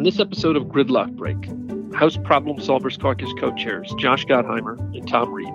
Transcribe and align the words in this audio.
On 0.00 0.04
this 0.04 0.18
episode 0.18 0.56
of 0.56 0.62
Gridlock 0.62 1.14
Break, 1.14 1.44
House 1.94 2.16
Problem 2.16 2.56
Solvers 2.56 2.98
Caucus 2.98 3.30
co 3.38 3.54
chairs 3.54 3.92
Josh 3.98 4.24
Gottheimer 4.24 4.78
and 4.96 5.06
Tom 5.06 5.30
Reed 5.30 5.52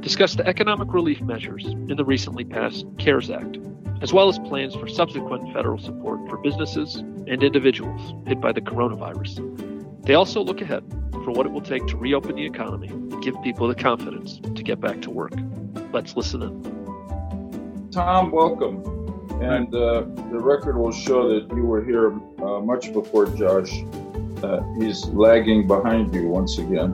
discuss 0.00 0.34
the 0.34 0.44
economic 0.48 0.92
relief 0.92 1.20
measures 1.20 1.64
in 1.64 1.94
the 1.94 2.04
recently 2.04 2.44
passed 2.44 2.86
CARES 2.98 3.30
Act, 3.30 3.58
as 4.02 4.12
well 4.12 4.28
as 4.28 4.36
plans 4.40 4.74
for 4.74 4.88
subsequent 4.88 5.54
federal 5.54 5.78
support 5.78 6.28
for 6.28 6.38
businesses 6.38 6.96
and 6.96 7.40
individuals 7.40 8.14
hit 8.26 8.40
by 8.40 8.50
the 8.50 8.60
coronavirus. 8.60 10.04
They 10.04 10.14
also 10.14 10.42
look 10.42 10.60
ahead 10.60 10.82
for 11.12 11.30
what 11.30 11.46
it 11.46 11.52
will 11.52 11.60
take 11.60 11.86
to 11.86 11.96
reopen 11.96 12.34
the 12.34 12.46
economy 12.46 12.88
and 12.88 13.22
give 13.22 13.40
people 13.44 13.68
the 13.68 13.76
confidence 13.76 14.40
to 14.56 14.62
get 14.64 14.80
back 14.80 15.02
to 15.02 15.10
work. 15.10 15.34
Let's 15.92 16.16
listen 16.16 16.42
in. 16.42 17.90
Tom, 17.92 18.32
welcome. 18.32 19.07
And 19.40 19.72
uh, 19.72 20.00
the 20.32 20.40
record 20.40 20.76
will 20.76 20.92
show 20.92 21.28
that 21.28 21.54
you 21.54 21.64
were 21.64 21.84
here 21.84 22.12
uh, 22.42 22.60
much 22.60 22.92
before 22.92 23.26
Josh. 23.26 23.72
Uh, 24.42 24.60
he's 24.80 25.06
lagging 25.06 25.66
behind 25.66 26.12
you 26.12 26.28
once 26.28 26.58
again, 26.58 26.92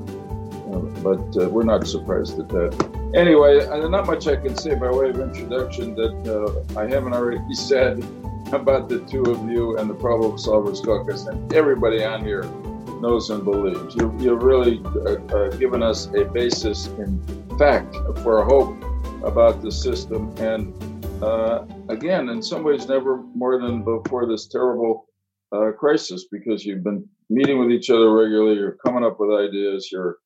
uh, 0.70 0.78
but 1.02 1.42
uh, 1.42 1.48
we're 1.48 1.64
not 1.64 1.86
surprised 1.86 2.38
at 2.38 2.48
that. 2.50 3.12
Anyway, 3.14 3.66
not 3.88 4.06
much 4.06 4.26
I 4.26 4.36
can 4.36 4.56
say 4.56 4.74
by 4.74 4.90
way 4.90 5.10
of 5.10 5.20
introduction 5.20 5.94
that 5.94 6.66
uh, 6.76 6.78
I 6.78 6.86
haven't 6.86 7.14
already 7.14 7.40
said 7.54 8.04
about 8.52 8.90
the 8.90 9.00
two 9.00 9.22
of 9.22 9.48
you 9.48 9.78
and 9.78 9.88
the 9.88 9.94
Problem 9.94 10.32
Solvers 10.36 10.84
Caucus, 10.84 11.26
and 11.26 11.52
everybody 11.54 12.04
on 12.04 12.24
here 12.24 12.44
knows 13.00 13.30
and 13.30 13.42
believes. 13.42 13.94
You, 13.94 14.14
you've 14.18 14.42
really 14.42 14.78
given 15.58 15.82
us 15.82 16.06
a 16.14 16.24
basis 16.24 16.86
in 16.86 17.22
fact 17.58 17.94
for 18.22 18.44
hope 18.44 18.76
about 19.24 19.62
the 19.62 19.72
system 19.72 20.34
and 20.38 20.74
uh, 21.22 21.64
again, 21.88 22.28
in 22.28 22.42
some 22.42 22.64
ways, 22.64 22.88
never 22.88 23.22
more 23.34 23.60
than 23.60 23.82
before 23.82 24.26
this 24.26 24.46
terrible 24.48 25.06
uh, 25.52 25.70
crisis 25.72 26.26
because 26.30 26.64
you've 26.64 26.84
been 26.84 27.06
meeting 27.30 27.58
with 27.58 27.70
each 27.70 27.90
other 27.90 28.12
regularly, 28.12 28.56
you're 28.56 28.78
coming 28.84 29.04
up 29.04 29.18
with 29.18 29.30
ideas. 29.30 29.90
Your 29.90 30.18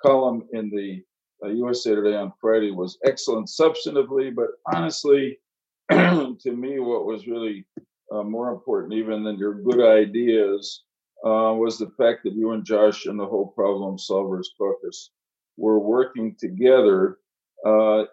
column 0.00 0.46
in 0.52 0.70
the 0.70 1.02
uh, 1.44 1.50
USA 1.50 1.94
Today 1.94 2.16
on 2.16 2.32
Friday 2.40 2.70
was 2.70 2.98
excellent 3.04 3.48
substantively, 3.48 4.34
but 4.34 4.48
honestly, 4.72 5.38
to 5.90 6.36
me, 6.46 6.78
what 6.78 7.06
was 7.06 7.26
really 7.26 7.66
uh, 8.12 8.22
more 8.22 8.50
important, 8.50 8.94
even 8.94 9.22
than 9.24 9.38
your 9.38 9.54
good 9.54 9.80
ideas, 9.80 10.84
uh, 11.24 11.52
was 11.52 11.78
the 11.78 11.90
fact 11.98 12.20
that 12.24 12.34
you 12.34 12.52
and 12.52 12.64
Josh 12.64 13.06
and 13.06 13.18
the 13.18 13.26
whole 13.26 13.48
Problem 13.48 13.96
Solvers 13.96 14.46
Caucus 14.58 15.10
were 15.56 15.78
working 15.78 16.36
together 16.38 17.18
uh, 17.64 18.04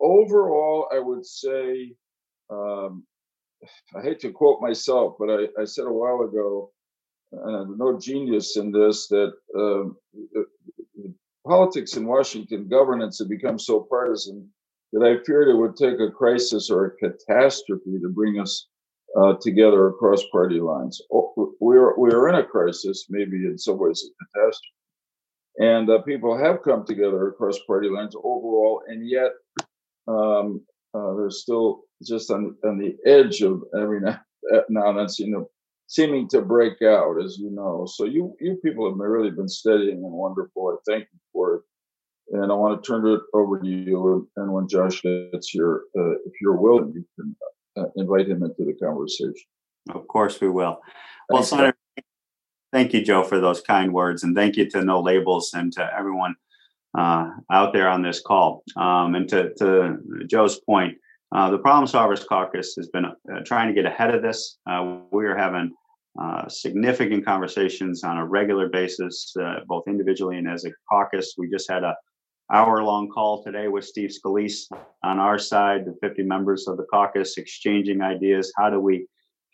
overall, 0.00 0.88
I 0.92 0.98
would 0.98 1.24
say, 1.24 1.94
um, 2.50 3.04
I 3.96 4.02
hate 4.02 4.20
to 4.20 4.32
quote 4.32 4.60
myself, 4.60 5.16
but 5.18 5.30
I, 5.30 5.46
I 5.60 5.64
said 5.64 5.86
a 5.86 5.92
while 5.92 6.22
ago, 6.22 6.70
uh, 7.32 7.64
no 7.76 7.98
genius 7.98 8.56
in 8.56 8.70
this, 8.70 9.08
that 9.08 9.32
um, 9.58 9.96
politics 11.46 11.96
in 11.96 12.06
Washington, 12.06 12.68
governance 12.68 13.18
had 13.18 13.28
become 13.28 13.58
so 13.58 13.86
partisan 13.90 14.48
that 14.92 15.02
I 15.04 15.24
feared 15.24 15.48
it 15.48 15.56
would 15.56 15.76
take 15.76 15.98
a 16.00 16.10
crisis 16.10 16.70
or 16.70 16.86
a 16.86 16.96
catastrophe 16.96 17.98
to 18.00 18.08
bring 18.08 18.38
us 18.40 18.68
uh, 19.20 19.34
together 19.40 19.88
across 19.88 20.22
party 20.30 20.60
lines. 20.60 21.00
We're, 21.60 21.96
we're 21.96 22.28
in 22.28 22.36
a 22.36 22.44
crisis, 22.44 23.06
maybe 23.08 23.36
in 23.46 23.58
some 23.58 23.78
ways 23.78 24.04
a 24.04 24.24
catastrophe 24.24 24.72
and 25.58 25.88
uh, 25.90 26.02
people 26.02 26.36
have 26.36 26.62
come 26.62 26.84
together 26.84 27.28
across 27.28 27.58
party 27.66 27.88
lines 27.88 28.14
overall, 28.16 28.82
and 28.88 29.08
yet 29.08 29.32
um, 30.08 30.64
uh, 30.94 31.14
they're 31.14 31.30
still 31.30 31.82
just 32.06 32.30
on, 32.30 32.56
on 32.64 32.78
the 32.78 32.96
edge 33.06 33.42
of 33.42 33.62
every 33.80 34.00
now, 34.00 34.20
now 34.68 34.90
and 34.90 34.98
then, 34.98 35.06
you 35.18 35.30
know, 35.30 35.48
seeming 35.86 36.28
to 36.28 36.42
break 36.42 36.82
out, 36.82 37.16
as 37.22 37.38
you 37.38 37.50
know. 37.50 37.86
So 37.88 38.04
you 38.04 38.34
you 38.40 38.58
people 38.64 38.88
have 38.88 38.98
really 38.98 39.30
been 39.30 39.48
steadying 39.48 40.02
and 40.04 40.12
wonderful. 40.12 40.68
I 40.68 40.90
thank 40.90 41.04
you 41.12 41.18
for 41.32 41.54
it. 41.56 41.62
And 42.32 42.50
I 42.50 42.54
want 42.56 42.82
to 42.82 42.86
turn 42.86 43.06
it 43.06 43.20
over 43.34 43.60
to 43.60 43.66
you. 43.66 44.28
And 44.36 44.52
when 44.52 44.66
Josh 44.68 45.00
gets 45.02 45.50
here, 45.50 45.82
uh, 45.96 46.12
if 46.26 46.32
you're 46.40 46.56
willing, 46.56 46.92
you 46.92 47.04
can 47.14 47.36
uh, 47.76 47.88
invite 47.94 48.28
him 48.28 48.42
into 48.42 48.64
the 48.64 48.74
conversation. 48.84 49.34
Of 49.90 50.08
course, 50.08 50.40
we 50.40 50.48
will. 50.48 50.80
Well, 51.30 51.44
Senator, 51.44 51.75
thank 52.72 52.92
you, 52.92 53.02
Joe, 53.02 53.22
for 53.22 53.40
those 53.40 53.60
kind 53.60 53.92
words, 53.92 54.22
and 54.22 54.34
thank 54.34 54.56
you 54.56 54.68
to 54.70 54.84
No 54.84 55.00
Labels 55.00 55.52
and 55.54 55.72
to 55.74 55.88
everyone 55.96 56.34
uh, 56.96 57.30
out 57.50 57.72
there 57.72 57.88
on 57.88 58.02
this 58.02 58.20
call. 58.20 58.62
Um, 58.76 59.14
and 59.14 59.28
to, 59.28 59.52
to, 59.54 59.98
Joe's 60.26 60.60
point, 60.60 60.96
uh, 61.34 61.50
the 61.50 61.58
Problem 61.58 61.86
Solvers 61.86 62.26
Caucus 62.26 62.74
has 62.76 62.88
been 62.88 63.04
uh, 63.04 63.10
trying 63.44 63.68
to 63.68 63.74
get 63.74 63.84
ahead 63.90 64.14
of 64.14 64.22
this. 64.22 64.58
Uh, 64.68 64.98
we 65.10 65.26
are 65.26 65.36
having 65.36 65.72
uh, 66.20 66.48
significant 66.48 67.24
conversations 67.24 68.02
on 68.04 68.16
a 68.16 68.26
regular 68.26 68.68
basis, 68.68 69.34
uh, 69.40 69.56
both 69.66 69.84
individually 69.86 70.38
and 70.38 70.48
as 70.48 70.64
a 70.64 70.70
caucus. 70.88 71.34
We 71.36 71.50
just 71.50 71.70
had 71.70 71.82
a 71.82 71.94
hour-long 72.50 73.10
call 73.10 73.42
today 73.42 73.68
with 73.68 73.84
Steve 73.84 74.10
Scalise 74.10 74.70
on 75.02 75.18
our 75.18 75.38
side, 75.38 75.84
the 75.84 75.96
50 76.00 76.22
members 76.22 76.68
of 76.68 76.76
the 76.76 76.84
caucus, 76.84 77.36
exchanging 77.36 78.00
ideas. 78.00 78.52
How 78.56 78.70
do 78.70 78.80
we 78.80 79.06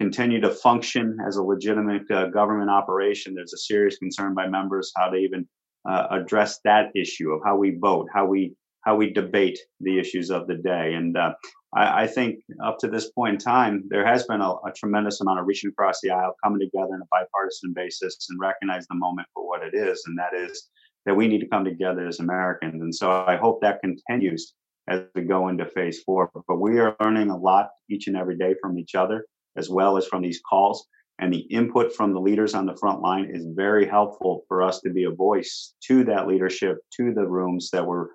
continue 0.02 0.40
to 0.40 0.50
function 0.50 1.16
as 1.28 1.36
a 1.36 1.42
legitimate 1.42 2.10
uh, 2.10 2.26
government 2.26 2.68
operation. 2.68 3.34
There's 3.34 3.52
a 3.52 3.58
serious 3.58 3.98
concern 3.98 4.34
by 4.34 4.48
members 4.48 4.92
how 4.96 5.10
to 5.10 5.16
even 5.16 5.46
uh, 5.88 6.08
address 6.10 6.58
that 6.64 6.86
issue 6.96 7.30
of 7.30 7.40
how 7.44 7.56
we 7.56 7.78
vote, 7.80 8.08
how 8.12 8.26
we 8.26 8.56
how 8.84 8.96
we 8.96 9.12
debate 9.12 9.60
the 9.78 10.00
issues 10.00 10.28
of 10.28 10.48
the 10.48 10.56
day. 10.56 10.94
And 10.94 11.16
uh, 11.16 11.34
I, 11.72 12.02
I, 12.02 12.06
think 12.08 12.40
up 12.64 12.78
to 12.78 12.88
this 12.88 13.12
point 13.12 13.34
in 13.34 13.38
time, 13.38 13.84
there 13.90 14.04
has 14.04 14.26
been 14.26 14.40
a, 14.40 14.50
a, 14.50 14.72
tremendous 14.76 15.20
amount 15.20 15.38
of 15.38 15.46
reaching 15.46 15.70
across 15.70 16.00
the 16.02 16.10
aisle, 16.10 16.34
coming 16.42 16.58
together 16.58 16.94
on 16.94 17.00
a 17.00 17.12
bipartisan 17.12 17.72
basis, 17.72 18.26
and 18.28 18.40
recognize 18.40 18.84
the 18.88 18.96
moment 18.96 19.28
for 19.32 19.46
what 19.46 19.62
it 19.62 19.72
is, 19.72 20.02
and 20.06 20.18
that 20.18 20.34
is 20.34 20.68
that 21.06 21.14
we 21.14 21.28
need 21.28 21.42
to 21.42 21.48
come 21.48 21.64
together 21.64 22.08
as 22.08 22.18
Americans. 22.18 22.82
And 22.82 22.92
so 22.92 23.24
I 23.24 23.36
hope 23.36 23.60
that 23.60 23.80
continues 23.82 24.52
as 24.88 25.02
we 25.14 25.22
go 25.22 25.46
into 25.46 25.64
phase 25.64 26.02
four. 26.02 26.28
But 26.48 26.60
we 26.60 26.80
are 26.80 26.96
learning 27.00 27.30
a 27.30 27.38
lot 27.38 27.68
each 27.88 28.08
and 28.08 28.16
every 28.16 28.36
day 28.36 28.56
from 28.60 28.76
each 28.80 28.96
other 28.96 29.24
as 29.56 29.68
well 29.68 29.96
as 29.96 30.06
from 30.06 30.22
these 30.22 30.40
calls. 30.48 30.86
And 31.18 31.32
the 31.32 31.40
input 31.40 31.94
from 31.94 32.12
the 32.12 32.20
leaders 32.20 32.54
on 32.54 32.66
the 32.66 32.76
front 32.76 33.00
line 33.00 33.30
is 33.32 33.46
very 33.46 33.86
helpful 33.86 34.44
for 34.48 34.62
us 34.62 34.80
to 34.80 34.90
be 34.90 35.04
a 35.04 35.10
voice 35.10 35.74
to 35.84 36.04
that 36.04 36.26
leadership, 36.26 36.78
to 36.96 37.12
the 37.12 37.26
rooms 37.26 37.70
that 37.70 37.86
we're 37.86 38.08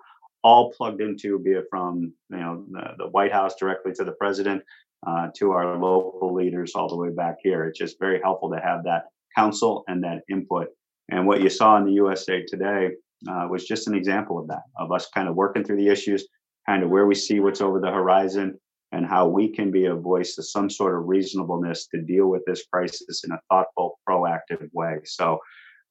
all 0.44 0.72
plugged 0.72 1.00
into, 1.00 1.38
be 1.38 1.52
it 1.52 1.64
from 1.70 2.12
you 2.30 2.38
know 2.38 2.64
the, 2.70 2.94
the 2.98 3.08
White 3.08 3.32
House 3.32 3.54
directly 3.56 3.92
to 3.94 4.04
the 4.04 4.12
president, 4.12 4.62
uh, 5.06 5.28
to 5.36 5.52
our 5.52 5.78
local 5.78 6.34
leaders 6.34 6.72
all 6.74 6.88
the 6.88 6.96
way 6.96 7.10
back 7.10 7.36
here. 7.42 7.64
It's 7.66 7.78
just 7.78 7.98
very 7.98 8.20
helpful 8.20 8.50
to 8.50 8.60
have 8.60 8.84
that 8.84 9.04
counsel 9.36 9.84
and 9.88 10.02
that 10.04 10.22
input. 10.30 10.68
And 11.10 11.26
what 11.26 11.40
you 11.40 11.48
saw 11.48 11.76
in 11.78 11.84
the 11.84 11.92
USA 11.92 12.44
Today 12.44 12.90
uh, 13.28 13.46
was 13.50 13.66
just 13.66 13.88
an 13.88 13.94
example 13.94 14.38
of 14.38 14.48
that, 14.48 14.62
of 14.76 14.92
us 14.92 15.08
kind 15.14 15.28
of 15.28 15.34
working 15.34 15.64
through 15.64 15.76
the 15.76 15.88
issues, 15.88 16.26
kind 16.66 16.82
of 16.82 16.90
where 16.90 17.06
we 17.06 17.14
see 17.14 17.40
what's 17.40 17.60
over 17.60 17.80
the 17.80 17.90
horizon, 17.90 18.58
and 18.92 19.06
how 19.06 19.28
we 19.28 19.48
can 19.48 19.70
be 19.70 19.86
a 19.86 19.94
voice 19.94 20.38
of 20.38 20.48
some 20.48 20.70
sort 20.70 20.96
of 20.96 21.06
reasonableness 21.06 21.86
to 21.88 22.00
deal 22.00 22.26
with 22.28 22.42
this 22.46 22.64
crisis 22.72 23.24
in 23.24 23.32
a 23.32 23.40
thoughtful, 23.50 23.98
proactive 24.08 24.68
way. 24.72 24.98
So 25.04 25.38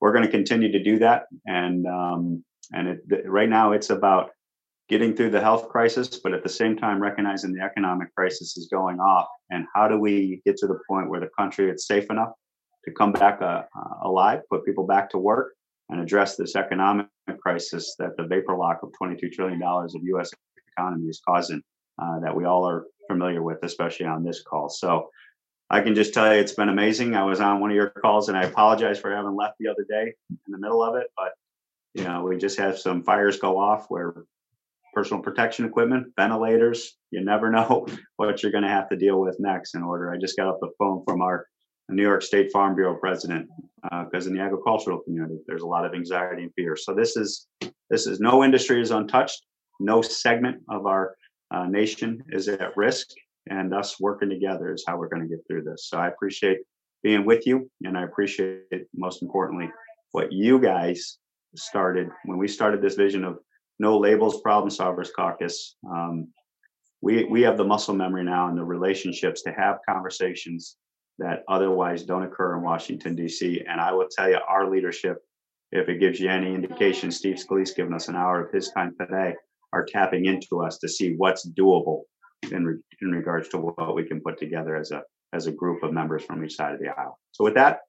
we're 0.01 0.13
going 0.13 0.25
to 0.25 0.31
continue 0.31 0.71
to 0.71 0.83
do 0.83 0.99
that, 0.99 1.23
and 1.45 1.85
um, 1.87 2.43
and 2.73 2.87
it, 2.87 3.25
right 3.25 3.49
now 3.49 3.71
it's 3.71 3.89
about 3.89 4.31
getting 4.89 5.15
through 5.15 5.31
the 5.31 5.41
health 5.41 5.69
crisis, 5.69 6.19
but 6.23 6.33
at 6.33 6.43
the 6.43 6.49
same 6.49 6.77
time 6.77 7.01
recognizing 7.01 7.53
the 7.53 7.61
economic 7.61 8.13
crisis 8.15 8.55
is 8.57 8.67
going 8.71 8.99
off, 8.99 9.27
and 9.49 9.65
how 9.73 9.87
do 9.87 9.99
we 9.99 10.41
get 10.45 10.57
to 10.57 10.67
the 10.67 10.79
point 10.89 11.09
where 11.09 11.19
the 11.19 11.29
country 11.37 11.69
is 11.69 11.87
safe 11.87 12.05
enough 12.09 12.31
to 12.85 12.91
come 12.91 13.11
back 13.11 13.41
uh, 13.41 13.63
uh 13.75 14.07
alive, 14.07 14.41
put 14.49 14.65
people 14.65 14.85
back 14.85 15.09
to 15.09 15.17
work, 15.17 15.53
and 15.89 15.99
address 15.99 16.35
this 16.35 16.55
economic 16.55 17.07
crisis 17.41 17.95
that 17.99 18.15
the 18.17 18.23
vapor 18.23 18.55
lock 18.55 18.79
of 18.83 18.91
22 18.97 19.29
trillion 19.29 19.59
dollars 19.59 19.95
of 19.95 20.01
U.S. 20.03 20.31
economy 20.77 21.07
is 21.07 21.21
causing 21.27 21.61
uh, 22.01 22.19
that 22.19 22.35
we 22.35 22.45
all 22.45 22.67
are 22.67 22.85
familiar 23.07 23.41
with, 23.41 23.59
especially 23.63 24.05
on 24.05 24.23
this 24.23 24.43
call. 24.43 24.69
So 24.69 25.09
I 25.69 25.81
can 25.81 25.95
just 25.95 26.13
tell 26.13 26.33
you 26.33 26.39
it's 26.39 26.53
been 26.53 26.69
amazing. 26.69 27.15
I 27.15 27.23
was 27.23 27.41
on 27.41 27.59
one 27.59 27.71
of 27.71 27.75
your 27.75 27.89
calls 27.89 28.29
and 28.29 28.37
I 28.37 28.43
apologize 28.43 28.99
for 28.99 29.13
having 29.13 29.35
left 29.35 29.55
the 29.59 29.67
other 29.67 29.85
day 29.89 30.13
in 30.29 30.51
the 30.51 30.57
middle 30.57 30.83
of 30.83 30.95
it, 30.95 31.07
but 31.17 31.33
you 31.93 32.03
know, 32.03 32.23
we 32.23 32.37
just 32.37 32.59
have 32.59 32.77
some 32.77 33.03
fires 33.03 33.39
go 33.39 33.57
off 33.57 33.87
where 33.89 34.13
personal 34.93 35.21
protection 35.21 35.65
equipment, 35.65 36.07
ventilators, 36.15 36.97
you 37.11 37.23
never 37.23 37.49
know 37.51 37.85
what 38.15 38.41
you're 38.41 38.51
going 38.51 38.63
to 38.63 38.69
have 38.69 38.89
to 38.89 38.95
deal 38.95 39.19
with 39.19 39.39
next 39.39 39.75
in 39.75 39.83
order. 39.83 40.11
I 40.11 40.17
just 40.17 40.37
got 40.37 40.47
off 40.47 40.59
the 40.61 40.71
phone 40.77 41.03
from 41.05 41.21
our 41.21 41.47
New 41.89 42.03
York 42.03 42.21
State 42.21 42.51
Farm 42.51 42.75
Bureau 42.75 42.95
president 42.95 43.47
because 43.81 44.25
uh, 44.25 44.29
in 44.29 44.35
the 44.35 44.41
agricultural 44.41 44.99
community 44.99 45.39
there's 45.47 45.61
a 45.61 45.67
lot 45.67 45.85
of 45.85 45.93
anxiety 45.93 46.43
and 46.43 46.53
fear. 46.53 46.75
So 46.75 46.93
this 46.93 47.15
is 47.15 47.47
this 47.89 48.07
is 48.07 48.19
no 48.19 48.43
industry 48.43 48.81
is 48.81 48.91
untouched, 48.91 49.41
no 49.79 50.01
segment 50.01 50.61
of 50.69 50.85
our 50.85 51.15
uh, 51.51 51.65
nation 51.65 52.23
is 52.29 52.47
at 52.47 52.75
risk, 52.75 53.07
and 53.49 53.73
us 53.73 53.99
working 53.99 54.29
together 54.29 54.73
is 54.73 54.83
how 54.87 54.97
we're 54.97 55.09
going 55.09 55.21
to 55.21 55.27
get 55.27 55.45
through 55.47 55.63
this. 55.63 55.87
So 55.89 55.97
I 55.97 56.07
appreciate 56.07 56.59
being 57.03 57.25
with 57.25 57.47
you, 57.47 57.69
and 57.83 57.97
I 57.97 58.03
appreciate 58.03 58.85
most 58.95 59.21
importantly 59.21 59.69
what 60.11 60.31
you 60.31 60.59
guys 60.59 61.17
started 61.55 62.09
when 62.25 62.37
we 62.37 62.47
started 62.47 62.81
this 62.81 62.95
vision 62.95 63.23
of 63.23 63.39
no 63.79 63.97
labels 63.97 64.41
problem 64.41 64.69
solvers 64.69 65.09
caucus. 65.15 65.75
Um, 65.89 66.27
we 67.01 67.25
we 67.25 67.41
have 67.43 67.57
the 67.57 67.63
muscle 67.63 67.93
memory 67.93 68.23
now 68.23 68.47
and 68.47 68.57
the 68.57 68.63
relationships 68.63 69.43
to 69.43 69.51
have 69.51 69.77
conversations 69.87 70.77
that 71.19 71.43
otherwise 71.47 72.03
don't 72.03 72.23
occur 72.23 72.55
in 72.57 72.63
Washington, 72.63 73.15
D.C. 73.15 73.63
And 73.67 73.81
I 73.81 73.91
will 73.91 74.07
tell 74.09 74.29
you, 74.29 74.39
our 74.47 74.69
leadership, 74.69 75.17
if 75.71 75.89
it 75.89 75.99
gives 75.99 76.19
you 76.19 76.29
any 76.29 76.53
indication, 76.53 77.11
Steve 77.11 77.37
Scalise 77.37 77.75
given 77.75 77.93
us 77.93 78.07
an 78.07 78.15
hour 78.15 78.45
of 78.45 78.53
his 78.53 78.69
time 78.69 78.93
today, 78.99 79.35
are 79.73 79.85
tapping 79.85 80.25
into 80.25 80.61
us 80.61 80.77
to 80.79 80.87
see 80.87 81.15
what's 81.15 81.47
doable 81.49 82.01
in, 82.51 82.65
re- 82.65 82.79
in 83.01 83.11
regards 83.11 83.49
to 83.49 83.57
what 83.57 83.95
we 83.95 84.03
can 84.03 84.21
put 84.21 84.37
together 84.39 84.75
as 84.75 84.91
a 84.91 85.01
as 85.33 85.45
a 85.47 85.51
group 85.51 85.83
of 85.83 85.91
members 85.91 86.23
from 86.23 86.43
each 86.43 86.55
side 86.55 86.73
of 86.73 86.79
the 86.79 86.87
aisle. 86.87 87.19
So 87.33 87.43
with 87.43 87.55
that, 87.55 87.79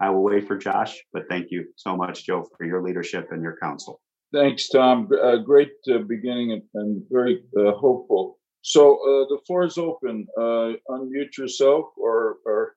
I 0.00 0.10
will 0.10 0.22
wait 0.22 0.46
for 0.46 0.56
Josh, 0.56 0.96
but 1.12 1.24
thank 1.28 1.50
you 1.50 1.66
so 1.76 1.96
much, 1.96 2.24
Joe, 2.24 2.46
for 2.56 2.64
your 2.64 2.82
leadership 2.82 3.28
and 3.32 3.42
your 3.42 3.56
counsel. 3.60 4.00
Thanks, 4.32 4.68
Tom. 4.68 5.08
Uh, 5.22 5.36
great 5.36 5.72
uh, 5.92 5.98
beginning 5.98 6.52
and, 6.52 6.62
and 6.74 7.02
very 7.10 7.42
uh, 7.58 7.72
hopeful. 7.72 8.38
So 8.62 8.94
uh, 8.94 9.28
the 9.28 9.38
floor 9.46 9.64
is 9.64 9.78
open. 9.78 10.26
Uh, 10.38 10.72
unmute 10.88 11.36
yourself 11.36 11.86
or, 11.96 12.36
or 12.46 12.74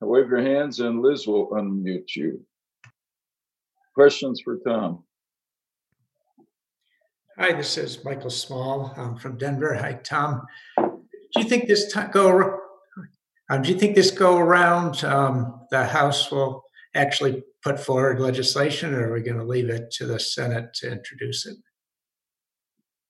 wave 0.00 0.28
your 0.28 0.42
hands, 0.42 0.80
and 0.80 1.02
Liz 1.02 1.26
will 1.26 1.50
unmute 1.50 2.16
you. 2.16 2.40
Questions 3.94 4.40
for 4.42 4.58
Tom? 4.66 5.04
Hi, 7.40 7.52
this 7.52 7.78
is 7.78 8.04
Michael 8.04 8.30
Small 8.30 8.92
I'm 8.96 9.14
from 9.14 9.38
Denver. 9.38 9.72
Hi, 9.72 9.92
Tom. 10.02 10.42
Do 10.76 11.00
you 11.36 11.44
think 11.44 11.68
this 11.68 11.94
go? 12.10 12.58
Um, 13.48 13.62
do 13.62 13.70
you 13.70 13.78
think 13.78 13.94
this 13.94 14.10
go 14.10 14.38
around 14.38 15.04
um, 15.04 15.60
the 15.70 15.84
House 15.84 16.32
will 16.32 16.64
actually 16.96 17.44
put 17.62 17.78
forward 17.78 18.18
legislation, 18.18 18.92
or 18.92 19.08
are 19.08 19.12
we 19.12 19.20
going 19.20 19.38
to 19.38 19.44
leave 19.44 19.70
it 19.70 19.92
to 19.92 20.06
the 20.06 20.18
Senate 20.18 20.74
to 20.74 20.90
introduce 20.90 21.46
it? 21.46 21.56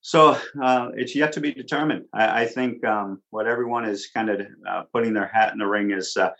So 0.02 0.36
uh, 0.62 0.90
it's 0.94 1.14
yet 1.16 1.32
to 1.32 1.40
be 1.40 1.54
determined. 1.54 2.04
I, 2.12 2.42
I 2.42 2.46
think 2.46 2.84
um, 2.84 3.22
what 3.30 3.46
everyone 3.46 3.86
is 3.86 4.10
kind 4.12 4.28
of 4.28 4.42
uh, 4.68 4.82
putting 4.92 5.14
their 5.14 5.28
hat 5.28 5.54
in 5.54 5.58
the 5.58 5.66
ring 5.66 5.90
is 5.90 6.14
uh, 6.18 6.32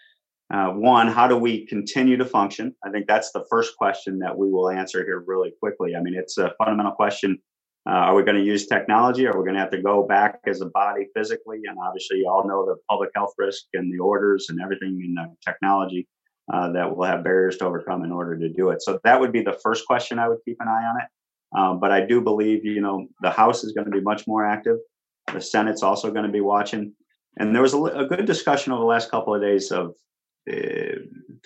uh, 0.52 0.72
one, 0.72 1.08
how 1.08 1.26
do 1.26 1.38
we 1.38 1.64
continue 1.64 2.18
to 2.18 2.26
function? 2.26 2.74
I 2.84 2.90
think 2.90 3.06
that's 3.06 3.32
the 3.32 3.46
first 3.48 3.78
question 3.78 4.18
that 4.18 4.36
we 4.36 4.50
will 4.50 4.68
answer 4.68 5.02
here 5.06 5.24
really 5.26 5.54
quickly. 5.58 5.96
I 5.96 6.02
mean, 6.02 6.14
it's 6.14 6.36
a 6.36 6.52
fundamental 6.58 6.92
question. 6.92 7.38
Uh, 7.88 7.92
are 7.92 8.14
we 8.14 8.22
going 8.22 8.36
to 8.36 8.44
use 8.44 8.66
technology? 8.66 9.26
Are 9.26 9.38
we 9.38 9.44
going 9.44 9.54
to 9.54 9.60
have 9.60 9.70
to 9.70 9.80
go 9.80 10.06
back 10.06 10.40
as 10.46 10.60
a 10.60 10.66
body 10.66 11.06
physically? 11.16 11.60
And 11.64 11.78
obviously, 11.82 12.18
you 12.18 12.28
all 12.28 12.46
know 12.46 12.66
the 12.66 12.76
public 12.88 13.10
health 13.14 13.32
risk 13.38 13.64
and 13.72 13.90
the 13.90 13.98
orders 13.98 14.46
and 14.50 14.60
everything 14.60 15.00
in 15.02 15.14
the 15.14 15.34
technology 15.42 16.06
uh, 16.52 16.70
that 16.72 16.94
will 16.94 17.06
have 17.06 17.24
barriers 17.24 17.56
to 17.58 17.64
overcome 17.64 18.04
in 18.04 18.12
order 18.12 18.38
to 18.38 18.50
do 18.50 18.68
it. 18.70 18.82
So 18.82 19.00
that 19.04 19.18
would 19.18 19.32
be 19.32 19.42
the 19.42 19.58
first 19.62 19.86
question 19.86 20.18
I 20.18 20.28
would 20.28 20.38
keep 20.44 20.58
an 20.60 20.68
eye 20.68 20.84
on 20.84 20.96
it. 21.00 21.58
Um, 21.58 21.80
but 21.80 21.90
I 21.90 22.04
do 22.04 22.20
believe, 22.20 22.62
you 22.62 22.82
know, 22.82 23.06
the 23.22 23.30
House 23.30 23.64
is 23.64 23.72
going 23.72 23.86
to 23.86 23.90
be 23.90 24.02
much 24.02 24.26
more 24.26 24.44
active. 24.44 24.76
The 25.32 25.40
Senate's 25.40 25.82
also 25.82 26.10
going 26.10 26.26
to 26.26 26.32
be 26.32 26.42
watching. 26.42 26.92
And 27.38 27.54
there 27.54 27.62
was 27.62 27.72
a, 27.72 27.78
a 27.78 28.06
good 28.06 28.26
discussion 28.26 28.72
over 28.72 28.80
the 28.80 28.86
last 28.86 29.10
couple 29.10 29.34
of 29.34 29.40
days 29.40 29.70
of 29.70 29.94
uh, 30.50 31.00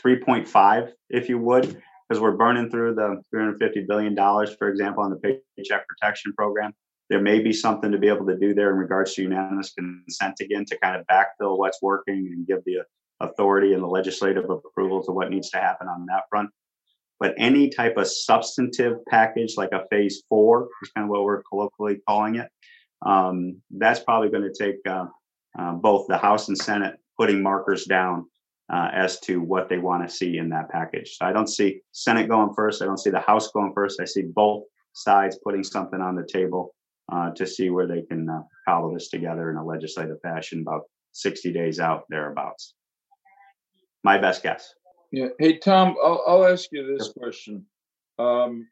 3.5, 0.05 0.91
if 1.09 1.29
you 1.29 1.39
would, 1.39 1.81
because 2.13 2.21
we're 2.21 2.37
burning 2.37 2.69
through 2.69 2.95
the 2.95 3.23
350 3.31 3.87
billion 3.89 4.15
dollars, 4.15 4.55
for 4.59 4.69
example, 4.69 5.03
on 5.03 5.09
the 5.09 5.41
Paycheck 5.57 5.89
Protection 5.89 6.35
Program. 6.37 6.75
There 7.09 7.23
may 7.23 7.41
be 7.41 7.55
something 7.55 7.91
to 7.91 7.97
be 7.97 8.09
able 8.09 8.27
to 8.27 8.37
do 8.37 8.53
there 8.53 8.71
in 8.71 8.77
regards 8.77 9.15
to 9.15 9.23
unanimous 9.23 9.73
consent 9.73 10.35
again 10.43 10.67
to 10.67 10.79
kind 10.81 10.95
of 10.95 11.07
backfill 11.07 11.57
what's 11.57 11.81
working 11.81 12.29
and 12.31 12.47
give 12.47 12.59
the 12.67 12.81
authority 13.21 13.73
and 13.73 13.83
the 13.83 13.87
legislative 13.87 14.45
approval 14.51 15.03
to 15.05 15.13
what 15.13 15.31
needs 15.31 15.49
to 15.53 15.57
happen 15.57 15.89
on 15.89 16.05
that 16.05 16.25
front. 16.29 16.51
But 17.19 17.33
any 17.39 17.71
type 17.71 17.97
of 17.97 18.07
substantive 18.07 18.99
package, 19.09 19.55
like 19.57 19.73
a 19.73 19.87
phase 19.91 20.23
four, 20.29 20.69
is 20.83 20.91
kind 20.95 21.07
of 21.07 21.11
what 21.11 21.25
we're 21.25 21.43
colloquially 21.45 22.03
calling 22.07 22.35
it, 22.35 22.51
um, 23.07 23.57
that's 23.71 24.01
probably 24.01 24.29
going 24.29 24.53
to 24.53 24.65
take 24.65 24.81
uh, 24.87 25.07
uh, 25.59 25.73
both 25.73 26.09
the 26.09 26.19
House 26.19 26.49
and 26.49 26.59
Senate 26.59 26.97
putting 27.19 27.43
markers 27.43 27.87
down 27.87 28.27
uh, 28.73 28.89
as 28.93 29.21
to 29.21 29.41
what 29.41 29.69
they 29.69 29.79
want 29.79 30.07
to 30.07 30.15
see 30.15 30.39
in 30.39 30.49
that 30.49 30.71
package. 30.71 31.17
So 31.19 31.27
I 31.27 31.33
don't 31.33 31.49
see 31.49 31.81
Senate 31.93 32.29
going 32.29 32.55
first. 32.55 32.81
I 32.81 32.87
don't 32.87 32.99
see 32.99 33.11
the 33.11 33.21
House 33.21 33.51
going 33.53 33.73
first. 33.75 34.01
I 34.01 34.07
see 34.07 34.23
both 34.23 34.65
sides 34.95 35.39
putting 35.45 35.63
something 35.63 36.01
on 36.01 36.17
the 36.17 36.27
table 36.33 36.75
uh, 37.13 37.31
to 37.33 37.47
see 37.47 37.71
where 37.71 37.87
they 37.87 38.03
can 38.03 38.29
uh, 38.29 38.41
cobble 38.67 38.95
this 38.95 39.11
together 39.11 39.51
in 39.51 39.57
a 39.57 39.65
legislative 39.65 40.21
fashion 40.23 40.63
about 40.63 40.83
60 41.13 41.53
days 41.53 41.81
out, 41.81 42.05
thereabouts. 42.09 42.75
My 44.05 44.17
best 44.19 44.43
guess. 44.43 44.73
Yeah. 45.13 45.29
Hey, 45.39 45.59
Tom, 45.59 45.95
I'll, 46.03 46.23
I'll 46.27 46.47
ask 46.47 46.69
you 46.73 46.97
this 46.97 47.13
question. 47.13 47.67
Um, 48.19 48.67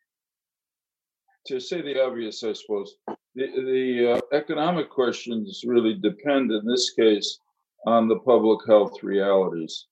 to 1.46 1.60
say 1.60 1.82
the 1.82 2.02
obvious, 2.02 2.42
I 2.42 2.54
suppose, 2.54 2.94
the, 3.34 3.46
the 3.46 4.14
uh, 4.14 4.36
economic 4.36 4.88
questions 4.88 5.62
really 5.66 5.94
depend 5.94 6.50
in 6.50 6.66
this 6.66 6.90
case 6.98 7.38
on 7.86 8.08
the 8.08 8.18
public 8.20 8.60
health 8.66 9.02
realities. 9.02 9.86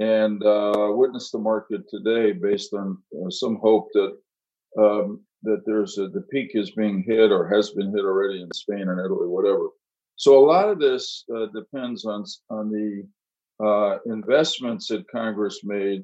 And 0.00 0.42
uh, 0.44 0.88
witness 0.90 1.30
the 1.30 1.38
market 1.38 1.82
today 1.88 2.32
based 2.32 2.74
on 2.74 2.98
uh, 3.14 3.30
some 3.30 3.58
hope 3.62 3.88
that 3.94 4.16
um, 4.76 5.20
that 5.44 5.62
there's 5.66 5.98
a, 5.98 6.08
the 6.08 6.22
peak 6.32 6.52
is 6.54 6.72
being 6.72 7.04
hit 7.06 7.30
or 7.30 7.48
has 7.48 7.70
been 7.70 7.92
hit 7.94 8.04
already 8.04 8.42
in 8.42 8.52
Spain 8.52 8.88
and 8.88 8.98
Italy, 8.98 9.28
whatever. 9.28 9.68
So 10.16 10.38
a 10.38 10.44
lot 10.44 10.68
of 10.68 10.80
this 10.80 11.24
uh, 11.34 11.46
depends 11.54 12.04
on 12.04 12.24
on 12.50 12.70
the 12.70 13.06
uh, 13.64 13.98
investments 14.06 14.88
that 14.88 15.08
Congress 15.08 15.60
made 15.62 16.02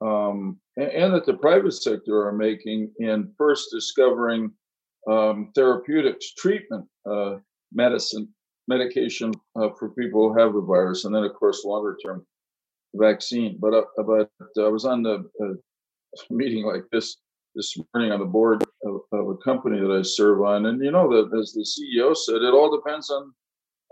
um, 0.00 0.58
and, 0.76 0.88
and, 0.88 1.14
that 1.14 1.26
the 1.26 1.34
private 1.34 1.72
sector 1.72 2.26
are 2.26 2.32
making 2.32 2.90
in 2.98 3.32
first 3.38 3.68
discovering 3.70 4.50
um, 5.08 5.50
therapeutics, 5.54 6.34
treatment, 6.34 6.86
uh, 7.10 7.36
medicine, 7.72 8.28
medication 8.68 9.32
uh, 9.60 9.68
for 9.78 9.90
people 9.90 10.28
who 10.32 10.38
have 10.38 10.52
the 10.52 10.60
virus, 10.60 11.04
and 11.04 11.14
then 11.14 11.24
of 11.24 11.34
course 11.34 11.64
longer 11.64 11.96
term 12.04 12.26
vaccine. 12.98 13.58
But 13.60 13.74
uh, 13.74 13.82
but 13.96 14.30
I 14.58 14.68
was 14.68 14.84
on 14.84 15.02
the 15.02 15.24
uh, 15.42 15.54
meeting 16.30 16.64
like 16.64 16.84
this 16.92 17.16
this 17.54 17.74
morning 17.94 18.12
on 18.12 18.20
the 18.20 18.26
board 18.26 18.62
of, 18.84 19.00
of, 19.12 19.28
a 19.30 19.36
company 19.38 19.80
that 19.80 19.90
I 19.90 20.02
serve 20.02 20.42
on, 20.42 20.66
and 20.66 20.84
you 20.84 20.90
know 20.90 21.08
that 21.08 21.38
as 21.38 21.52
the 21.52 21.64
CEO 21.64 22.14
said, 22.16 22.42
it 22.42 22.54
all 22.54 22.74
depends 22.76 23.10
on 23.10 23.32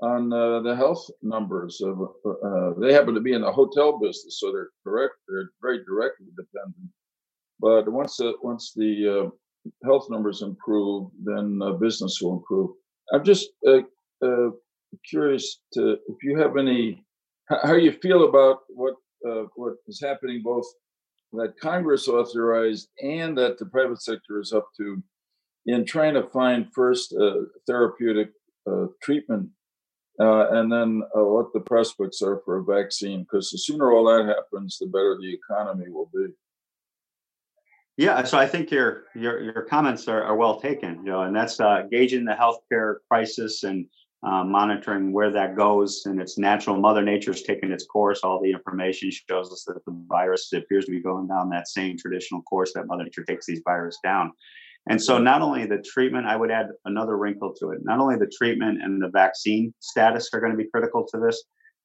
on 0.03 0.33
uh, 0.33 0.61
the 0.61 0.77
health 0.77 1.09
numbers. 1.23 1.81
Of, 1.81 2.01
uh, 2.27 2.81
they 2.81 2.93
happen 2.93 3.15
to 3.15 3.21
be 3.21 3.33
in 3.33 3.43
the 3.43 3.53
hotel 3.53 3.99
business, 3.99 4.39
so 4.41 4.53
they're 4.53 4.71
correct. 4.85 5.15
They're 5.29 5.51
very 5.63 5.85
directly 5.85 6.27
dependent. 6.37 6.91
But 7.61 7.91
once 7.91 8.17
the 8.17 8.35
once 8.43 8.73
the 8.75 9.31
uh, 9.31 9.71
health 9.85 10.09
numbers 10.11 10.43
improve, 10.43 11.11
then 11.23 11.61
business 11.81 12.19
will 12.21 12.35
improve. 12.35 12.71
I'm 13.13 13.25
just 13.25 13.51
uh, 13.67 13.81
curious 15.09 15.61
to 15.73 15.93
if 16.09 16.17
you 16.23 16.39
have 16.39 16.57
any 16.57 17.05
how 17.49 17.75
you 17.75 17.93
feel 17.93 18.29
about 18.29 18.61
what 18.69 18.95
what 19.57 19.75
is 19.87 20.01
happening 20.01 20.43
both 20.43 20.67
that 21.33 21.59
Congress 21.61 22.09
authorized 22.09 22.89
and 23.03 23.37
that 23.37 23.59
the 23.59 23.67
private 23.67 24.03
sector 24.03 24.41
is 24.41 24.53
up 24.53 24.69
to 24.77 25.03
in 25.67 25.85
trying 25.85 26.15
to 26.15 26.29
find 26.29 26.73
first 26.75 27.15
therapeutic 27.67 28.31
treatment 29.03 29.49
uh, 30.21 30.51
and 30.51 30.71
then 30.71 31.03
uh, 31.17 31.25
what 31.25 31.53
the 31.53 31.61
prospects 31.61 32.23
are 32.23 32.41
for 32.45 32.59
a 32.59 32.65
vaccine. 32.65 33.23
Because 33.23 33.51
the 33.51 33.59
sooner 33.59 33.93
all 33.93 34.05
that 34.05 34.27
happens, 34.27 34.79
the 34.79 34.87
better 34.87 35.19
the 35.21 35.35
economy 35.35 35.91
will 35.91 36.11
be. 36.15 36.27
Yeah, 37.97 38.25
so 38.25 38.39
I 38.39 38.47
think 38.47 38.71
your 38.71 39.05
your 39.15 39.41
your 39.41 39.63
comments 39.63 40.09
are, 40.09 40.23
are 40.23 40.37
well 40.37 40.61
taken, 40.61 40.97
you 41.05 41.13
know, 41.13 41.23
and 41.23 41.35
that's 41.35 41.61
uh, 41.61 41.83
gauging 41.91 42.25
the 42.25 42.33
healthcare 42.33 42.97
crisis 43.09 43.63
and 43.63 43.87
uh, 44.25 44.43
monitoring 44.43 45.13
where 45.13 45.31
that 45.31 45.57
goes. 45.57 46.03
And 46.07 46.21
it's 46.21 46.39
natural. 46.39 46.77
Mother 46.77 47.03
Nature's 47.03 47.43
taking 47.43 47.71
its 47.71 47.85
course. 47.85 48.21
All 48.23 48.41
the 48.41 48.51
information 48.51 49.11
shows 49.11 49.53
us 49.53 49.65
that 49.67 49.85
the 49.85 50.05
virus 50.09 50.53
appears 50.53 50.87
to 50.87 50.93
be 50.93 51.03
going 51.03 51.29
down 51.29 51.51
that 51.51 51.69
same 51.69 51.99
traditional 51.99 52.43
course 52.43 52.73
that 52.75 52.87
Mother 52.87 53.05
Nature 53.05 53.25
takes 53.25 53.47
these 53.47 53.61
viruses 53.65 54.01
down. 54.03 54.33
And 54.89 55.03
so, 55.03 55.19
not 55.19 55.41
only 55.41 55.67
the 55.67 55.83
treatment, 55.83 56.27
I 56.27 56.37
would 56.37 56.51
add 56.51 56.69
another 56.85 57.17
wrinkle 57.17 57.55
to 57.61 57.71
it. 57.71 57.81
Not 57.85 58.01
only 58.01 58.17
the 58.17 58.31
treatment 58.37 58.83
and 58.83 59.03
the 59.03 59.09
vaccine 59.09 59.73
status 59.81 60.29
are 60.33 60.41
going 60.41 60.53
to 60.53 60.59
be 60.59 60.69
critical 60.69 61.07
to 61.11 61.19
this, 61.19 61.43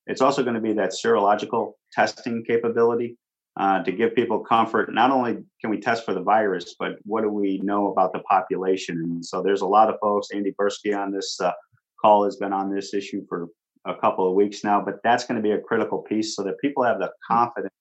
it's 0.08 0.22
also 0.22 0.44
going 0.44 0.56
to 0.56 0.62
be 0.62 0.74
that 0.74 0.92
serological 0.92 1.74
testing 1.94 2.44
capability 2.46 3.18
uh, 3.58 3.84
to 3.84 3.92
give 3.94 4.16
people 4.16 4.40
comfort. 4.40 4.94
Not 4.94 5.12
only 5.12 5.38
can 5.62 5.70
we 5.70 5.80
test 5.80 6.04
for 6.04 6.14
the 6.14 6.22
virus, 6.22 6.76
but 6.78 6.98
what 7.04 7.22
do 7.22 7.30
we 7.30 7.60
know 7.60 7.90
about 7.90 8.12
the 8.12 8.20
population? 8.20 8.98
And 8.98 9.26
so, 9.26 9.42
there's 9.42 9.62
a 9.62 9.68
lot 9.68 9.90
of 9.90 9.96
folks. 10.02 10.28
Andy 10.34 10.54
Bursky 10.60 10.98
on 10.98 11.12
this 11.14 11.40
uh, 11.40 11.54
call 12.02 12.26
has 12.26 12.38
been 12.38 12.54
on 12.54 12.74
this 12.74 12.94
issue 12.94 13.26
for 13.28 13.48
a 13.86 13.96
couple 13.96 14.28
of 14.28 14.36
weeks 14.36 14.64
now, 14.64 14.82
but 14.84 14.96
that's 15.04 15.26
going 15.26 15.38
to 15.38 15.42
be 15.42 15.52
a 15.52 15.62
critical 15.62 16.00
piece 16.00 16.36
so 16.36 16.44
that 16.44 16.60
people 16.60 16.84
have 16.84 17.00
the 17.00 17.12
confidence 17.26 17.74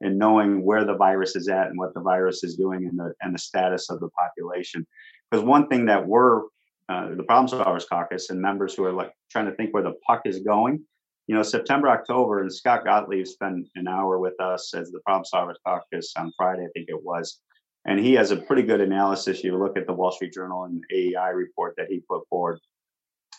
in 0.00 0.18
knowing 0.18 0.64
where 0.64 0.84
the 0.84 0.94
virus 0.94 1.36
is 1.36 1.48
at 1.48 1.68
and 1.68 1.78
what 1.78 1.94
the 1.94 2.00
virus 2.00 2.44
is 2.44 2.56
doing 2.56 2.86
and 2.86 2.98
the 2.98 3.12
and 3.22 3.34
the 3.34 3.38
status 3.38 3.88
of 3.90 4.00
the 4.00 4.08
population. 4.10 4.86
Because 5.30 5.44
one 5.44 5.68
thing 5.68 5.86
that 5.86 6.06
we're 6.06 6.42
uh, 6.88 7.14
the 7.16 7.24
Problem 7.24 7.48
Solvers 7.48 7.88
Caucus 7.88 8.30
and 8.30 8.40
members 8.40 8.74
who 8.74 8.84
are 8.84 8.92
like 8.92 9.12
trying 9.30 9.46
to 9.46 9.54
think 9.54 9.74
where 9.74 9.82
the 9.82 9.94
puck 10.06 10.22
is 10.24 10.40
going. 10.40 10.84
You 11.26 11.34
know, 11.34 11.42
September, 11.42 11.88
October, 11.88 12.40
and 12.40 12.52
Scott 12.52 12.84
Gottlieb 12.84 13.26
spent 13.26 13.66
an 13.74 13.88
hour 13.88 14.20
with 14.20 14.40
us 14.40 14.72
as 14.74 14.92
the 14.92 15.00
Problem 15.04 15.24
Solvers 15.32 15.56
Caucus 15.66 16.12
on 16.16 16.32
Friday, 16.36 16.62
I 16.62 16.68
think 16.74 16.88
it 16.88 17.02
was. 17.02 17.40
And 17.84 17.98
he 17.98 18.12
has 18.14 18.30
a 18.30 18.36
pretty 18.36 18.62
good 18.62 18.80
analysis. 18.80 19.42
You 19.42 19.58
look 19.58 19.76
at 19.76 19.88
the 19.88 19.92
Wall 19.92 20.12
Street 20.12 20.32
Journal 20.32 20.64
and 20.64 20.84
AEI 20.92 21.30
report 21.30 21.74
that 21.76 21.88
he 21.88 22.00
put 22.08 22.22
forward, 22.28 22.60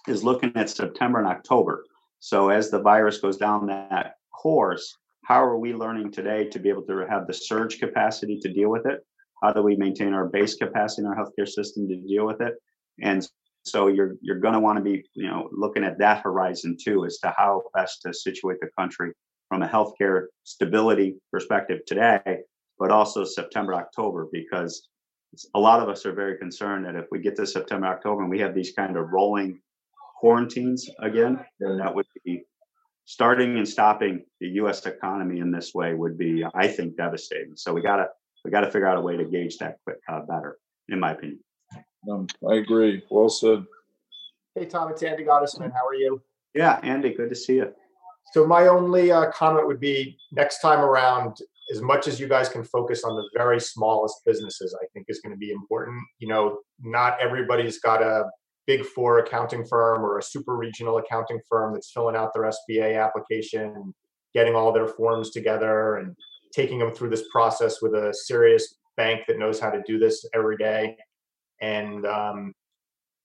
is 0.08 0.24
looking 0.24 0.52
at 0.56 0.70
September 0.70 1.20
and 1.20 1.28
October. 1.28 1.86
So 2.20 2.50
as 2.50 2.72
the 2.72 2.82
virus 2.82 3.20
goes 3.20 3.38
down 3.38 3.68
that 3.68 4.16
course, 4.34 4.98
how 5.26 5.44
are 5.44 5.58
we 5.58 5.74
learning 5.74 6.12
today 6.12 6.46
to 6.46 6.60
be 6.60 6.70
able 6.70 6.84
to 6.84 7.06
have 7.10 7.28
the 7.28 7.34
surge 7.34 7.80
capacity 7.80 8.40
to 8.40 8.52
deal 8.52 8.70
with 8.70 8.86
it? 8.86 9.06
How 9.44 9.52
do 9.52 9.62
we 9.62 9.76
maintain 9.76 10.14
our 10.14 10.26
base 10.26 10.56
capacity 10.56 11.04
in 11.04 11.08
our 11.08 11.16
healthcare 11.16 11.48
system 11.48 11.88
to 11.90 11.98
deal 11.98 12.26
with 12.26 12.42
it? 12.42 12.56
And 13.02 13.28
so 13.64 13.88
you're 13.88 14.16
you're 14.22 14.40
going 14.40 14.54
to 14.54 14.60
want 14.60 14.78
to 14.78 14.84
be 14.84 15.04
you 15.14 15.28
know 15.28 15.50
looking 15.52 15.84
at 15.84 16.00
that 16.00 16.24
horizon 16.24 16.78
too 16.82 17.06
as 17.06 17.18
to 17.20 17.34
how 17.38 17.64
best 17.76 18.02
to 18.04 18.14
situate 18.14 18.60
the 18.62 18.70
country 18.78 19.12
from 19.50 19.62
a 19.62 19.68
healthcare 19.68 20.28
stability 20.44 21.18
perspective 21.32 21.82
today, 21.86 22.40
but 22.80 22.92
also 22.92 23.24
September 23.24 23.74
October 23.76 24.28
because 24.32 24.88
a 25.54 25.60
lot 25.60 25.82
of 25.82 25.90
us 25.90 26.06
are 26.06 26.14
very 26.14 26.38
concerned 26.38 26.86
that 26.86 26.96
if 26.96 27.06
we 27.12 27.20
get 27.20 27.36
to 27.36 27.46
September 27.46 27.88
October 27.88 28.22
and 28.22 28.30
we 28.30 28.40
have 28.40 28.56
these 28.56 28.72
kind 28.72 28.96
of 28.96 29.10
rolling 29.12 29.60
quarantines 30.20 30.90
again, 31.00 31.40
that 31.60 31.94
would 31.94 32.06
be 32.26 32.44
starting 33.06 33.58
and 33.58 33.68
stopping 33.68 34.24
the 34.40 34.48
U.S. 34.62 34.86
economy 34.86 35.40
in 35.40 35.52
this 35.52 35.74
way 35.74 35.94
would 35.94 36.18
be, 36.18 36.44
I 36.54 36.68
think, 36.68 36.98
devastating. 36.98 37.54
So 37.56 37.74
we 37.74 37.82
gotta 37.82 38.08
we 38.44 38.52
gotta 38.52 38.68
figure 38.68 38.88
out 38.88 38.98
a 38.98 39.02
way 39.02 39.18
to 39.18 39.26
gauge 39.26 39.58
that 39.58 39.78
quick, 39.84 39.98
uh, 40.12 40.22
better, 40.22 40.58
in 40.90 41.00
my 41.00 41.12
opinion. 41.12 41.40
Um, 42.10 42.28
I 42.50 42.56
agree. 42.56 43.04
Well 43.10 43.30
said. 43.30 43.66
Hey, 44.56 44.66
Tom, 44.66 44.92
it's 44.92 45.04
Andy 45.04 45.24
Gottesman. 45.24 45.72
How 45.72 45.86
are 45.86 45.96
you? 45.96 46.22
Yeah, 46.54 46.80
Andy, 46.84 47.14
good 47.14 47.30
to 47.30 47.36
see 47.36 47.56
you. 47.56 47.74
So 48.34 48.46
my 48.46 48.68
only 48.68 49.12
uh, 49.12 49.32
comment 49.32 49.68
would 49.68 49.80
be 49.80 50.18
next 50.32 50.60
time 50.60 50.80
around, 50.80 51.38
as 51.72 51.82
much 51.82 52.08
as 52.08 52.20
you 52.20 52.28
guys 52.28 52.50
can 52.50 52.64
focus 52.64 53.04
on 53.04 53.16
the 53.16 53.30
very 53.36 53.60
smallest 53.60 54.22
businesses, 54.26 54.76
I 54.82 54.86
think 54.94 55.06
is 55.10 55.22
going 55.22 55.34
to 55.34 55.38
be 55.38 55.52
important. 55.52 56.02
You 56.20 56.28
know, 56.28 56.60
not 56.82 57.18
everybody's 57.22 57.80
got 57.80 58.02
a 58.02 58.26
big 58.68 58.86
four 58.86 59.20
accounting 59.20 59.66
firm 59.66 60.06
or 60.06 60.20
a 60.20 60.24
super 60.24 60.56
regional 60.56 60.98
accounting 60.98 61.40
firm 61.50 61.74
that's 61.74 61.92
filling 61.92 62.16
out 62.16 62.34
their 62.34 62.52
SBA 62.52 63.02
application, 63.02 63.96
getting 64.34 64.56
all 64.56 64.72
their 64.72 64.88
forms 64.88 65.32
together 65.32 65.96
and 65.96 66.16
taking 66.54 66.78
them 66.78 66.92
through 66.92 67.10
this 67.10 67.24
process 67.32 67.82
with 67.82 67.94
a 67.96 68.14
serious 68.14 68.76
bank 68.98 69.22
that 69.28 69.40
knows 69.40 69.60
how 69.60 69.70
to 69.70 69.82
do 69.88 69.98
this 69.98 70.26
every 70.34 70.58
day. 70.58 70.98
And 71.62 72.06
um, 72.06 72.54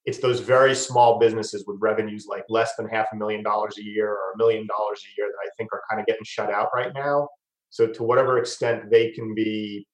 it's 0.04 0.18
those 0.18 0.40
very 0.40 0.74
small 0.74 1.18
businesses 1.18 1.64
with 1.66 1.76
revenues 1.80 2.26
like 2.28 2.44
less 2.48 2.74
than 2.76 2.88
half 2.88 3.06
a 3.12 3.16
million 3.16 3.42
dollars 3.42 3.78
a 3.78 3.84
year 3.84 4.10
or 4.10 4.32
a 4.34 4.38
million 4.38 4.66
dollars 4.66 5.02
a 5.04 5.20
year 5.20 5.28
that 5.28 5.46
I 5.46 5.50
think 5.58 5.72
are 5.72 5.82
kind 5.90 6.00
of 6.00 6.06
getting 6.06 6.24
shut 6.24 6.50
out 6.50 6.68
right 6.74 6.92
now. 6.94 7.28
So 7.70 7.86
to 7.86 8.02
whatever 8.02 8.38
extent 8.38 8.90
they 8.90 9.10
can 9.10 9.34
be 9.34 9.86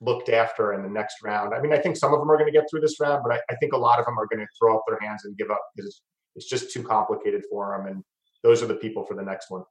looked 0.00 0.28
after 0.28 0.72
in 0.72 0.82
the 0.82 0.88
next 0.88 1.16
round. 1.22 1.54
I 1.54 1.60
mean, 1.60 1.72
I 1.72 1.78
think 1.78 1.96
some 1.96 2.12
of 2.14 2.20
them 2.20 2.30
are 2.30 2.36
going 2.36 2.50
to 2.50 2.58
get 2.58 2.68
through 2.70 2.80
this 2.80 2.98
round, 3.00 3.22
but 3.22 3.34
I, 3.34 3.40
I 3.50 3.56
think 3.56 3.72
a 3.72 3.78
lot 3.78 3.98
of 3.98 4.06
them 4.06 4.18
are 4.18 4.26
going 4.26 4.40
to 4.40 4.46
throw 4.58 4.76
up 4.76 4.84
their 4.88 4.98
hands 5.00 5.24
and 5.24 5.36
give 5.36 5.50
up 5.50 5.60
because 5.74 5.88
it's, 5.88 6.02
it's 6.36 6.48
just 6.48 6.72
too 6.72 6.82
complicated 6.82 7.42
for 7.50 7.76
them. 7.76 7.92
And 7.92 8.04
those 8.42 8.62
are 8.62 8.66
the 8.66 8.74
people 8.74 9.04
for 9.04 9.14
the 9.14 9.22
next 9.22 9.50
one. 9.50 9.62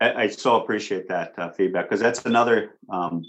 I, 0.00 0.24
I 0.24 0.28
so 0.28 0.60
appreciate 0.60 1.08
that 1.08 1.38
uh, 1.38 1.50
feedback 1.50 1.88
because 1.88 2.00
that's 2.00 2.24
another 2.24 2.78
um, 2.92 3.22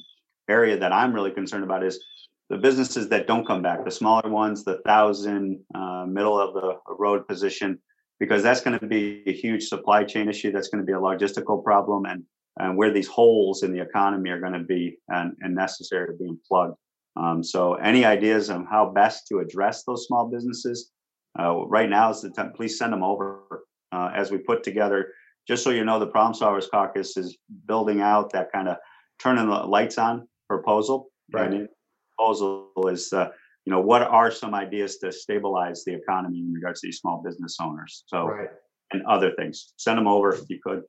area 0.49 0.77
that 0.77 0.91
I'm 0.91 1.13
really 1.13 1.31
concerned 1.31 1.63
about 1.63 1.83
is 1.83 2.03
the 2.49 2.57
businesses 2.57 3.09
that 3.09 3.25
don't 3.25 3.45
come 3.45 3.61
back, 3.61 3.83
the 3.83 3.91
smaller 3.91 4.29
ones, 4.29 4.63
the 4.63 4.79
thousand, 4.85 5.59
uh, 5.73 6.05
middle 6.07 6.39
of 6.39 6.53
the 6.53 6.75
road 6.87 7.27
position, 7.27 7.79
because 8.19 8.43
that's 8.43 8.61
going 8.61 8.77
to 8.79 8.85
be 8.85 9.23
a 9.25 9.33
huge 9.33 9.67
supply 9.67 10.03
chain 10.03 10.29
issue. 10.29 10.51
That's 10.51 10.69
going 10.69 10.83
to 10.83 10.85
be 10.85 10.93
a 10.93 10.99
logistical 10.99 11.63
problem. 11.63 12.05
And 12.05 12.23
and 12.59 12.77
where 12.77 12.91
these 12.91 13.07
holes 13.07 13.63
in 13.63 13.73
the 13.73 13.81
economy 13.81 14.29
are 14.29 14.39
going 14.39 14.53
to 14.53 14.59
be 14.59 14.97
and, 15.09 15.35
and 15.41 15.53
necessary 15.53 16.07
to 16.07 16.13
be 16.13 16.31
plugged. 16.47 16.77
Um, 17.17 17.43
so, 17.43 17.75
any 17.75 18.03
ideas 18.03 18.49
on 18.49 18.65
how 18.65 18.89
best 18.89 19.27
to 19.27 19.39
address 19.39 19.83
those 19.83 20.05
small 20.05 20.29
businesses? 20.29 20.91
Uh, 21.39 21.65
right 21.65 21.89
now 21.89 22.09
is 22.11 22.21
the 22.21 22.29
time. 22.29 22.51
Please 22.53 22.77
send 22.77 22.93
them 22.93 23.03
over 23.03 23.65
uh, 23.91 24.11
as 24.15 24.31
we 24.31 24.37
put 24.37 24.63
together. 24.63 25.13
Just 25.47 25.63
so 25.63 25.69
you 25.69 25.85
know, 25.85 25.99
the 25.99 26.07
Problem 26.07 26.33
Solvers 26.33 26.69
Caucus 26.69 27.17
is 27.17 27.37
building 27.67 28.01
out 28.01 28.31
that 28.33 28.51
kind 28.51 28.67
of 28.67 28.77
turning 29.19 29.47
the 29.47 29.55
lights 29.55 29.97
on 29.97 30.27
proposal. 30.49 31.09
Right. 31.31 31.51
And 31.51 31.69
proposal 32.17 32.71
is, 32.87 33.13
uh, 33.13 33.29
you 33.65 33.71
know, 33.71 33.81
what 33.81 34.01
are 34.01 34.31
some 34.31 34.53
ideas 34.53 34.97
to 34.97 35.11
stabilize 35.11 35.83
the 35.85 35.93
economy 35.93 36.39
in 36.39 36.51
regards 36.51 36.81
to 36.81 36.87
these 36.87 36.99
small 36.99 37.21
business 37.23 37.57
owners? 37.61 38.03
So, 38.07 38.25
right. 38.27 38.49
and 38.91 39.05
other 39.05 39.31
things. 39.37 39.73
Send 39.77 39.97
them 39.97 40.07
over 40.07 40.33
if 40.33 40.49
you 40.49 40.59
could 40.65 40.83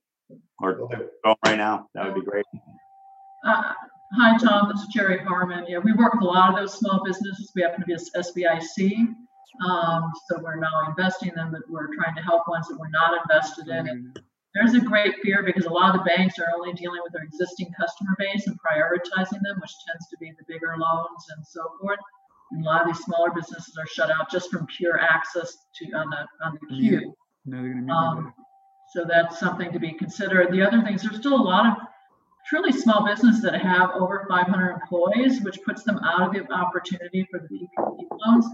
or 0.60 0.74
go 0.74 1.36
right 1.44 1.56
now. 1.56 1.88
That 1.94 2.06
would 2.06 2.14
be 2.14 2.22
great. 2.28 2.44
Uh, 3.44 3.72
hi, 4.14 4.36
Tom. 4.38 4.70
This 4.72 4.82
is 4.82 4.88
Jerry 4.88 5.18
Harmon. 5.18 5.64
Yeah, 5.68 5.78
we 5.78 5.92
work 5.92 6.14
with 6.14 6.22
a 6.22 6.26
lot 6.26 6.50
of 6.50 6.56
those 6.56 6.78
small 6.78 7.02
businesses. 7.04 7.52
We 7.54 7.62
happen 7.62 7.80
to 7.80 7.86
be 7.86 7.92
a 7.92 7.96
SBIC. 7.96 9.14
Um, 9.66 10.12
so 10.28 10.38
we're 10.42 10.56
now 10.56 10.86
investing 10.88 11.30
in 11.30 11.34
them, 11.34 11.50
but 11.52 11.62
we're 11.68 11.94
trying 11.94 12.14
to 12.16 12.22
help 12.22 12.46
ones 12.48 12.68
that 12.68 12.78
we're 12.78 12.90
not 12.90 13.18
invested 13.22 13.68
in. 13.68 13.88
And 13.88 14.20
there's 14.54 14.74
a 14.74 14.80
great 14.80 15.14
fear 15.22 15.42
because 15.42 15.64
a 15.66 15.70
lot 15.70 15.94
of 15.94 16.00
the 16.00 16.04
banks 16.04 16.38
are 16.38 16.46
only 16.54 16.72
dealing 16.74 17.00
with 17.02 17.12
their 17.12 17.22
existing 17.22 17.72
customer 17.78 18.14
base 18.18 18.46
and 18.46 18.56
prioritizing 18.60 19.40
them, 19.42 19.60
which 19.60 19.72
tends 19.86 20.08
to 20.10 20.16
be 20.18 20.32
the 20.38 20.44
bigger 20.48 20.74
loans 20.78 21.26
and 21.34 21.46
so 21.46 21.62
forth. 21.80 22.00
And 22.52 22.64
a 22.64 22.66
lot 22.66 22.82
of 22.82 22.88
these 22.88 23.04
smaller 23.04 23.30
businesses 23.30 23.76
are 23.78 23.86
shut 23.86 24.10
out 24.10 24.30
just 24.30 24.50
from 24.50 24.66
pure 24.66 25.00
access 25.00 25.56
to 25.76 25.92
on 25.92 26.10
the 26.10 26.26
on 26.44 26.58
the 26.60 26.76
queue. 26.76 27.14
No, 27.44 27.62
they're 27.62 27.70
gonna 27.70 27.82
make 27.82 27.94
Um, 27.94 28.34
so 28.88 29.04
that's 29.08 29.38
something 29.38 29.72
to 29.72 29.78
be 29.78 29.92
considered. 29.92 30.52
The 30.52 30.62
other 30.62 30.82
things, 30.82 31.02
there's 31.02 31.16
still 31.16 31.34
a 31.34 31.42
lot 31.42 31.66
of 31.66 31.74
truly 32.48 32.72
small 32.72 33.04
businesses 33.04 33.42
that 33.42 33.60
have 33.60 33.90
over 33.94 34.24
500 34.28 34.70
employees, 34.70 35.42
which 35.42 35.58
puts 35.64 35.82
them 35.82 35.98
out 35.98 36.22
of 36.22 36.32
the 36.32 36.52
opportunity 36.52 37.26
for 37.30 37.40
the 37.40 37.48
PPP 37.48 38.06
loans. 38.24 38.46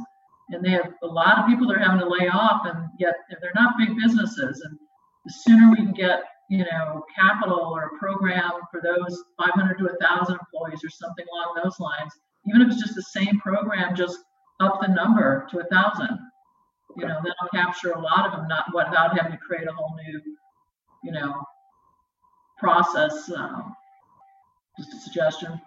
And 0.48 0.64
they 0.64 0.70
have 0.70 0.92
a 1.02 1.06
lot 1.06 1.38
of 1.38 1.46
people 1.46 1.68
they're 1.68 1.78
having 1.78 2.00
to 2.00 2.08
lay 2.08 2.28
off, 2.28 2.62
and 2.66 2.88
yet 2.98 3.14
they're 3.40 3.52
not 3.54 3.74
big 3.78 3.96
businesses. 3.96 4.62
And 4.62 4.78
the 5.24 5.32
sooner 5.32 5.70
we 5.70 5.76
can 5.76 5.92
get, 5.92 6.24
you 6.50 6.64
know, 6.64 7.04
capital 7.14 7.72
or 7.74 7.84
a 7.84 7.98
program 7.98 8.52
for 8.70 8.80
those 8.82 9.22
500 9.38 9.78
to 9.78 9.84
1,000 9.84 10.38
employees 10.38 10.82
or 10.84 10.90
something 10.90 11.24
along 11.32 11.60
those 11.62 11.78
lines, 11.78 12.12
even 12.46 12.62
if 12.62 12.68
it's 12.68 12.82
just 12.82 12.94
the 12.94 13.02
same 13.02 13.38
program, 13.40 13.94
just 13.94 14.18
up 14.60 14.80
the 14.80 14.88
number 14.88 15.46
to 15.50 15.56
1,000 15.58 16.18
you 16.96 17.06
know, 17.06 17.16
that'll 17.16 17.48
capture 17.54 17.92
a 17.92 18.00
lot 18.00 18.26
of 18.26 18.32
them, 18.32 18.48
not 18.48 18.66
without 18.74 19.16
having 19.16 19.32
to 19.32 19.38
create 19.38 19.68
a 19.68 19.72
whole 19.72 19.96
new, 19.96 20.20
you 21.04 21.12
know, 21.12 21.42
process. 22.58 23.30
Um, 23.34 23.74
just 24.78 24.92
a 24.94 25.00
suggestion. 25.00 25.60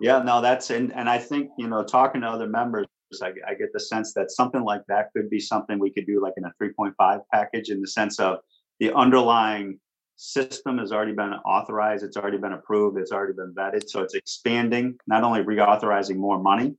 Yeah, 0.00 0.22
no, 0.22 0.40
that's 0.40 0.70
and 0.70 0.92
and 0.94 1.08
I 1.08 1.18
think 1.18 1.50
you 1.58 1.68
know, 1.68 1.84
talking 1.84 2.22
to 2.22 2.26
other 2.26 2.48
members, 2.48 2.86
I, 3.22 3.32
I 3.46 3.54
get 3.54 3.72
the 3.72 3.80
sense 3.80 4.14
that 4.14 4.30
something 4.30 4.62
like 4.62 4.82
that 4.88 5.10
could 5.14 5.30
be 5.30 5.40
something 5.40 5.78
we 5.78 5.92
could 5.92 6.06
do 6.06 6.20
like 6.20 6.34
in 6.36 6.44
a 6.44 6.52
3.5 6.60 7.20
package 7.32 7.70
in 7.70 7.80
the 7.80 7.86
sense 7.86 8.18
of 8.18 8.38
the 8.80 8.92
underlying 8.94 9.78
system 10.16 10.78
has 10.78 10.92
already 10.92 11.12
been 11.12 11.32
authorized, 11.44 12.04
it's 12.04 12.16
already 12.16 12.38
been 12.38 12.52
approved, 12.52 12.98
it's 12.98 13.12
already 13.12 13.32
been 13.32 13.52
vetted. 13.54 13.88
So 13.88 14.02
it's 14.02 14.14
expanding, 14.14 14.96
not 15.06 15.24
only 15.24 15.42
reauthorizing 15.42 16.16
more 16.16 16.40
money, 16.40 16.74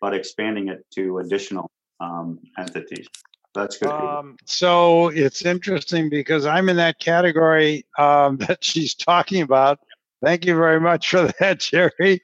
but 0.00 0.14
expanding 0.14 0.68
it 0.68 0.84
to 0.94 1.18
additional 1.18 1.70
um, 2.02 2.40
entities. 2.58 3.08
That's 3.54 3.78
good. 3.78 3.90
Um, 3.90 4.36
so 4.44 5.08
it's 5.08 5.44
interesting 5.44 6.08
because 6.08 6.46
I'm 6.46 6.68
in 6.68 6.76
that 6.76 6.98
category 6.98 7.84
um, 7.98 8.36
that 8.48 8.64
she's 8.64 8.94
talking 8.94 9.42
about. 9.42 9.78
Thank 10.24 10.44
you 10.44 10.56
very 10.56 10.80
much 10.80 11.10
for 11.10 11.32
that, 11.40 11.60
Jerry. 11.60 12.22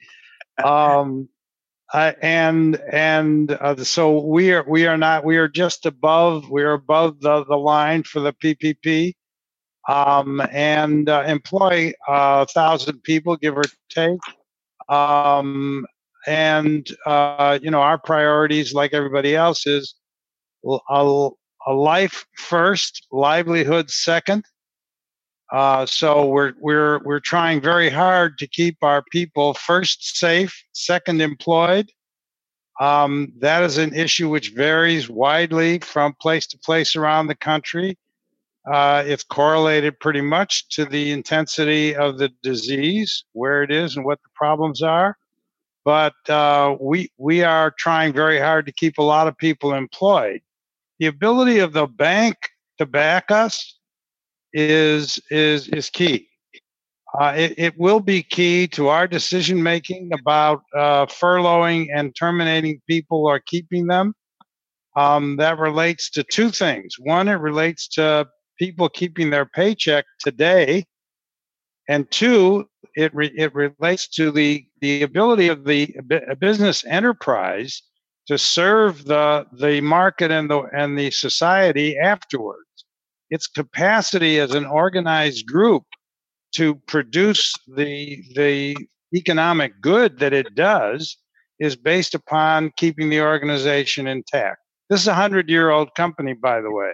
Um, 0.63 1.29
uh, 1.93 2.13
and 2.21 2.77
and 2.93 3.53
uh, 3.53 3.77
so 3.83 4.21
we 4.21 4.53
are 4.53 4.65
we 4.69 4.87
are 4.87 4.99
not 4.99 5.25
we 5.25 5.39
are 5.39 5.49
just 5.49 5.87
above 5.87 6.51
we 6.51 6.63
are 6.63 6.75
above 6.75 7.21
the, 7.21 7.45
the 7.45 7.57
line 7.57 8.03
for 8.03 8.21
the 8.21 8.33
PPP, 8.35 9.15
um, 9.89 10.43
and 10.53 11.09
uh, 11.09 11.25
employ 11.27 11.93
a 12.07 12.47
thousand 12.47 13.03
people 13.05 13.37
give 13.37 13.57
or 13.57 13.65
take. 13.89 14.21
Um, 14.89 15.87
and 16.27 16.89
uh, 17.07 17.59
you 17.63 17.71
know 17.71 17.81
our 17.81 17.99
priorities 17.99 18.75
like 18.75 18.93
everybody 18.93 19.37
else 19.37 19.67
is 19.67 19.95
a, 20.67 21.31
a 21.67 21.73
life 21.73 22.27
first 22.37 23.07
livelihood 23.13 23.91
second. 23.91 24.45
Uh, 25.53 25.87
so 25.87 26.27
we're 26.27 26.53
we're 26.61 26.99
we're 27.05 27.21
trying 27.21 27.61
very 27.61 27.89
hard 27.89 28.37
to 28.39 28.47
keep 28.47 28.77
our 28.83 29.03
people 29.11 29.55
first 29.55 30.19
safe 30.19 30.63
second 30.73 31.23
employed. 31.23 31.91
Um, 32.81 33.33
that 33.39 33.63
is 33.65 33.79
an 33.79 33.95
issue 33.95 34.29
which 34.29 34.51
varies 34.51 35.09
widely 35.09 35.81
from 35.81 36.15
place 36.21 36.47
to 36.49 36.59
place 36.59 36.95
around 36.95 37.27
the 37.27 37.35
country. 37.35 37.99
Uh, 38.71 39.03
it's 39.07 39.25
correlated 39.25 39.99
pretty 39.99 40.21
much 40.21 40.69
to 40.69 40.85
the 40.85 41.11
intensity 41.11 41.97
of 41.97 42.19
the 42.19 42.31
disease 42.43 43.25
where 43.33 43.63
it 43.63 43.71
is 43.71 43.97
and 43.97 44.05
what 44.05 44.21
the 44.23 44.29
problems 44.35 44.83
are 44.83 45.17
but 45.89 46.29
uh, 46.29 46.77
we 46.79 47.11
we 47.17 47.43
are 47.43 47.71
trying 47.79 48.13
very 48.13 48.39
hard 48.39 48.67
to 48.67 48.73
keep 48.73 48.99
a 48.99 49.03
lot 49.03 49.27
of 49.27 49.39
people 49.39 49.73
employed. 49.73 50.43
The 50.99 51.07
ability 51.07 51.61
of 51.61 51.73
the 51.73 51.87
bank 51.87 52.37
to 52.77 52.85
back 52.85 53.31
us 53.31 53.79
is 54.53 55.19
is 55.31 55.67
is 55.69 55.89
key. 55.89 56.29
Uh, 57.19 57.33
it, 57.35 57.55
it 57.57 57.79
will 57.79 58.01
be 58.01 58.23
key 58.23 58.67
to 58.67 58.89
our 58.89 59.07
decision 59.07 59.63
making 59.63 60.11
about 60.13 60.61
uh, 60.77 61.07
furloughing 61.07 61.87
and 61.91 62.15
terminating 62.15 62.83
people 62.87 63.27
or 63.27 63.41
keeping 63.41 63.87
them. 63.87 64.13
Um, 64.95 65.39
that 65.39 65.59
relates 65.59 66.11
to 66.11 66.23
two 66.23 66.51
things. 66.51 66.97
One, 66.99 67.29
it 67.29 67.41
relates 67.41 67.89
to 67.97 68.29
people 68.59 68.91
keeping 68.91 69.31
their 69.31 69.47
paycheck 69.47 70.05
today 70.19 70.85
and 71.89 72.11
two, 72.11 72.69
it 72.95 73.15
re, 73.15 73.33
it 73.37 73.55
relates 73.55 74.09
to 74.09 74.31
the 74.31 74.65
the 74.81 75.03
ability 75.03 75.49
of 75.49 75.65
the 75.65 75.95
business 76.39 76.85
enterprise 76.85 77.83
to 78.27 78.39
serve 78.39 79.05
the 79.05 79.47
the 79.53 79.81
market 79.81 80.31
and 80.31 80.51
the 80.51 80.63
and 80.77 80.99
the 80.99 81.11
society 81.11 81.99
afterwards. 81.99 82.65
Its 83.31 83.47
capacity 83.47 84.39
as 84.39 84.55
an 84.55 84.65
organized 84.65 85.47
group 85.47 85.85
to 86.55 86.77
produce 86.87 87.53
the 87.77 88.23
the 88.35 88.77
economic 89.15 89.81
good 89.81 90.19
that 90.19 90.33
it 90.33 90.55
does 90.55 91.17
is 91.59 91.77
based 91.77 92.15
upon 92.15 92.73
keeping 92.77 93.11
the 93.11 93.21
organization 93.21 94.07
intact. 94.07 94.59
This 94.89 95.01
is 95.01 95.09
a 95.09 95.15
hundred 95.15 95.51
year 95.51 95.71
old 95.71 95.95
company, 95.95 96.33
by 96.33 96.61
the 96.61 96.71
way, 96.71 96.93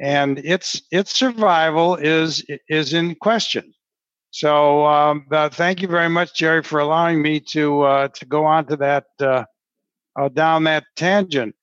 and 0.00 0.38
its 0.38 0.82
its 0.90 1.14
survival 1.14 1.96
is 1.96 2.44
is 2.68 2.94
in 2.94 3.14
question. 3.16 3.73
So 4.34 4.84
um, 4.84 5.26
uh, 5.30 5.48
thank 5.48 5.80
you 5.80 5.86
very 5.86 6.08
much, 6.08 6.34
Jerry, 6.34 6.64
for 6.64 6.80
allowing 6.80 7.22
me 7.22 7.38
to 7.52 7.82
uh, 7.82 8.08
to 8.08 8.26
go 8.26 8.44
on 8.44 8.66
to 8.66 8.76
that 8.78 9.04
uh, 9.20 9.44
uh 10.18 10.28
down 10.28 10.64
that 10.64 10.82
tangent. 10.96 11.54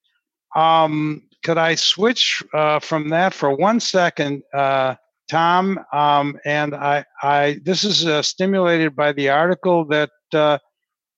Um, 0.55 1.23
could 1.43 1.57
I 1.57 1.75
switch 1.75 2.41
uh, 2.53 2.79
from 2.79 3.09
that 3.09 3.33
for 3.33 3.53
one 3.53 3.81
second, 3.81 4.43
uh, 4.53 4.95
Tom? 5.29 5.81
Um, 5.91 6.39
and 6.45 6.73
I, 6.73 7.03
I 7.21 7.59
this 7.61 7.83
is 7.83 8.25
stimulated 8.25 8.95
by 8.95 9.11
the 9.11 9.27
article 9.27 9.83
that 9.87 10.11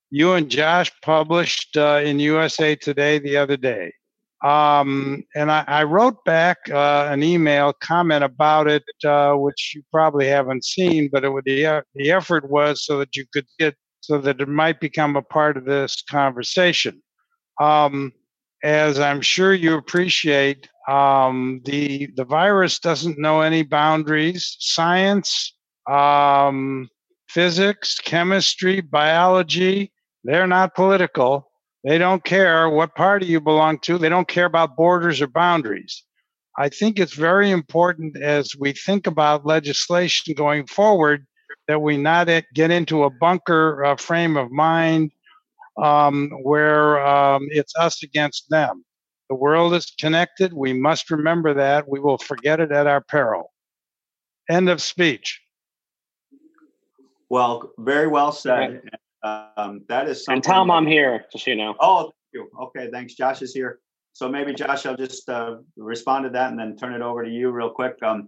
you 0.10 0.34
and 0.34 0.50
Josh 0.50 0.92
published 1.04 1.78
in 1.78 2.20
USA 2.20 2.76
Today 2.76 3.20
the 3.20 3.38
other 3.38 3.58
day. 3.58 3.94
Um, 4.44 5.24
and 5.36 5.50
I, 5.50 5.64
I, 5.68 5.84
wrote 5.84 6.26
back 6.26 6.58
uh, 6.70 7.08
an 7.10 7.24
email 7.24 7.72
comment 7.72 8.26
about 8.26 8.68
it, 8.68 8.84
uh, 9.06 9.36
which 9.36 9.72
you 9.74 9.84
probably 9.90 10.28
haven't 10.28 10.66
seen, 10.66 11.10
but 11.10 11.24
it, 11.24 11.32
the 11.46 11.84
the 11.96 12.12
effort 12.12 12.50
was 12.50 12.86
so 12.86 13.00
that 13.00 13.16
you 13.16 13.26
could 13.32 13.46
get 13.58 13.74
so 14.02 14.18
that 14.18 14.42
it 14.42 14.50
might 14.50 14.82
become 14.82 15.16
a 15.16 15.22
part 15.22 15.56
of 15.56 15.64
this 15.64 16.04
conversation. 16.10 17.02
Um, 17.62 18.12
as 18.66 19.00
I'm 19.00 19.22
sure 19.22 19.54
you 19.54 19.78
appreciate, 19.78 20.68
um, 20.90 21.62
the 21.64 22.10
the 22.18 22.26
virus 22.26 22.80
doesn't 22.80 23.18
know 23.18 23.40
any 23.40 23.64
boundaries. 23.64 24.58
Science, 24.60 25.56
um, 25.90 26.90
physics, 27.30 27.98
chemistry, 27.98 28.82
biology, 28.82 29.94
they're 30.26 30.48
not 30.48 30.76
political 30.76 31.50
they 31.84 31.98
don't 31.98 32.24
care 32.24 32.70
what 32.70 32.96
party 32.96 33.26
you 33.26 33.42
belong 33.42 33.80
to. 33.80 33.98
They 33.98 34.10
don't 34.10 34.28
care 34.28 34.46
about 34.46 34.78
borders 34.78 35.22
or 35.22 35.28
boundaries. 35.28 36.04
I 36.58 36.70
think 36.70 37.00
it's 37.00 37.14
very 37.14 37.50
important 37.52 38.22
as 38.22 38.56
we 38.58 38.74
think 38.74 39.08
about 39.08 39.46
legislation 39.46 40.36
going 40.36 40.68
forward 40.68 41.26
that 41.68 41.82
we 41.82 41.98
not 41.98 42.28
get 42.54 42.72
into 42.72 43.04
a 43.04 43.10
bunker 43.10 43.84
uh, 43.84 43.96
frame 43.96 44.38
of 44.38 44.52
mind 44.52 45.12
um, 45.82 46.30
where 46.44 47.06
um, 47.06 47.48
it's 47.50 47.74
us 47.78 48.04
against 48.04 48.50
them. 48.50 48.86
The 49.30 49.36
world 49.36 49.74
is 49.74 49.92
connected. 50.00 50.54
We 50.54 50.74
must 50.74 51.10
remember 51.10 51.56
that. 51.56 51.90
We 51.90 52.00
will 52.00 52.18
forget 52.18 52.60
it 52.60 52.72
at 52.72 52.88
our 52.88 53.02
peril. 53.02 53.52
End 54.50 54.70
of 54.70 54.82
speech. 54.82 55.42
Well, 57.30 57.72
very 57.80 58.08
well 58.08 58.32
said. 58.32 58.82
Um, 59.24 59.82
that 59.88 60.08
is 60.08 60.26
something. 60.26 60.38
And 60.38 60.44
Tom, 60.44 60.70
I'm 60.70 60.86
here, 60.86 61.26
just 61.32 61.46
so 61.46 61.52
you 61.52 61.58
know. 61.58 61.76
Oh, 61.80 62.04
thank 62.04 62.14
you. 62.34 62.50
Okay, 62.62 62.90
thanks. 62.92 63.14
Josh 63.14 63.42
is 63.42 63.54
here. 63.54 63.80
So 64.14 64.30
maybe 64.30 64.54
Josh, 64.54 64.86
I'll 64.86 64.98
just 64.98 65.28
uh, 65.30 65.58
respond 65.76 66.26
to 66.26 66.30
that 66.32 66.52
and 66.52 66.60
then 66.60 66.76
turn 66.76 66.94
it 66.94 67.02
over 67.02 67.24
to 67.24 67.30
you 67.30 67.50
real 67.52 67.70
quick. 67.70 67.96
Um, 68.04 68.28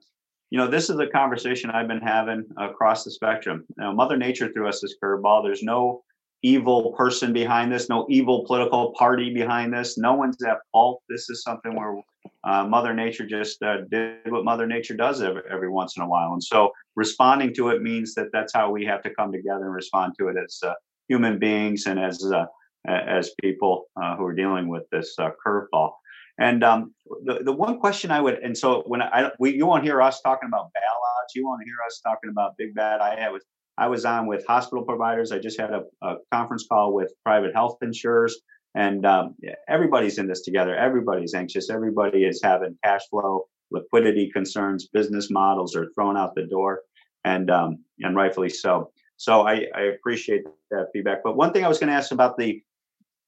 you 0.50 0.58
know, 0.58 0.68
this 0.68 0.90
is 0.90 0.98
a 1.00 1.08
conversation 1.08 1.70
I've 1.70 1.88
been 1.88 2.02
having 2.02 2.46
across 2.58 3.04
the 3.04 3.12
spectrum. 3.12 3.66
Now, 3.78 3.92
Mother 3.92 4.18
Nature 4.18 4.52
threw 4.52 4.68
us 4.68 4.80
this 4.80 4.96
curveball. 5.04 5.44
There's 5.44 5.64
no 5.64 6.04
evil 6.42 6.94
person 6.94 7.34
behind 7.34 7.72
this, 7.72 7.90
no 7.90 8.06
evil 8.10 8.46
political 8.46 8.94
party 8.98 9.34
behind 9.34 9.74
this. 9.74 9.98
No 9.98 10.14
one's 10.14 10.42
at 10.44 10.58
fault. 10.72 11.02
This 11.10 11.30
is 11.30 11.42
something 11.44 11.76
where 11.76 12.00
uh, 12.44 12.66
Mother 12.66 12.94
Nature 12.94 13.26
just 13.26 13.62
uh, 13.64 13.82
did 13.90 14.20
what 14.32 14.44
Mother 14.44 14.68
Nature 14.68 14.96
does 14.96 15.22
every, 15.22 15.42
every 15.50 15.70
once 15.70 15.98
in 15.98 16.04
a 16.04 16.08
while. 16.08 16.34
And 16.34 16.44
so 16.44 16.72
responding 16.96 17.54
to 17.56 17.70
it 17.70 17.82
means 17.82 18.14
that 18.14 18.28
that's 18.32 18.54
how 18.54 18.72
we 18.72 18.86
have 18.86 19.02
to 19.04 19.14
come 19.14 19.32
together 19.32 19.66
and 19.66 19.74
respond 19.74 20.14
to 20.20 20.28
it 20.28 20.38
as 20.38 20.60
uh, 20.64 20.74
human 21.08 21.40
beings 21.40 21.86
and 21.86 22.00
as 22.00 22.24
uh, 22.32 22.46
as 22.88 23.32
people 23.42 23.86
uh, 24.02 24.16
who 24.16 24.26
are 24.26 24.34
dealing 24.34 24.68
with 24.68 24.84
this 24.92 25.16
uh, 25.20 25.30
curveball. 25.46 25.92
And 26.38 26.64
um, 26.64 26.94
the 27.24 27.40
the 27.44 27.54
one 27.54 27.80
question 27.80 28.12
I 28.12 28.20
would 28.22 28.36
and 28.40 28.58
so 28.58 28.84
when 28.88 29.02
I 29.02 29.32
we 29.40 29.56
you 29.56 29.66
won't 29.66 29.84
hear 29.84 30.02
us 30.02 30.22
talking 30.22 30.48
about 30.48 30.66
bailouts, 30.66 31.34
you 31.34 31.48
won't 31.48 31.64
hear 31.64 31.78
us 31.88 32.02
talking 32.06 32.30
about 32.30 32.58
big 32.58 32.74
bad. 32.76 33.00
I 33.00 33.20
had 33.20 33.32
with 33.32 33.44
I 33.78 33.88
was 33.88 34.06
on 34.06 34.28
with 34.28 34.46
hospital 34.46 34.84
providers. 34.84 35.32
I 35.32 35.40
just 35.40 35.60
had 35.60 35.72
a, 35.72 35.84
a 36.02 36.16
conference 36.34 36.66
call 36.68 36.94
with 36.94 37.14
private 37.24 37.54
health 37.54 37.78
insurers, 37.82 38.38
and 38.74 39.06
um, 39.06 39.36
everybody's 39.70 40.18
in 40.18 40.28
this 40.28 40.42
together. 40.42 40.76
Everybody's 40.76 41.34
anxious. 41.34 41.70
Everybody 41.70 42.26
is 42.26 42.42
having 42.44 42.78
cash 42.84 43.02
flow, 43.10 43.46
liquidity 43.72 44.30
concerns. 44.32 44.88
Business 44.88 45.30
models 45.32 45.76
are 45.76 45.88
thrown 45.96 46.18
out 46.18 46.36
the 46.36 46.48
door, 46.48 46.82
and 47.24 47.50
um, 47.50 47.80
and 48.00 48.16
rightfully 48.16 48.50
so. 48.50 48.92
So 49.18 49.42
I, 49.48 49.66
I 49.76 49.82
appreciate 49.82 50.44
that 50.72 50.88
feedback. 50.94 51.24
But 51.24 51.38
one 51.38 51.54
thing 51.54 51.64
I 51.64 51.68
was 51.68 51.80
going 51.80 51.90
to 51.90 51.96
ask 51.96 52.12
about 52.12 52.38
the 52.38 52.62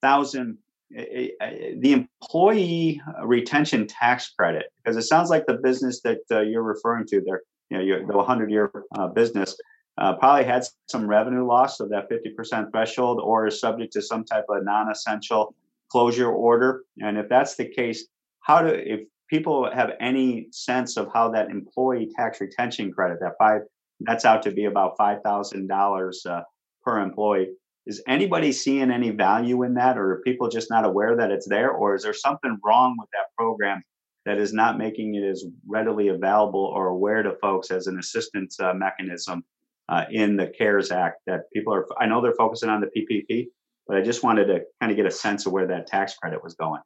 thousand, 0.01 0.57
eh, 0.95 1.03
eh, 1.11 1.27
eh, 1.41 1.71
the 1.79 1.93
employee 1.93 3.01
retention 3.23 3.87
tax 3.87 4.29
credit, 4.37 4.65
because 4.83 4.97
it 4.97 5.03
sounds 5.03 5.29
like 5.29 5.45
the 5.45 5.55
business 5.55 6.01
that 6.01 6.19
uh, 6.31 6.41
you're 6.41 6.63
referring 6.63 7.05
to 7.07 7.21
there, 7.25 7.41
you 7.69 7.77
know, 7.77 7.83
your, 7.83 8.05
the 8.05 8.15
100 8.17 8.51
year 8.51 8.71
uh, 8.97 9.07
business 9.07 9.57
uh, 9.97 10.13
probably 10.13 10.43
had 10.43 10.65
some 10.87 11.07
revenue 11.07 11.45
loss 11.45 11.79
of 11.79 11.89
that 11.89 12.09
50% 12.09 12.71
threshold 12.71 13.19
or 13.23 13.47
is 13.47 13.59
subject 13.59 13.93
to 13.93 14.01
some 14.01 14.23
type 14.23 14.45
of 14.49 14.63
non 14.63 14.91
essential 14.91 15.55
closure 15.89 16.29
order. 16.29 16.83
And 16.99 17.17
if 17.17 17.29
that's 17.29 17.55
the 17.55 17.67
case, 17.67 18.05
how 18.41 18.61
do, 18.61 18.67
if 18.67 19.01
people 19.29 19.69
have 19.73 19.91
any 19.99 20.47
sense 20.51 20.97
of 20.97 21.09
how 21.13 21.29
that 21.31 21.49
employee 21.49 22.09
tax 22.15 22.39
retention 22.39 22.91
credit, 22.91 23.19
that 23.21 23.33
five 23.39 23.61
that's 24.01 24.25
out 24.25 24.43
to 24.43 24.51
be 24.51 24.65
about 24.65 24.97
$5,000 24.97 26.25
uh, 26.25 26.41
per 26.83 26.99
employee. 26.99 27.49
Is 27.85 28.03
anybody 28.07 28.51
seeing 28.51 28.91
any 28.91 29.11
value 29.11 29.63
in 29.63 29.75
that, 29.75 29.97
or 29.97 30.11
are 30.11 30.21
people 30.21 30.49
just 30.49 30.69
not 30.69 30.85
aware 30.85 31.15
that 31.15 31.31
it's 31.31 31.47
there, 31.47 31.71
or 31.71 31.95
is 31.95 32.03
there 32.03 32.13
something 32.13 32.57
wrong 32.63 32.95
with 32.99 33.09
that 33.13 33.33
program 33.37 33.81
that 34.25 34.37
is 34.37 34.53
not 34.53 34.77
making 34.77 35.15
it 35.15 35.23
as 35.23 35.45
readily 35.65 36.09
available 36.09 36.65
or 36.75 36.87
aware 36.87 37.23
to 37.23 37.35
folks 37.41 37.71
as 37.71 37.87
an 37.87 37.97
assistance 37.97 38.59
uh, 38.59 38.73
mechanism 38.73 39.43
uh, 39.87 40.03
in 40.11 40.35
the 40.35 40.47
CARES 40.47 40.91
Act 40.91 41.21
that 41.27 41.43
people 41.53 41.73
are? 41.73 41.87
I 41.97 42.07
know 42.07 42.21
they're 42.21 42.35
focusing 42.37 42.69
on 42.69 42.81
the 42.81 42.87
PPP, 42.87 43.47
but 43.87 43.95
I 43.95 44.01
just 44.01 44.21
wanted 44.21 44.47
to 44.47 44.63
kind 44.81 44.91
of 44.91 44.97
get 44.97 45.05
a 45.05 45.11
sense 45.11 45.45
of 45.45 45.53
where 45.53 45.67
that 45.67 45.87
tax 45.87 46.15
credit 46.15 46.43
was 46.43 46.55
going. 46.55 46.81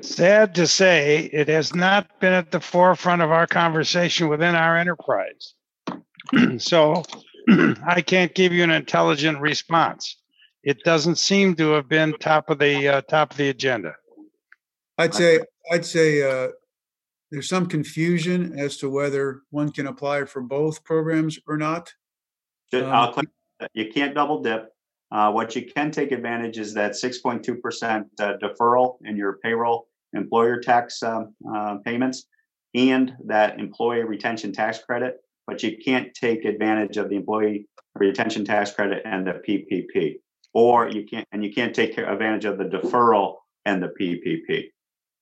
Sad 0.00 0.54
to 0.56 0.66
say, 0.66 1.30
it 1.32 1.48
has 1.48 1.74
not 1.74 2.20
been 2.20 2.32
at 2.32 2.50
the 2.50 2.60
forefront 2.60 3.22
of 3.22 3.30
our 3.30 3.46
conversation 3.46 4.28
within 4.28 4.54
our 4.54 4.76
enterprise. 4.76 5.54
so 6.58 7.02
I 7.86 8.02
can't 8.04 8.34
give 8.34 8.52
you 8.52 8.64
an 8.64 8.70
intelligent 8.70 9.40
response. 9.40 10.16
It 10.64 10.82
doesn't 10.84 11.16
seem 11.16 11.54
to 11.56 11.72
have 11.72 11.88
been 11.88 12.14
top 12.14 12.50
of 12.50 12.58
the 12.58 12.88
uh, 12.88 13.00
top 13.02 13.32
of 13.32 13.36
the 13.36 13.50
agenda. 13.50 13.92
I'd 14.98 15.14
say 15.14 15.40
I'd 15.70 15.84
say 15.84 16.22
uh, 16.22 16.48
there's 17.30 17.48
some 17.48 17.66
confusion 17.66 18.58
as 18.58 18.78
to 18.78 18.88
whether 18.88 19.42
one 19.50 19.70
can 19.70 19.86
apply 19.86 20.24
for 20.24 20.40
both 20.40 20.82
programs 20.84 21.38
or 21.46 21.56
not. 21.56 21.92
Um, 22.72 23.26
you 23.74 23.92
can't 23.92 24.14
double 24.14 24.42
dip. 24.42 24.73
Uh, 25.14 25.30
what 25.30 25.54
you 25.54 25.64
can 25.64 25.92
take 25.92 26.10
advantage 26.10 26.58
is 26.58 26.74
that 26.74 26.90
6.2% 26.90 28.04
uh, 28.18 28.32
deferral 28.42 28.96
in 29.04 29.16
your 29.16 29.38
payroll 29.44 29.86
employer 30.12 30.60
tax 30.60 31.04
um, 31.04 31.32
uh, 31.54 31.76
payments 31.84 32.24
and 32.74 33.14
that 33.24 33.60
employee 33.60 34.02
retention 34.02 34.52
tax 34.52 34.80
credit, 34.82 35.18
but 35.46 35.62
you 35.62 35.78
can't 35.78 36.12
take 36.14 36.44
advantage 36.44 36.96
of 36.96 37.08
the 37.10 37.14
employee 37.14 37.68
retention 37.94 38.44
tax 38.44 38.72
credit 38.72 39.02
and 39.04 39.24
the 39.24 39.40
PPP, 39.48 40.16
or 40.52 40.88
you 40.88 41.06
can't, 41.06 41.28
and 41.30 41.44
you 41.44 41.52
can't 41.52 41.76
take 41.76 41.96
advantage 41.96 42.44
of 42.44 42.58
the 42.58 42.64
deferral 42.64 43.36
and 43.64 43.80
the 43.80 43.92
PPP. 44.00 44.64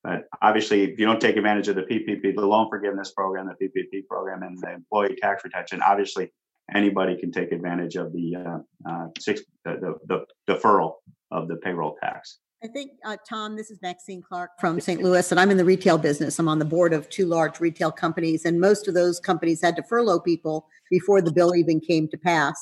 But 0.03 0.25
obviously, 0.41 0.85
if 0.85 0.99
you 0.99 1.05
don't 1.05 1.21
take 1.21 1.37
advantage 1.37 1.69
of 1.69 1.77
the 1.77 1.83
PPP, 1.83 2.35
the 2.35 2.47
loan 2.47 2.71
forgiveness 2.71 3.13
program, 3.13 3.47
the 3.47 3.69
PPP 3.69 4.07
program, 4.09 4.43
and 4.43 4.59
the 4.59 4.73
employee 4.73 5.17
tax 5.21 5.45
retention, 5.45 5.83
obviously 5.83 6.33
anybody 6.75 7.17
can 7.17 7.33
take 7.33 7.53
advantage 7.53 7.97
of 7.97 8.13
the 8.13 8.37
uh, 8.37 8.59
uh, 8.89 9.07
six 9.19 9.43
the, 9.65 9.99
the, 10.07 10.25
the 10.47 10.53
deferral 10.53 10.95
of 11.31 11.49
the 11.49 11.57
payroll 11.57 11.97
tax. 12.03 12.39
I 12.65 12.69
think, 12.69 12.93
uh, 13.05 13.17
Tom, 13.29 13.57
this 13.57 13.73
is 13.73 13.81
Maxine 13.83 14.23
Clark 14.23 14.51
from 14.61 14.79
St. 14.79 15.03
Louis, 15.03 15.33
and 15.33 15.41
I'm 15.41 15.51
in 15.51 15.57
the 15.57 15.65
retail 15.65 15.99
business. 15.99 16.39
I'm 16.39 16.49
on 16.49 16.61
the 16.61 16.65
board 16.65 16.93
of 16.93 17.09
two 17.09 17.27
large 17.27 17.59
retail 17.59 17.91
companies, 17.91 18.45
and 18.45 18.61
most 18.61 18.87
of 18.87 18.95
those 18.95 19.19
companies 19.19 19.61
had 19.61 19.75
to 19.77 19.83
furlough 19.83 20.21
people 20.21 20.69
before 20.89 21.21
the 21.21 21.33
bill 21.33 21.57
even 21.57 21.81
came 21.81 22.07
to 22.09 22.17
pass 22.17 22.55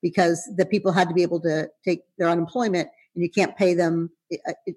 because 0.00 0.42
the 0.56 0.64
people 0.64 0.92
had 0.92 1.08
to 1.08 1.14
be 1.14 1.22
able 1.22 1.40
to 1.40 1.68
take 1.84 2.04
their 2.16 2.28
unemployment 2.28 2.88
and 3.14 3.22
you 3.22 3.30
can't 3.30 3.56
pay 3.56 3.74
them. 3.74 4.10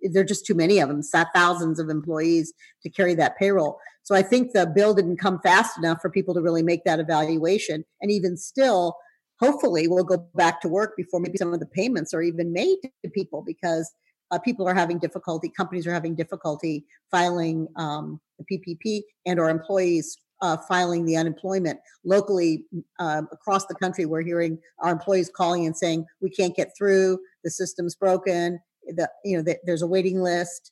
There 0.01 0.21
are 0.21 0.25
just 0.25 0.45
too 0.45 0.55
many 0.55 0.79
of 0.79 0.89
them, 0.89 1.01
thousands 1.33 1.79
of 1.79 1.89
employees 1.89 2.53
to 2.83 2.89
carry 2.89 3.15
that 3.15 3.37
payroll. 3.37 3.79
So 4.03 4.15
I 4.15 4.21
think 4.21 4.53
the 4.53 4.65
bill 4.65 4.93
didn't 4.93 5.17
come 5.17 5.39
fast 5.41 5.77
enough 5.77 5.99
for 6.01 6.09
people 6.09 6.33
to 6.33 6.41
really 6.41 6.63
make 6.63 6.83
that 6.85 6.99
evaluation. 6.99 7.83
And 8.01 8.11
even 8.11 8.37
still, 8.37 8.95
hopefully, 9.39 9.87
we'll 9.87 10.03
go 10.03 10.27
back 10.35 10.61
to 10.61 10.69
work 10.69 10.95
before 10.95 11.19
maybe 11.19 11.37
some 11.37 11.53
of 11.53 11.59
the 11.59 11.65
payments 11.65 12.13
are 12.13 12.21
even 12.21 12.53
made 12.53 12.77
to 13.03 13.09
people 13.09 13.43
because 13.45 13.91
uh, 14.31 14.39
people 14.39 14.67
are 14.67 14.73
having 14.73 14.99
difficulty, 14.99 15.49
companies 15.49 15.87
are 15.87 15.93
having 15.93 16.15
difficulty 16.15 16.85
filing 17.11 17.67
um, 17.77 18.19
the 18.37 18.45
PPP, 18.45 19.01
and 19.25 19.39
our 19.39 19.49
employees 19.49 20.17
uh, 20.41 20.57
filing 20.57 21.05
the 21.05 21.15
unemployment 21.17 21.79
locally 22.03 22.63
uh, 22.99 23.23
across 23.31 23.65
the 23.65 23.75
country. 23.75 24.05
We're 24.05 24.21
hearing 24.21 24.59
our 24.79 24.91
employees 24.91 25.29
calling 25.33 25.65
and 25.65 25.75
saying 25.75 26.05
we 26.21 26.29
can't 26.29 26.55
get 26.55 26.71
through, 26.77 27.19
the 27.43 27.51
system's 27.51 27.95
broken, 27.95 28.59
the 28.87 29.09
you 29.23 29.37
know 29.37 29.43
the, 29.43 29.57
there's 29.65 29.81
a 29.81 29.87
waiting 29.87 30.21
list. 30.21 30.71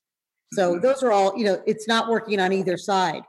So 0.53 0.73
mm-hmm. 0.73 0.81
those 0.81 1.03
are 1.03 1.11
all 1.11 1.37
you 1.37 1.45
know. 1.45 1.61
It's 1.65 1.87
not 1.87 2.09
working 2.09 2.39
on 2.39 2.53
either 2.53 2.77
side. 2.77 3.23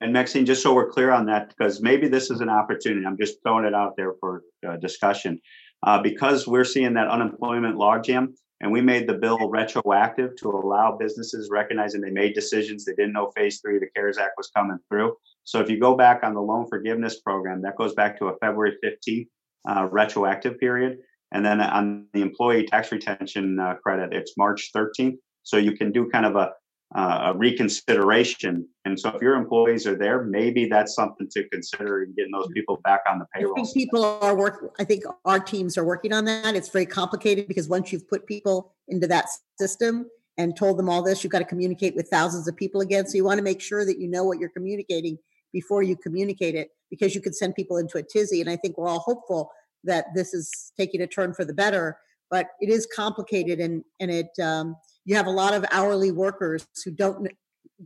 And 0.00 0.12
Maxine, 0.12 0.44
just 0.44 0.62
so 0.62 0.74
we're 0.74 0.90
clear 0.90 1.10
on 1.10 1.26
that, 1.26 1.48
because 1.48 1.80
maybe 1.80 2.08
this 2.08 2.30
is 2.30 2.40
an 2.40 2.48
opportunity. 2.48 3.06
I'm 3.06 3.16
just 3.16 3.42
throwing 3.42 3.64
it 3.64 3.74
out 3.74 3.96
there 3.96 4.14
for 4.20 4.42
uh, 4.66 4.76
discussion. 4.76 5.40
Uh, 5.86 6.00
because 6.00 6.46
we're 6.46 6.64
seeing 6.64 6.94
that 6.94 7.08
unemployment 7.08 7.76
logjam, 7.76 8.28
and 8.60 8.72
we 8.72 8.80
made 8.80 9.06
the 9.06 9.14
bill 9.14 9.50
retroactive 9.50 10.34
to 10.36 10.48
allow 10.48 10.96
businesses 10.96 11.50
recognizing 11.50 12.00
they 12.00 12.10
made 12.10 12.34
decisions 12.34 12.84
they 12.84 12.94
didn't 12.94 13.12
know 13.12 13.30
phase 13.36 13.60
three 13.60 13.76
of 13.76 13.82
the 13.82 13.88
CARES 13.94 14.16
Act 14.16 14.32
was 14.36 14.50
coming 14.56 14.78
through. 14.88 15.14
So 15.44 15.60
if 15.60 15.68
you 15.68 15.78
go 15.78 15.96
back 15.96 16.20
on 16.22 16.34
the 16.34 16.40
loan 16.40 16.66
forgiveness 16.68 17.20
program, 17.20 17.62
that 17.62 17.76
goes 17.76 17.94
back 17.94 18.18
to 18.18 18.28
a 18.28 18.36
February 18.38 18.76
15th 18.84 19.28
uh, 19.68 19.88
retroactive 19.90 20.58
period. 20.58 20.98
And 21.32 21.44
then 21.44 21.60
on 21.60 22.06
the 22.12 22.22
employee 22.22 22.64
tax 22.66 22.92
retention 22.92 23.58
uh, 23.58 23.74
credit, 23.82 24.12
it's 24.12 24.36
March 24.36 24.70
13th. 24.74 25.16
So 25.42 25.56
you 25.56 25.72
can 25.72 25.92
do 25.92 26.08
kind 26.10 26.26
of 26.26 26.36
a 26.36 26.52
uh, 26.94 27.32
a 27.32 27.36
reconsideration. 27.36 28.68
And 28.84 28.98
so 28.98 29.08
if 29.08 29.20
your 29.20 29.34
employees 29.34 29.86
are 29.86 29.96
there, 29.96 30.22
maybe 30.22 30.68
that's 30.68 30.94
something 30.94 31.28
to 31.30 31.48
consider 31.48 32.04
in 32.04 32.14
getting 32.14 32.30
those 32.30 32.46
people 32.54 32.80
back 32.84 33.00
on 33.10 33.18
the 33.18 33.26
payroll. 33.34 33.54
I 33.58 33.62
think 33.62 33.74
people 33.74 34.04
are 34.04 34.36
working, 34.36 34.68
I 34.78 34.84
think 34.84 35.02
our 35.24 35.40
teams 35.40 35.76
are 35.76 35.84
working 35.84 36.12
on 36.12 36.24
that. 36.26 36.54
It's 36.54 36.68
very 36.68 36.86
complicated 36.86 37.48
because 37.48 37.68
once 37.68 37.92
you've 37.92 38.08
put 38.08 38.26
people 38.26 38.74
into 38.86 39.08
that 39.08 39.26
system 39.58 40.08
and 40.38 40.56
told 40.56 40.78
them 40.78 40.88
all 40.88 41.02
this, 41.02 41.24
you've 41.24 41.32
got 41.32 41.40
to 41.40 41.44
communicate 41.44 41.96
with 41.96 42.08
thousands 42.08 42.46
of 42.46 42.56
people 42.56 42.80
again. 42.80 43.06
So 43.08 43.16
you 43.16 43.24
want 43.24 43.38
to 43.38 43.44
make 43.44 43.60
sure 43.60 43.84
that 43.84 43.98
you 43.98 44.08
know 44.08 44.22
what 44.22 44.38
you're 44.38 44.50
communicating 44.50 45.18
before 45.54 45.82
you 45.82 45.96
communicate 45.96 46.54
it 46.54 46.68
because 46.90 47.14
you 47.14 47.22
could 47.22 47.34
send 47.34 47.54
people 47.54 47.78
into 47.78 47.96
a 47.96 48.02
tizzy. 48.02 48.42
And 48.42 48.50
I 48.50 48.56
think 48.56 48.76
we're 48.76 48.88
all 48.88 48.98
hopeful 48.98 49.50
that 49.84 50.06
this 50.14 50.34
is 50.34 50.72
taking 50.76 51.00
a 51.00 51.06
turn 51.06 51.32
for 51.32 51.46
the 51.46 51.54
better, 51.54 51.96
but 52.30 52.48
it 52.60 52.68
is 52.68 52.86
complicated 52.94 53.60
and, 53.60 53.84
and 54.00 54.10
it, 54.10 54.30
um, 54.42 54.76
you 55.06 55.14
have 55.16 55.26
a 55.26 55.30
lot 55.30 55.54
of 55.54 55.64
hourly 55.70 56.10
workers 56.10 56.66
who 56.84 56.90
don't 56.90 57.28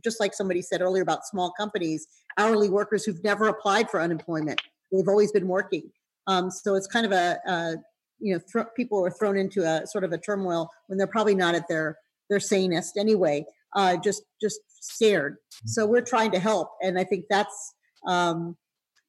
just 0.03 0.19
like 0.19 0.33
somebody 0.33 0.61
said 0.61 0.81
earlier 0.81 1.03
about 1.03 1.25
small 1.25 1.51
companies 1.51 2.07
hourly 2.37 2.69
workers 2.69 3.03
who've 3.03 3.23
never 3.23 3.47
applied 3.47 3.89
for 3.89 4.01
unemployment. 4.01 4.61
They've 4.91 5.07
always 5.07 5.31
been 5.31 5.47
working. 5.47 5.91
Um, 6.27 6.49
so 6.49 6.75
it's 6.75 6.87
kind 6.87 7.05
of 7.05 7.11
a, 7.11 7.37
a 7.47 7.75
you 8.19 8.33
know 8.33 8.41
th- 8.51 8.67
people 8.75 9.05
are 9.05 9.11
thrown 9.11 9.37
into 9.37 9.63
a 9.63 9.85
sort 9.85 10.03
of 10.03 10.11
a 10.11 10.17
turmoil 10.17 10.69
when 10.87 10.97
they're 10.97 11.07
probably 11.07 11.35
not 11.35 11.55
at 11.55 11.67
their 11.67 11.97
their 12.29 12.39
sanest 12.39 12.97
anyway 12.97 13.45
uh, 13.75 13.97
just 13.97 14.23
just 14.41 14.59
scared 14.81 15.35
so 15.65 15.85
we're 15.85 16.01
trying 16.01 16.31
to 16.31 16.39
help 16.39 16.69
and 16.81 16.97
i 16.97 17.03
think 17.03 17.25
that's 17.29 17.73
um, 18.07 18.55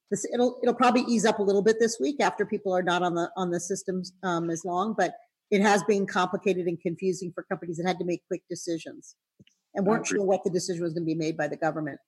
this 0.09 0.25
it'll 0.33 0.59
it'll 0.61 0.75
probably 0.75 1.01
ease 1.07 1.25
up 1.25 1.39
a 1.39 1.43
little 1.43 1.61
bit 1.61 1.77
this 1.79 1.97
week 1.99 2.17
after 2.19 2.45
people 2.45 2.75
are 2.75 2.83
not 2.83 3.01
on 3.01 3.15
the 3.15 3.29
on 3.37 3.51
the 3.51 3.59
systems 3.59 4.13
um, 4.23 4.49
as 4.49 4.65
long 4.65 4.93
but 4.97 5.15
it 5.51 5.61
has 5.61 5.83
been 5.83 6.05
complicated 6.05 6.65
and 6.65 6.79
confusing 6.81 7.31
for 7.33 7.43
companies 7.43 7.77
that 7.77 7.85
had 7.85 7.99
to 7.99 8.05
make 8.05 8.21
quick 8.27 8.41
decisions 8.49 9.15
and 9.75 9.85
weren't 9.85 10.07
sure 10.07 10.23
what 10.23 10.43
the 10.43 10.49
decision 10.49 10.83
was 10.83 10.93
going 10.93 11.03
to 11.03 11.05
be 11.05 11.15
made 11.15 11.37
by 11.37 11.47
the 11.47 11.57
government. 11.57 11.99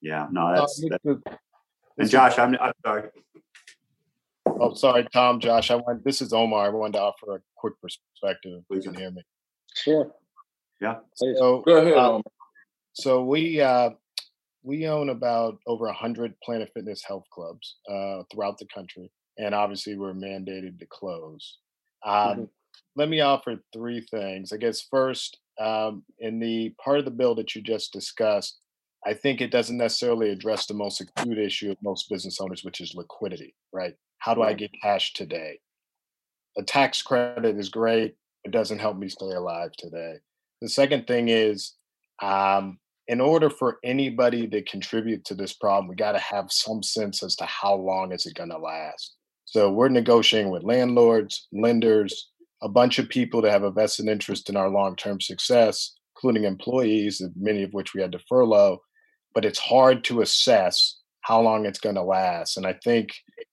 Yeah, 0.00 0.28
no, 0.30 0.54
that's, 0.54 0.84
uh, 1.06 1.14
and 1.98 2.08
Josh, 2.08 2.38
I'm, 2.38 2.56
I'm 2.60 2.72
sorry. 2.84 3.08
Oh, 4.46 4.74
sorry, 4.74 5.06
Tom, 5.12 5.40
Josh. 5.40 5.70
I 5.70 5.76
want 5.76 6.04
this 6.04 6.22
is 6.22 6.32
Omar. 6.32 6.66
I 6.66 6.68
wanted 6.68 6.94
to 6.94 7.00
offer 7.00 7.36
a 7.36 7.40
quick 7.56 7.74
perspective. 7.82 8.62
Please 8.70 8.84
can 8.84 8.94
hear 8.94 9.10
me. 9.10 9.22
Sure. 9.74 10.12
Yeah. 10.80 10.96
So 11.14 11.62
go 11.62 11.76
ahead. 11.78 11.96
Um, 11.96 12.22
so 12.92 13.24
we 13.24 13.60
uh, 13.60 13.90
we 14.62 14.86
own 14.86 15.10
about 15.10 15.58
over 15.66 15.86
a 15.86 15.92
hundred 15.92 16.34
Planet 16.42 16.70
Fitness 16.74 17.02
health 17.04 17.24
clubs 17.32 17.76
uh, 17.90 18.22
throughout 18.30 18.58
the 18.58 18.66
country, 18.66 19.10
and 19.38 19.54
obviously 19.54 19.96
we're 19.96 20.14
mandated 20.14 20.78
to 20.78 20.86
close. 20.86 21.58
Um, 22.04 22.12
mm-hmm 22.14 22.44
let 22.98 23.08
me 23.08 23.20
offer 23.20 23.62
three 23.72 24.00
things. 24.10 24.52
I 24.52 24.56
guess 24.56 24.82
first, 24.82 25.38
um, 25.60 26.02
in 26.18 26.40
the 26.40 26.74
part 26.84 26.98
of 26.98 27.04
the 27.04 27.12
bill 27.12 27.34
that 27.36 27.54
you 27.54 27.62
just 27.62 27.92
discussed, 27.92 28.58
I 29.06 29.14
think 29.14 29.40
it 29.40 29.52
doesn't 29.52 29.76
necessarily 29.76 30.30
address 30.30 30.66
the 30.66 30.74
most 30.74 31.00
acute 31.00 31.38
issue 31.38 31.70
of 31.70 31.76
most 31.80 32.10
business 32.10 32.40
owners, 32.40 32.64
which 32.64 32.80
is 32.80 32.96
liquidity, 32.96 33.54
right? 33.72 33.94
How 34.18 34.34
do 34.34 34.42
I 34.42 34.52
get 34.52 34.72
cash 34.82 35.12
today? 35.12 35.60
A 36.58 36.62
tax 36.64 37.00
credit 37.00 37.56
is 37.56 37.68
great, 37.68 38.16
it 38.42 38.50
doesn't 38.50 38.80
help 38.80 38.98
me 38.98 39.08
stay 39.08 39.30
alive 39.30 39.70
today. 39.78 40.16
The 40.60 40.68
second 40.68 41.06
thing 41.06 41.28
is, 41.28 41.74
um, 42.22 42.78
in 43.06 43.20
order 43.20 43.48
for 43.48 43.78
anybody 43.84 44.46
to 44.48 44.62
contribute 44.62 45.24
to 45.24 45.34
this 45.34 45.54
problem, 45.54 45.88
we 45.88 45.94
got 45.94 46.12
to 46.12 46.18
have 46.18 46.52
some 46.52 46.82
sense 46.82 47.22
as 47.22 47.36
to 47.36 47.46
how 47.46 47.74
long 47.74 48.12
is 48.12 48.26
it 48.26 48.34
going 48.34 48.50
to 48.50 48.58
last. 48.58 49.14
So 49.46 49.70
we're 49.72 49.88
negotiating 49.88 50.50
with 50.50 50.62
landlords, 50.62 51.48
lenders, 51.52 52.30
a 52.60 52.68
bunch 52.68 52.98
of 52.98 53.08
people 53.08 53.40
that 53.42 53.50
have 53.50 53.62
a 53.62 53.70
vested 53.70 54.08
interest 54.08 54.50
in 54.50 54.56
our 54.56 54.68
long-term 54.68 55.20
success, 55.20 55.94
including 56.16 56.44
employees, 56.44 57.22
many 57.34 57.62
of 57.62 57.72
which 57.72 57.94
we 57.94 58.02
had 58.02 58.12
to 58.12 58.18
furlough. 58.28 58.78
But 59.32 59.44
it's 59.44 59.58
hard 59.58 60.04
to 60.04 60.20
assess 60.20 60.98
how 61.22 61.40
long 61.40 61.64
it's 61.64 61.78
going 61.78 61.94
to 61.94 62.02
last. 62.02 62.56
And 62.56 62.66
I 62.66 62.74
think 62.84 63.10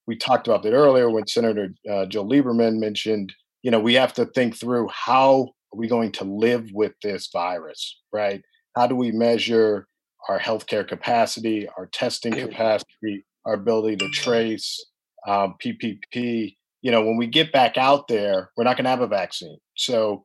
we 0.07 0.17
talked 0.17 0.47
about 0.47 0.63
that 0.63 0.73
earlier 0.73 1.09
when 1.09 1.27
Senator 1.27 1.73
uh, 1.89 2.07
Joe 2.07 2.25
Lieberman 2.25 2.77
mentioned, 2.77 3.33
you 3.63 3.71
know, 3.71 3.79
we 3.79 3.93
have 3.93 4.13
to 4.13 4.25
think 4.27 4.55
through 4.55 4.89
how 4.89 5.49
we 5.75 5.87
going 5.87 6.11
to 6.13 6.23
live 6.23 6.71
with 6.73 6.93
this 7.03 7.29
virus, 7.31 7.99
right? 8.11 8.41
How 8.75 8.87
do 8.87 8.95
we 8.95 9.11
measure 9.11 9.87
our 10.29 10.39
healthcare 10.39 10.87
capacity, 10.87 11.67
our 11.77 11.87
testing 11.87 12.33
capacity, 12.33 13.25
our 13.45 13.53
ability 13.53 13.97
to 13.97 14.09
trace 14.09 14.83
um, 15.27 15.55
PPP, 15.63 16.55
you 16.81 16.91
know, 16.91 17.03
when 17.03 17.17
we 17.17 17.27
get 17.27 17.51
back 17.51 17.77
out 17.77 18.07
there, 18.07 18.51
we're 18.55 18.63
not 18.63 18.77
going 18.77 18.83
to 18.83 18.91
have 18.91 19.01
a 19.01 19.07
vaccine. 19.07 19.57
So, 19.75 20.23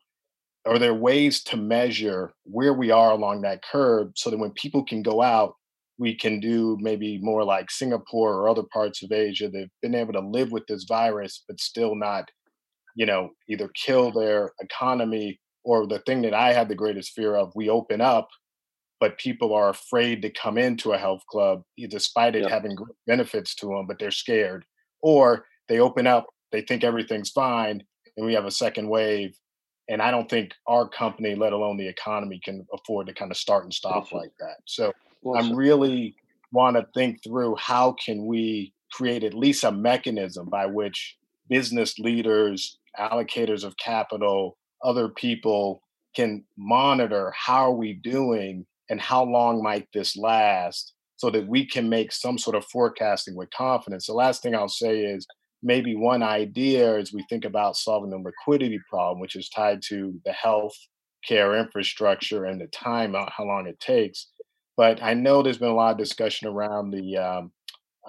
are 0.67 0.79
there 0.79 0.93
ways 0.93 1.43
to 1.45 1.57
measure 1.57 2.35
where 2.45 2.75
we 2.75 2.91
are 2.91 3.13
along 3.13 3.41
that 3.43 3.63
curve 3.65 4.09
so 4.15 4.29
that 4.29 4.39
when 4.39 4.51
people 4.51 4.85
can 4.85 5.03
go 5.03 5.23
out, 5.23 5.55
we 5.99 6.15
can 6.15 6.39
do 6.39 6.77
maybe 6.81 7.19
more 7.23 7.45
like 7.45 7.71
Singapore 7.71 8.35
or 8.35 8.49
other 8.49 8.63
parts 8.63 9.03
of 9.03 9.11
Asia 9.11 9.49
that 9.49 9.59
have 9.59 9.69
been 9.81 9.95
able 9.95 10.13
to 10.13 10.21
live 10.21 10.53
with 10.53 10.67
this 10.67 10.85
virus, 10.85 11.45
but 11.49 11.61
still 11.61 11.95
not, 11.95 12.31
you 13.01 13.07
know, 13.07 13.31
either 13.49 13.71
kill 13.75 14.13
their 14.13 14.53
economy 14.61 15.41
or 15.65 15.87
the 15.87 16.01
thing 16.01 16.21
that 16.23 16.35
I 16.35 16.53
have 16.53 16.69
the 16.69 16.75
greatest 16.75 17.13
fear 17.13 17.35
of 17.35 17.51
we 17.55 17.71
open 17.71 18.03
up, 18.03 18.29
but 19.01 19.19
people 19.19 19.55
are 19.55 19.71
afraid 19.71 20.21
to 20.23 20.31
come 20.31 20.59
into 20.59 20.93
a 20.93 20.99
health 20.99 21.23
club 21.31 21.63
despite 21.89 22.37
it 22.37 22.49
having 22.49 22.77
benefits 23.07 23.55
to 23.57 23.69
them, 23.69 23.87
but 23.87 23.99
they're 23.99 24.11
scared. 24.11 24.67
Or 25.03 25.47
they 25.69 25.81
open 25.81 26.07
up 26.07 26.27
they 26.53 26.61
think 26.61 26.85
everything's 26.85 27.31
fine 27.31 27.83
and 28.17 28.27
we 28.27 28.35
have 28.35 28.45
a 28.45 28.51
second 28.51 28.89
wave 28.89 29.35
and 29.89 30.03
i 30.03 30.11
don't 30.11 30.29
think 30.29 30.53
our 30.67 30.89
company 30.89 31.35
let 31.35 31.53
alone 31.53 31.77
the 31.77 31.89
economy 31.89 32.41
can 32.45 32.67
afford 32.75 33.07
to 33.07 33.15
kind 33.15 33.31
of 33.31 33.37
start 33.37 33.65
and 33.65 33.73
stop 33.73 34.05
awesome. 34.05 34.19
like 34.19 34.33
that 34.39 34.57
so 34.67 34.93
awesome. 35.25 35.53
i'm 35.53 35.57
really 35.57 36.15
want 36.53 36.77
to 36.77 36.87
think 36.95 37.23
through 37.23 37.55
how 37.57 37.93
can 38.05 38.27
we 38.27 38.75
create 38.93 39.23
at 39.23 39.35
least 39.35 39.65
a 39.65 39.71
mechanism 39.71 40.49
by 40.49 40.67
which 40.67 41.17
business 41.49 41.99
leaders 41.99 42.79
allocators 42.99 43.65
of 43.65 43.77
capital 43.77 44.57
other 44.83 45.09
people 45.09 45.83
can 46.15 46.45
monitor 46.57 47.33
how 47.37 47.71
are 47.71 47.75
we 47.75 47.93
doing 47.93 48.67
and 48.89 49.01
how 49.01 49.23
long 49.23 49.63
might 49.63 49.87
this 49.95 50.17
last 50.17 50.95
so 51.17 51.31
that 51.31 51.47
we 51.47 51.67
can 51.67 51.89
make 51.89 52.11
some 52.11 52.39
sort 52.39 52.57
of 52.57 52.65
forecasting 52.67 53.37
with 53.37 53.51
confidence 53.51 54.07
the 54.07 54.13
last 54.13 54.43
thing 54.43 54.55
i'll 54.55 54.69
say 54.69 55.01
is 55.05 55.27
maybe 55.63 55.95
one 55.95 56.23
idea 56.23 56.99
as 56.99 57.13
we 57.13 57.25
think 57.29 57.45
about 57.45 57.77
solving 57.77 58.11
the 58.11 58.19
liquidity 58.19 58.81
problem, 58.89 59.21
which 59.21 59.37
is 59.37 59.49
tied 59.49 59.83
to 59.83 60.19
the 60.25 60.33
health 60.33 60.75
care 61.27 61.57
infrastructure 61.57 62.47
and 62.47 62.61
the 62.61 62.67
time, 62.69 63.15
how 63.15 63.45
long 63.45 63.67
it 63.67 63.79
takes. 63.79 64.29
But 64.77 65.03
I 65.03 65.15
know 65.15 65.43
there's 65.43 65.59
been 65.59 65.69
a 65.69 65.75
lot 65.75 65.93
of 65.93 65.99
discussion 65.99 66.49
around 66.49 66.91
the 66.91 67.17
um, 67.19 67.53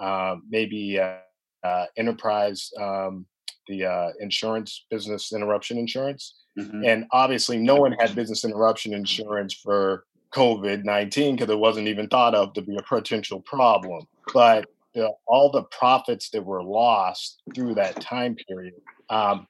uh, 0.00 0.36
maybe 0.48 0.98
uh, 0.98 1.18
uh, 1.62 1.86
enterprise, 1.96 2.70
um, 2.80 3.26
the 3.68 3.84
uh, 3.84 4.10
insurance, 4.20 4.86
business 4.90 5.32
interruption 5.32 5.78
insurance. 5.78 6.34
Mm-hmm. 6.58 6.84
And 6.84 7.06
obviously, 7.12 7.58
no 7.58 7.76
one 7.76 7.92
had 7.92 8.14
business 8.14 8.44
interruption 8.44 8.92
insurance 8.92 9.54
for 9.54 10.04
COVID 10.34 10.84
19 10.84 11.36
because 11.36 11.50
it 11.50 11.58
wasn't 11.58 11.88
even 11.88 12.08
thought 12.08 12.34
of 12.34 12.52
to 12.54 12.62
be 12.62 12.76
a 12.76 12.82
potential 12.82 13.40
problem. 13.40 14.06
But 14.32 14.66
the, 14.94 15.10
all 15.26 15.50
the 15.50 15.64
profits 15.64 16.30
that 16.30 16.44
were 16.44 16.62
lost 16.62 17.42
through 17.54 17.74
that 17.74 18.00
time 18.00 18.36
period. 18.48 18.74
Um, 19.08 19.46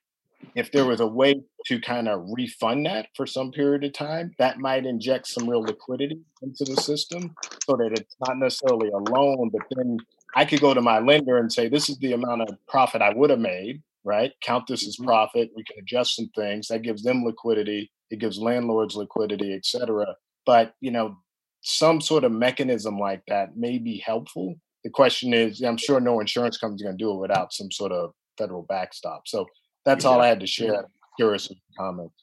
if 0.55 0.73
there 0.73 0.85
was 0.85 1.01
a 1.01 1.07
way 1.07 1.41
to 1.67 1.81
kind 1.81 2.09
of 2.09 2.25
refund 2.33 2.87
that 2.87 3.07
for 3.15 3.27
some 3.27 3.53
period 3.53 3.85
of 3.85 3.93
time, 3.93 4.33
that 4.39 4.59
might 4.59 4.85
inject 4.85 5.29
some 5.29 5.49
real 5.49 5.63
liquidity 5.63 6.21
into 6.43 6.65
the 6.65 6.81
system 6.81 7.35
so 7.65 7.77
that 7.77 7.93
it's 7.93 8.17
not 8.27 8.39
necessarily 8.39 8.89
a 8.89 8.99
loan, 9.13 9.51
but 9.51 9.63
then 9.71 9.99
I 10.35 10.45
could 10.45 10.61
go 10.61 10.75
to 10.75 10.81
my 10.81 10.99
lender 10.99 11.39
and 11.39 11.53
say, 11.53 11.69
this 11.69 11.89
is 11.89 11.99
the 11.99 12.13
amount 12.13 12.43
of 12.43 12.57
profit 12.67 13.03
I 13.03 13.13
would 13.13 13.31
have 13.31 13.39
made, 13.39 13.83
right? 14.05 14.33
Count 14.43 14.67
this 14.67 14.87
as 14.87 14.97
mm-hmm. 14.97 15.07
profit. 15.07 15.51
We 15.57 15.65
can 15.65 15.79
adjust 15.79 16.17
some 16.17 16.31
things. 16.35 16.69
That 16.69 16.83
gives 16.83 17.03
them 17.03 17.25
liquidity. 17.25 17.91
It 18.11 18.19
gives 18.19 18.39
landlords 18.39 18.97
liquidity, 18.97 19.55
et 19.55 19.67
cetera. 19.67 20.07
But, 20.47 20.75
you 20.81 20.91
know, 20.91 21.17
some 21.61 22.01
sort 22.01 22.25
of 22.25 22.33
mechanism 22.33 22.99
like 22.99 23.23
that 23.29 23.57
may 23.57 23.79
be 23.79 23.99
helpful. 23.99 24.55
The 24.85 24.91
question 24.91 25.33
is, 25.33 25.63
I'm 25.63 25.77
sure 25.77 26.01
no 26.01 26.21
insurance 26.21 26.57
company 26.59 26.77
is 26.77 26.83
going 26.83 26.99
to 26.99 27.05
do 27.05 27.13
it 27.13 27.19
without 27.19 27.53
some 27.53 27.71
sort 27.71 27.93
of 27.93 28.13
federal 28.37 28.63
backstop. 28.63 29.29
So 29.29 29.47
that's 29.85 30.05
all 30.05 30.21
I 30.21 30.27
had 30.27 30.41
to 30.41 30.47
share. 30.47 30.87
Curious 31.17 31.51
of 31.51 31.57
comments. 31.79 32.15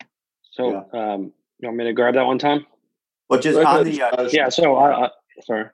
So, 0.53 0.85
yeah. 0.93 1.13
um, 1.13 1.31
you 1.59 1.67
want 1.67 1.77
me 1.77 1.83
to 1.85 1.93
grab 1.93 2.15
that 2.15 2.25
one, 2.25 2.39
Tom? 2.39 2.65
Well, 3.29 3.39
just 3.39 3.59
on 3.59 3.83
the 3.85 4.01
uh, 4.01 4.27
yeah. 4.31 4.49
So, 4.49 4.75
uh, 4.75 5.05
uh, 5.05 5.09
sorry, 5.45 5.65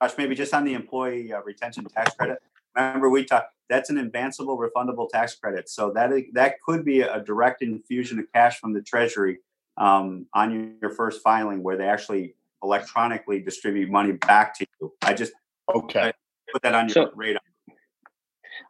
Josh, 0.00 0.12
maybe 0.18 0.34
just 0.34 0.54
on 0.54 0.64
the 0.64 0.74
employee 0.74 1.32
uh, 1.32 1.40
retention 1.42 1.84
tax 1.84 2.14
credit. 2.14 2.42
Remember, 2.76 3.10
we 3.10 3.24
talked. 3.24 3.52
That's 3.68 3.90
an 3.90 3.96
advanceable 3.98 4.58
refundable 4.58 5.08
tax 5.08 5.34
credit, 5.34 5.68
so 5.68 5.92
that 5.92 6.10
that 6.32 6.60
could 6.60 6.84
be 6.84 7.02
a 7.02 7.20
direct 7.20 7.62
infusion 7.62 8.18
of 8.18 8.26
cash 8.32 8.58
from 8.58 8.72
the 8.72 8.82
Treasury 8.82 9.38
um, 9.76 10.26
on 10.34 10.76
your 10.80 10.90
first 10.90 11.22
filing, 11.22 11.62
where 11.62 11.76
they 11.76 11.86
actually 11.86 12.34
electronically 12.62 13.40
distribute 13.40 13.88
money 13.88 14.12
back 14.12 14.56
to 14.58 14.66
you. 14.80 14.92
I 15.02 15.14
just 15.14 15.32
okay 15.72 16.12
put 16.52 16.62
that 16.62 16.74
on 16.74 16.88
your 16.88 16.94
so, 16.94 17.10
radar. 17.14 17.40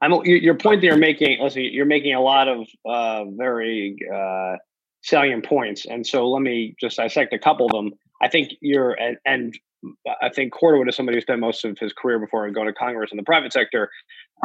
I'm 0.02 0.12
your 0.24 0.54
point 0.54 0.80
that 0.80 0.86
you're 0.86 0.96
making. 0.96 1.40
Listen, 1.40 1.62
you're 1.64 1.86
making 1.86 2.14
a 2.14 2.20
lot 2.20 2.48
of 2.48 2.66
uh, 2.86 3.24
very 3.30 3.96
uh, 4.12 4.56
salient 5.02 5.44
points, 5.44 5.84
and 5.86 6.06
so 6.06 6.28
let 6.30 6.42
me 6.42 6.74
just 6.80 6.96
dissect 6.96 7.32
a 7.32 7.38
couple 7.38 7.66
of 7.66 7.72
them. 7.72 7.92
I 8.22 8.28
think 8.28 8.52
you're 8.60 8.92
and, 8.92 9.18
and 9.26 9.58
I 10.22 10.28
think 10.28 10.52
Corderwood 10.52 10.88
is 10.88 10.96
somebody 10.96 11.16
who 11.16 11.22
spent 11.22 11.40
most 11.40 11.64
of 11.64 11.78
his 11.78 11.92
career 11.92 12.18
before 12.18 12.48
going 12.50 12.66
to 12.66 12.72
Congress 12.72 13.10
in 13.10 13.16
the 13.16 13.22
private 13.22 13.52
sector. 13.52 13.90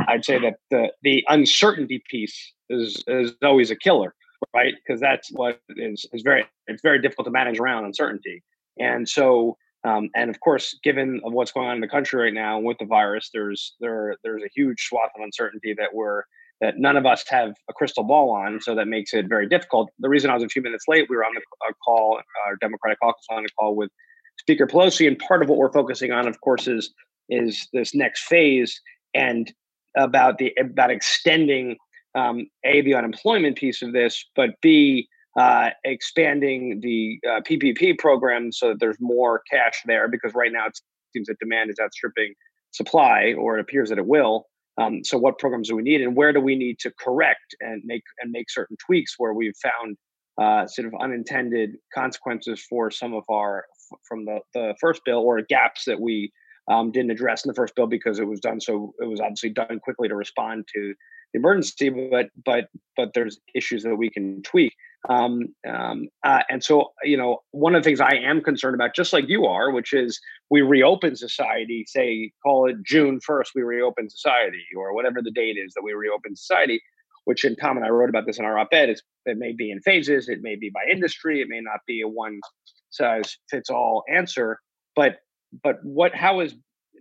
I'd 0.08 0.26
say 0.26 0.40
that 0.40 0.56
the 0.72 0.92
the 1.04 1.24
uncertainty 1.28 2.02
piece 2.10 2.54
is 2.70 3.04
is 3.08 3.34
always 3.44 3.72
a 3.72 3.76
killer, 3.76 4.14
right? 4.54 4.74
Because 4.76 5.02
that's 5.02 5.30
what 5.32 5.60
is 5.76 6.06
is 6.14 6.22
very 6.22 6.46
it's 6.68 6.82
very 6.82 7.02
difficult 7.02 7.26
to 7.26 7.32
manage 7.32 7.60
around 7.60 7.86
uncertainty, 7.86 8.44
and 8.80 9.08
so 9.08 9.58
um, 9.86 10.10
and 10.16 10.30
of 10.30 10.40
course, 10.40 10.78
given 10.84 11.22
of 11.24 11.34
what's 11.34 11.52
going 11.52 11.68
on 11.68 11.76
in 11.76 11.82
the 11.82 11.88
country 11.88 12.22
right 12.22 12.34
now 12.34 12.60
with 12.60 12.78
the 12.80 12.86
virus, 12.86 13.30
there's 13.34 13.76
there 13.80 14.16
there's 14.24 14.44
a 14.44 14.50
huge 14.56 14.82
swath 14.88 15.12
of 15.16 15.24
uncertainty 15.24 15.76
that 15.78 15.94
we're 15.94 16.24
that 16.62 16.76
none 16.78 16.96
of 16.96 17.06
us 17.06 17.26
have 17.28 17.54
a 17.70 17.74
crystal 17.74 18.04
ball 18.04 18.32
on, 18.32 18.62
so 18.62 18.74
that 18.76 18.88
makes 18.88 19.14
it 19.14 19.28
very 19.28 19.48
difficult. 19.48 19.90
The 20.00 20.10
reason 20.10 20.30
I 20.30 20.34
was 20.34 20.44
a 20.44 20.48
few 20.48 20.62
minutes 20.62 20.86
late, 20.88 21.08
we 21.10 21.16
were 21.18 21.26
on 21.26 21.34
the 21.36 21.74
call, 21.86 22.20
our 22.48 22.56
Democratic 22.62 23.00
caucus 23.02 23.26
on 23.30 23.44
a 23.44 23.50
call 23.60 23.76
with 23.76 23.92
Speaker 24.38 24.68
Pelosi, 24.68 25.08
and 25.08 25.18
part 25.20 25.42
of 25.42 25.50
what 25.50 25.58
we're 25.58 25.72
focusing 25.72 26.12
on, 26.12 26.28
of 26.28 26.42
course, 26.42 26.68
is 26.68 26.94
is 27.30 27.68
this 27.74 27.96
next 27.96 28.24
phase 28.26 28.80
and 29.14 29.52
about 29.98 30.38
the 30.38 30.54
about 30.60 30.92
extending 30.92 31.78
um, 32.16 32.48
a 32.64 32.82
the 32.82 32.94
unemployment 32.94 33.58
piece 33.58 33.82
of 33.82 33.94
this, 33.94 34.26
but 34.36 34.52
b 34.62 35.08
uh, 35.38 35.70
expanding 35.84 36.80
the 36.82 37.20
uh, 37.28 37.42
PPP 37.42 37.98
program 37.98 38.52
so 38.52 38.70
that 38.70 38.80
there's 38.80 38.98
more 39.00 39.42
cash 39.52 39.82
there 39.86 40.08
because 40.08 40.34
right 40.34 40.52
now 40.52 40.66
it 40.68 40.80
seems 41.14 41.28
that 41.28 41.38
demand 41.40 41.70
is 41.70 41.76
outstripping 41.82 42.34
supply, 42.72 43.34
or 43.38 43.58
it 43.58 43.62
appears 43.62 43.90
that 43.90 43.98
it 43.98 44.06
will. 44.06 44.46
Um, 44.78 45.04
so, 45.04 45.18
what 45.18 45.40
programs 45.40 45.70
do 45.70 45.76
we 45.76 45.84
need, 45.84 46.02
and 46.02 46.16
where 46.16 46.34
do 46.34 46.40
we 46.40 46.56
need 46.56 46.80
to 46.80 46.92
correct 47.00 47.56
and 47.62 47.82
make 47.86 48.04
and 48.20 48.32
make 48.32 48.50
certain 48.50 48.78
tweaks 48.86 49.16
where 49.18 49.34
we've 49.34 49.56
found 49.62 49.98
uh, 50.42 50.68
sort 50.68 50.88
of 50.88 50.94
unintended 51.00 51.72
consequences 51.94 52.64
for 52.68 52.92
some 52.92 53.14
of 53.14 53.24
our 53.30 53.66
from 54.08 54.26
the 54.26 54.40
the 54.54 54.76
first 54.82 55.02
bill 55.06 55.20
or 55.20 55.42
gaps 55.42 55.86
that 55.86 56.00
we 56.00 56.32
um, 56.70 56.92
didn't 56.92 57.12
address 57.12 57.46
in 57.46 57.50
the 57.50 57.56
first 57.56 57.76
bill 57.76 57.88
because 57.88 58.20
it 58.20 58.28
was 58.28 58.40
done 58.40 58.60
so 58.60 58.94
it 59.00 59.06
was 59.06 59.20
obviously 59.20 59.50
done 59.50 59.80
quickly 59.84 60.08
to 60.08 60.16
respond 60.16 60.68
to 60.74 60.94
the 61.36 61.40
emergency, 61.40 61.90
but 61.90 62.30
but 62.46 62.70
but 62.96 63.10
there's 63.14 63.40
issues 63.54 63.84
that 63.84 63.96
we 63.96 64.10
can 64.10 64.42
tweak. 64.44 64.74
Um, 65.08 65.50
um, 65.70 66.08
uh, 66.24 66.42
and 66.50 66.64
so, 66.64 66.92
you 67.04 67.16
know, 67.16 67.44
one 67.52 67.76
of 67.76 67.84
the 67.84 67.88
things 67.88 68.00
I 68.00 68.16
am 68.16 68.42
concerned 68.42 68.74
about, 68.74 68.96
just 68.96 69.14
like 69.14 69.26
you 69.28 69.46
are, 69.46 69.70
which 69.70 69.94
is 69.94 70.20
we 70.50 70.62
reopen 70.62 71.16
society, 71.16 71.86
say, 71.88 72.32
call 72.42 72.68
it 72.68 72.78
June 72.84 73.20
1st, 73.20 73.50
we 73.54 73.62
reopen 73.62 74.10
society, 74.10 74.64
or 74.76 74.96
whatever 74.96 75.22
the 75.22 75.30
date 75.30 75.58
is 75.64 75.74
that 75.76 75.84
we 75.84 75.94
reopen 75.94 76.36
society, 76.36 76.82
which 77.26 77.44
in 77.44 77.56
Tom 77.56 77.78
and 77.78 77.86
I 77.86 77.90
wrote 77.90 78.10
about 78.10 78.26
this 78.26 78.40
in 78.40 78.46
our 78.46 78.58
op 78.58 78.70
ed, 78.72 78.90
is 78.90 79.04
it 79.26 79.38
may 79.38 79.54
be 79.54 79.72
in 79.72 79.82
phases, 79.82 80.30
it 80.30 80.40
may 80.42 80.56
be 80.56 80.72
by 80.74 80.82
industry, 80.92 81.42
it 81.42 81.48
may 81.50 81.62
not 81.62 81.82
be 81.86 82.02
a 82.02 82.08
one 82.08 82.40
size 82.90 83.38
fits 83.50 83.70
all 83.70 84.04
answer. 84.12 84.60
But 84.96 85.18
but 85.64 85.78
what 85.84 86.16
how 86.16 86.40
is 86.40 86.56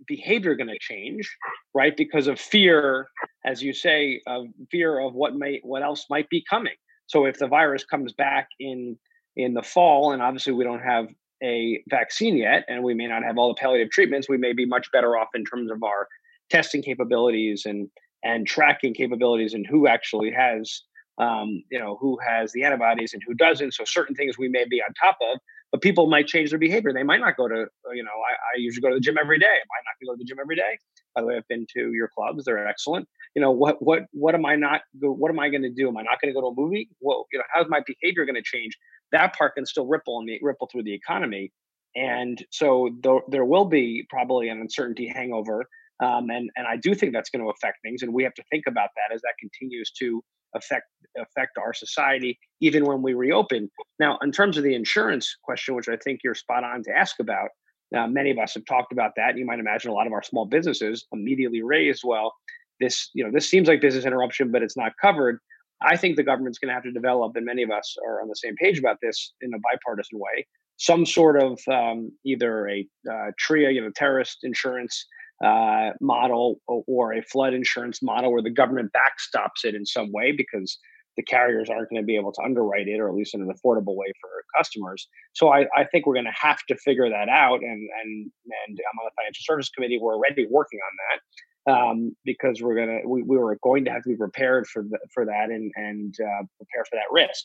behavior 0.07 0.55
going 0.55 0.67
to 0.67 0.77
change 0.79 1.33
right 1.73 1.95
because 1.95 2.27
of 2.27 2.39
fear 2.39 3.07
as 3.45 3.63
you 3.63 3.73
say 3.73 4.21
of 4.27 4.45
fear 4.69 4.99
of 4.99 5.13
what 5.13 5.35
may 5.35 5.61
what 5.63 5.81
else 5.81 6.05
might 6.09 6.29
be 6.29 6.43
coming 6.47 6.75
so 7.07 7.25
if 7.25 7.37
the 7.39 7.47
virus 7.47 7.83
comes 7.85 8.13
back 8.13 8.47
in 8.59 8.97
in 9.35 9.53
the 9.53 9.61
fall, 9.61 10.11
and 10.11 10.21
obviously 10.21 10.53
we 10.53 10.63
don't 10.63 10.81
have 10.81 11.07
a 11.43 11.81
vaccine 11.89 12.37
yet, 12.37 12.63
and 12.67 12.83
we 12.83 12.93
may 12.93 13.07
not 13.07 13.23
have 13.23 13.37
all 13.37 13.49
the 13.49 13.59
palliative 13.59 13.91
treatments, 13.91 14.29
we 14.29 14.37
may 14.37 14.53
be 14.53 14.65
much 14.65 14.89
better 14.91 15.17
off 15.17 15.27
in 15.35 15.43
terms 15.43 15.69
of 15.69 15.83
our 15.83 16.07
testing 16.49 16.81
capabilities 16.81 17.63
and 17.65 17.89
and 18.25 18.45
tracking 18.45 18.93
capabilities 18.93 19.53
and 19.53 19.65
who 19.65 19.87
actually 19.87 20.31
has 20.31 20.81
um, 21.17 21.63
you 21.71 21.79
know 21.79 21.97
who 22.01 22.17
has 22.27 22.51
the 22.51 22.63
antibodies 22.63 23.13
and 23.13 23.23
who 23.25 23.33
doesn't. 23.33 23.73
So 23.73 23.85
certain 23.85 24.15
things 24.15 24.37
we 24.37 24.49
may 24.49 24.65
be 24.69 24.81
on 24.81 24.93
top 25.01 25.17
of, 25.31 25.39
but 25.71 25.81
people 25.81 26.07
might 26.07 26.27
change 26.27 26.49
their 26.49 26.59
behavior. 26.59 26.91
They 26.91 27.03
might 27.03 27.21
not 27.21 27.37
go 27.37 27.47
to 27.47 27.67
you 27.93 28.03
know 28.03 28.11
I, 28.11 28.33
I 28.33 28.57
usually 28.57 28.81
go 28.81 28.89
to 28.89 28.95
the 28.95 28.99
gym 28.99 29.17
every 29.17 29.39
day. 29.39 29.45
I 29.45 29.49
might 29.49 29.85
not 29.85 30.05
go 30.05 30.13
to 30.13 30.17
the 30.17 30.25
gym 30.25 30.39
every 30.41 30.57
day. 30.57 30.77
By 31.13 31.21
the 31.21 31.27
way, 31.27 31.37
I've 31.37 31.47
been 31.47 31.65
to 31.77 31.93
your 31.93 32.09
clubs; 32.13 32.43
they're 32.43 32.67
excellent 32.67 33.07
you 33.35 33.41
know 33.41 33.51
what 33.51 33.81
what 33.81 34.03
what 34.11 34.33
am 34.33 34.45
i 34.45 34.55
not 34.55 34.81
what 34.99 35.29
am 35.29 35.39
i 35.39 35.49
going 35.49 35.61
to 35.61 35.69
do 35.69 35.87
am 35.87 35.97
i 35.97 36.01
not 36.01 36.19
going 36.19 36.33
to 36.33 36.33
go 36.33 36.41
to 36.41 36.47
a 36.47 36.55
movie 36.55 36.89
well 37.01 37.27
you 37.31 37.37
know 37.37 37.45
how's 37.53 37.67
my 37.69 37.81
behavior 37.85 38.25
going 38.25 38.35
to 38.35 38.41
change 38.41 38.77
that 39.11 39.35
part 39.37 39.53
can 39.53 39.65
still 39.65 39.85
ripple 39.85 40.19
and 40.19 40.29
ripple 40.41 40.67
through 40.71 40.83
the 40.83 40.93
economy 40.93 41.51
and 41.95 42.43
so 42.49 42.89
th- 43.03 43.21
there 43.29 43.45
will 43.45 43.65
be 43.65 44.05
probably 44.09 44.49
an 44.49 44.59
uncertainty 44.59 45.07
hangover 45.07 45.67
um, 46.01 46.29
and 46.29 46.49
and 46.55 46.67
i 46.67 46.75
do 46.77 46.93
think 46.93 47.13
that's 47.13 47.29
going 47.29 47.43
to 47.43 47.49
affect 47.49 47.77
things 47.83 48.01
and 48.01 48.13
we 48.13 48.23
have 48.23 48.33
to 48.33 48.43
think 48.51 48.65
about 48.67 48.89
that 48.95 49.13
as 49.13 49.21
that 49.21 49.33
continues 49.39 49.91
to 49.91 50.23
affect 50.55 50.85
affect 51.17 51.57
our 51.57 51.73
society 51.73 52.37
even 52.61 52.85
when 52.85 53.01
we 53.01 53.13
reopen. 53.13 53.69
Now 53.99 54.17
in 54.21 54.31
terms 54.31 54.57
of 54.57 54.63
the 54.63 54.75
insurance 54.75 55.35
question 55.43 55.75
which 55.75 55.87
i 55.89 55.97
think 55.97 56.21
you're 56.23 56.35
spot 56.35 56.63
on 56.63 56.83
to 56.83 56.91
ask 56.91 57.19
about 57.19 57.49
uh, 57.95 58.07
many 58.07 58.31
of 58.31 58.39
us 58.39 58.53
have 58.55 58.65
talked 58.65 58.91
about 58.91 59.11
that 59.17 59.37
you 59.37 59.45
might 59.45 59.59
imagine 59.59 59.91
a 59.91 59.93
lot 59.93 60.07
of 60.07 60.13
our 60.13 60.23
small 60.23 60.45
businesses 60.45 61.05
immediately 61.11 61.61
raised 61.61 62.01
well 62.03 62.33
this 62.79 63.09
you 63.13 63.23
know 63.23 63.31
this 63.31 63.49
seems 63.49 63.67
like 63.67 63.81
business 63.81 64.05
interruption 64.05 64.51
but 64.51 64.63
it's 64.63 64.77
not 64.77 64.91
covered. 65.01 65.39
I 65.81 65.97
think 65.97 66.15
the 66.15 66.23
government's 66.23 66.57
going 66.57 66.69
to 66.69 66.73
have 66.73 66.83
to 66.83 66.91
develop 66.91 67.35
and 67.35 67.45
many 67.45 67.61
of 67.61 67.69
us 67.69 67.95
are 68.05 68.21
on 68.21 68.29
the 68.29 68.35
same 68.35 68.55
page 68.55 68.79
about 68.79 68.97
this 69.01 69.33
in 69.41 69.53
a 69.53 69.57
bipartisan 69.59 70.19
way 70.19 70.45
some 70.77 71.05
sort 71.05 71.41
of 71.41 71.59
um, 71.71 72.11
either 72.25 72.67
a 72.67 72.87
uh, 73.09 73.31
TRIA 73.37 73.71
you 73.71 73.81
know 73.81 73.91
terrorist 73.95 74.39
insurance 74.43 75.05
uh, 75.43 75.91
model 75.99 76.61
or, 76.67 77.13
a 77.13 77.21
flood 77.23 77.53
insurance 77.53 78.01
model 78.01 78.31
where 78.31 78.41
the 78.41 78.49
government 78.49 78.91
backstops 78.93 79.65
it 79.65 79.75
in 79.75 79.85
some 79.85 80.11
way 80.11 80.31
because 80.31 80.77
the 81.17 81.23
carriers 81.23 81.69
aren't 81.69 81.89
going 81.89 82.01
to 82.01 82.05
be 82.05 82.15
able 82.15 82.31
to 82.31 82.41
underwrite 82.41 82.87
it 82.87 82.99
or 82.99 83.07
at 83.07 83.15
least 83.15 83.35
in 83.35 83.41
an 83.41 83.47
affordable 83.47 83.95
way 83.95 84.11
for 84.19 84.29
customers 84.57 85.07
so 85.33 85.49
i, 85.49 85.65
I 85.75 85.85
think 85.85 86.05
we're 86.05 86.13
going 86.13 86.25
to 86.25 86.31
have 86.39 86.59
to 86.67 86.75
figure 86.77 87.09
that 87.09 87.29
out 87.29 87.61
and 87.61 87.89
and 88.03 88.31
and 88.67 88.79
i'm 88.79 88.99
on 88.99 89.05
the 89.05 89.11
financial 89.17 89.43
service 89.43 89.69
committee 89.69 89.99
we're 90.01 90.15
already 90.15 90.45
working 90.49 90.79
on 90.79 90.91
that 90.97 91.21
um, 91.67 92.15
because 92.23 92.61
we're 92.61 92.75
gonna 92.75 92.99
we, 93.07 93.23
we 93.23 93.37
were 93.37 93.57
going 93.63 93.85
to 93.85 93.91
have 93.91 94.03
to 94.03 94.09
be 94.09 94.15
prepared 94.15 94.67
for 94.67 94.83
the, 94.83 94.99
for 95.13 95.25
that 95.25 95.49
and 95.49 95.71
and 95.75 96.15
uh, 96.19 96.43
prepare 96.57 96.85
for 96.89 96.95
that 96.95 97.11
risk. 97.11 97.43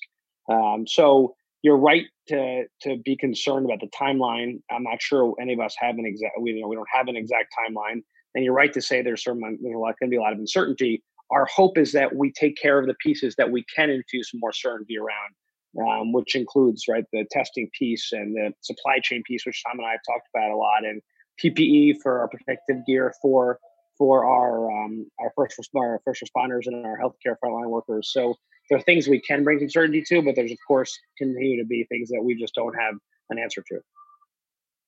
Um, 0.51 0.87
so 0.87 1.35
you're 1.63 1.77
right 1.77 2.05
to 2.29 2.65
to 2.83 2.97
be 3.05 3.17
concerned 3.17 3.67
about 3.67 3.81
the 3.81 3.89
timeline. 3.89 4.61
I'm 4.71 4.83
not 4.83 5.03
sure 5.03 5.35
any 5.41 5.53
of 5.53 5.61
us 5.61 5.75
have 5.79 5.97
an 5.99 6.07
exact 6.07 6.33
we 6.41 6.53
you 6.53 6.63
know 6.63 6.69
we 6.69 6.77
don't 6.77 6.89
have 6.93 7.09
an 7.09 7.17
exact 7.17 7.53
timeline, 7.59 8.03
and 8.35 8.45
you're 8.45 8.55
right 8.55 8.73
to 8.73 8.81
say 8.81 9.03
there's 9.03 9.23
some 9.23 9.41
there's 9.41 9.75
a 9.75 9.79
lot 9.79 9.95
going 10.01 10.09
to 10.09 10.11
be 10.11 10.17
a 10.17 10.21
lot 10.21 10.33
of 10.33 10.39
uncertainty. 10.39 11.03
Our 11.31 11.47
hope 11.47 11.79
is 11.79 11.93
that 11.93 12.17
we 12.17 12.33
take 12.33 12.57
care 12.57 12.79
of 12.79 12.87
the 12.87 12.95
pieces 12.95 13.37
that 13.37 13.51
we 13.51 13.65
can 13.75 13.91
infuse 13.91 14.31
more 14.35 14.53
certainty 14.53 14.97
around, 14.99 16.01
um, 16.01 16.13
which 16.13 16.35
includes 16.35 16.85
right 16.89 17.05
the 17.13 17.25
testing 17.31 17.71
piece 17.79 18.11
and 18.13 18.35
the 18.35 18.53
supply 18.63 18.99
chain 19.03 19.23
piece, 19.27 19.47
which 19.47 19.63
Tom 19.65 19.79
and 19.79 19.87
I 19.87 19.93
have 19.93 20.01
talked 20.07 20.29
about 20.35 20.51
a 20.51 20.57
lot, 20.57 20.85
and 20.85 21.01
PPE 21.43 21.97
for 22.03 22.21
our 22.21 22.29
protective 22.29 22.85
gear 22.87 23.15
for 23.23 23.59
for 24.01 24.25
our 24.25 24.73
um, 24.73 25.07
our 25.21 25.31
first 25.37 25.61
our 25.77 26.01
first 26.07 26.23
responders 26.25 26.67
and 26.67 26.87
our 26.87 26.99
healthcare 26.99 27.37
frontline 27.45 27.69
workers. 27.69 28.11
So 28.11 28.35
there 28.71 28.79
are 28.79 28.83
things 28.83 29.07
we 29.07 29.21
can 29.21 29.45
bring 29.45 29.59
some 29.59 29.69
certainty 29.69 30.03
to, 30.09 30.23
but 30.23 30.35
there's 30.37 30.51
of 30.51 30.59
course 30.67 30.99
continue 31.19 31.63
to 31.63 31.67
be 31.67 31.85
things 31.91 32.09
that 32.09 32.23
we 32.25 32.35
just 32.35 32.55
don't 32.55 32.75
have 32.75 32.95
an 33.29 33.39
answer 33.39 33.63
to. 33.69 33.81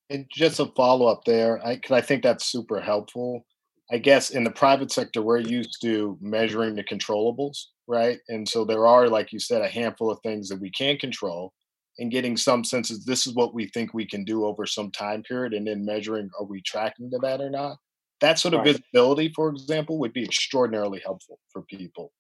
And 0.09 0.25
just 0.33 0.61
a 0.61 0.67
follow 0.75 1.07
up 1.07 1.25
there, 1.27 1.61
because 1.63 1.93
I, 1.93 1.99
I 1.99 2.01
think 2.01 2.23
that's 2.23 2.47
super 2.47 2.81
helpful. 2.81 3.45
I 3.91 3.99
guess 3.99 4.31
in 4.31 4.45
the 4.45 4.51
private 4.51 4.91
sector, 4.91 5.21
we're 5.21 5.41
used 5.41 5.83
to 5.83 6.17
measuring 6.23 6.75
the 6.75 6.85
controllables, 6.85 7.59
right? 7.87 8.19
And 8.29 8.49
so 8.49 8.65
there 8.65 8.87
are, 8.87 9.09
like 9.09 9.31
you 9.31 9.39
said, 9.39 9.61
a 9.61 9.69
handful 9.69 10.11
of 10.11 10.21
things 10.23 10.49
that 10.49 10.61
we 10.61 10.71
can 10.71 10.97
control 10.97 11.53
and 11.99 12.11
getting 12.11 12.39
some 12.39 12.65
sense 12.65 12.91
of 12.91 13.05
this 13.05 13.27
is 13.27 13.35
what 13.35 13.55
we 13.55 13.67
think 13.69 13.93
we 13.93 14.07
can 14.07 14.25
do 14.25 14.47
over 14.47 14.65
some 14.65 14.91
time 14.91 15.23
period 15.23 15.53
and 15.53 15.67
then 15.67 15.85
measuring 15.85 16.31
are 16.41 16.47
we 16.47 16.63
tracking 16.63 17.11
to 17.11 17.19
that 17.19 17.43
or 17.43 17.51
not 17.51 17.77
that 18.23 18.39
sort 18.39 18.55
of 18.55 18.61
right. 18.61 18.69
visibility 18.69 19.31
for 19.35 19.51
example 19.51 19.99
would 19.99 20.13
be 20.13 20.25
extraordinarily 20.25 21.01
helpful 21.05 21.39
for 21.53 21.63
people. 21.63 22.13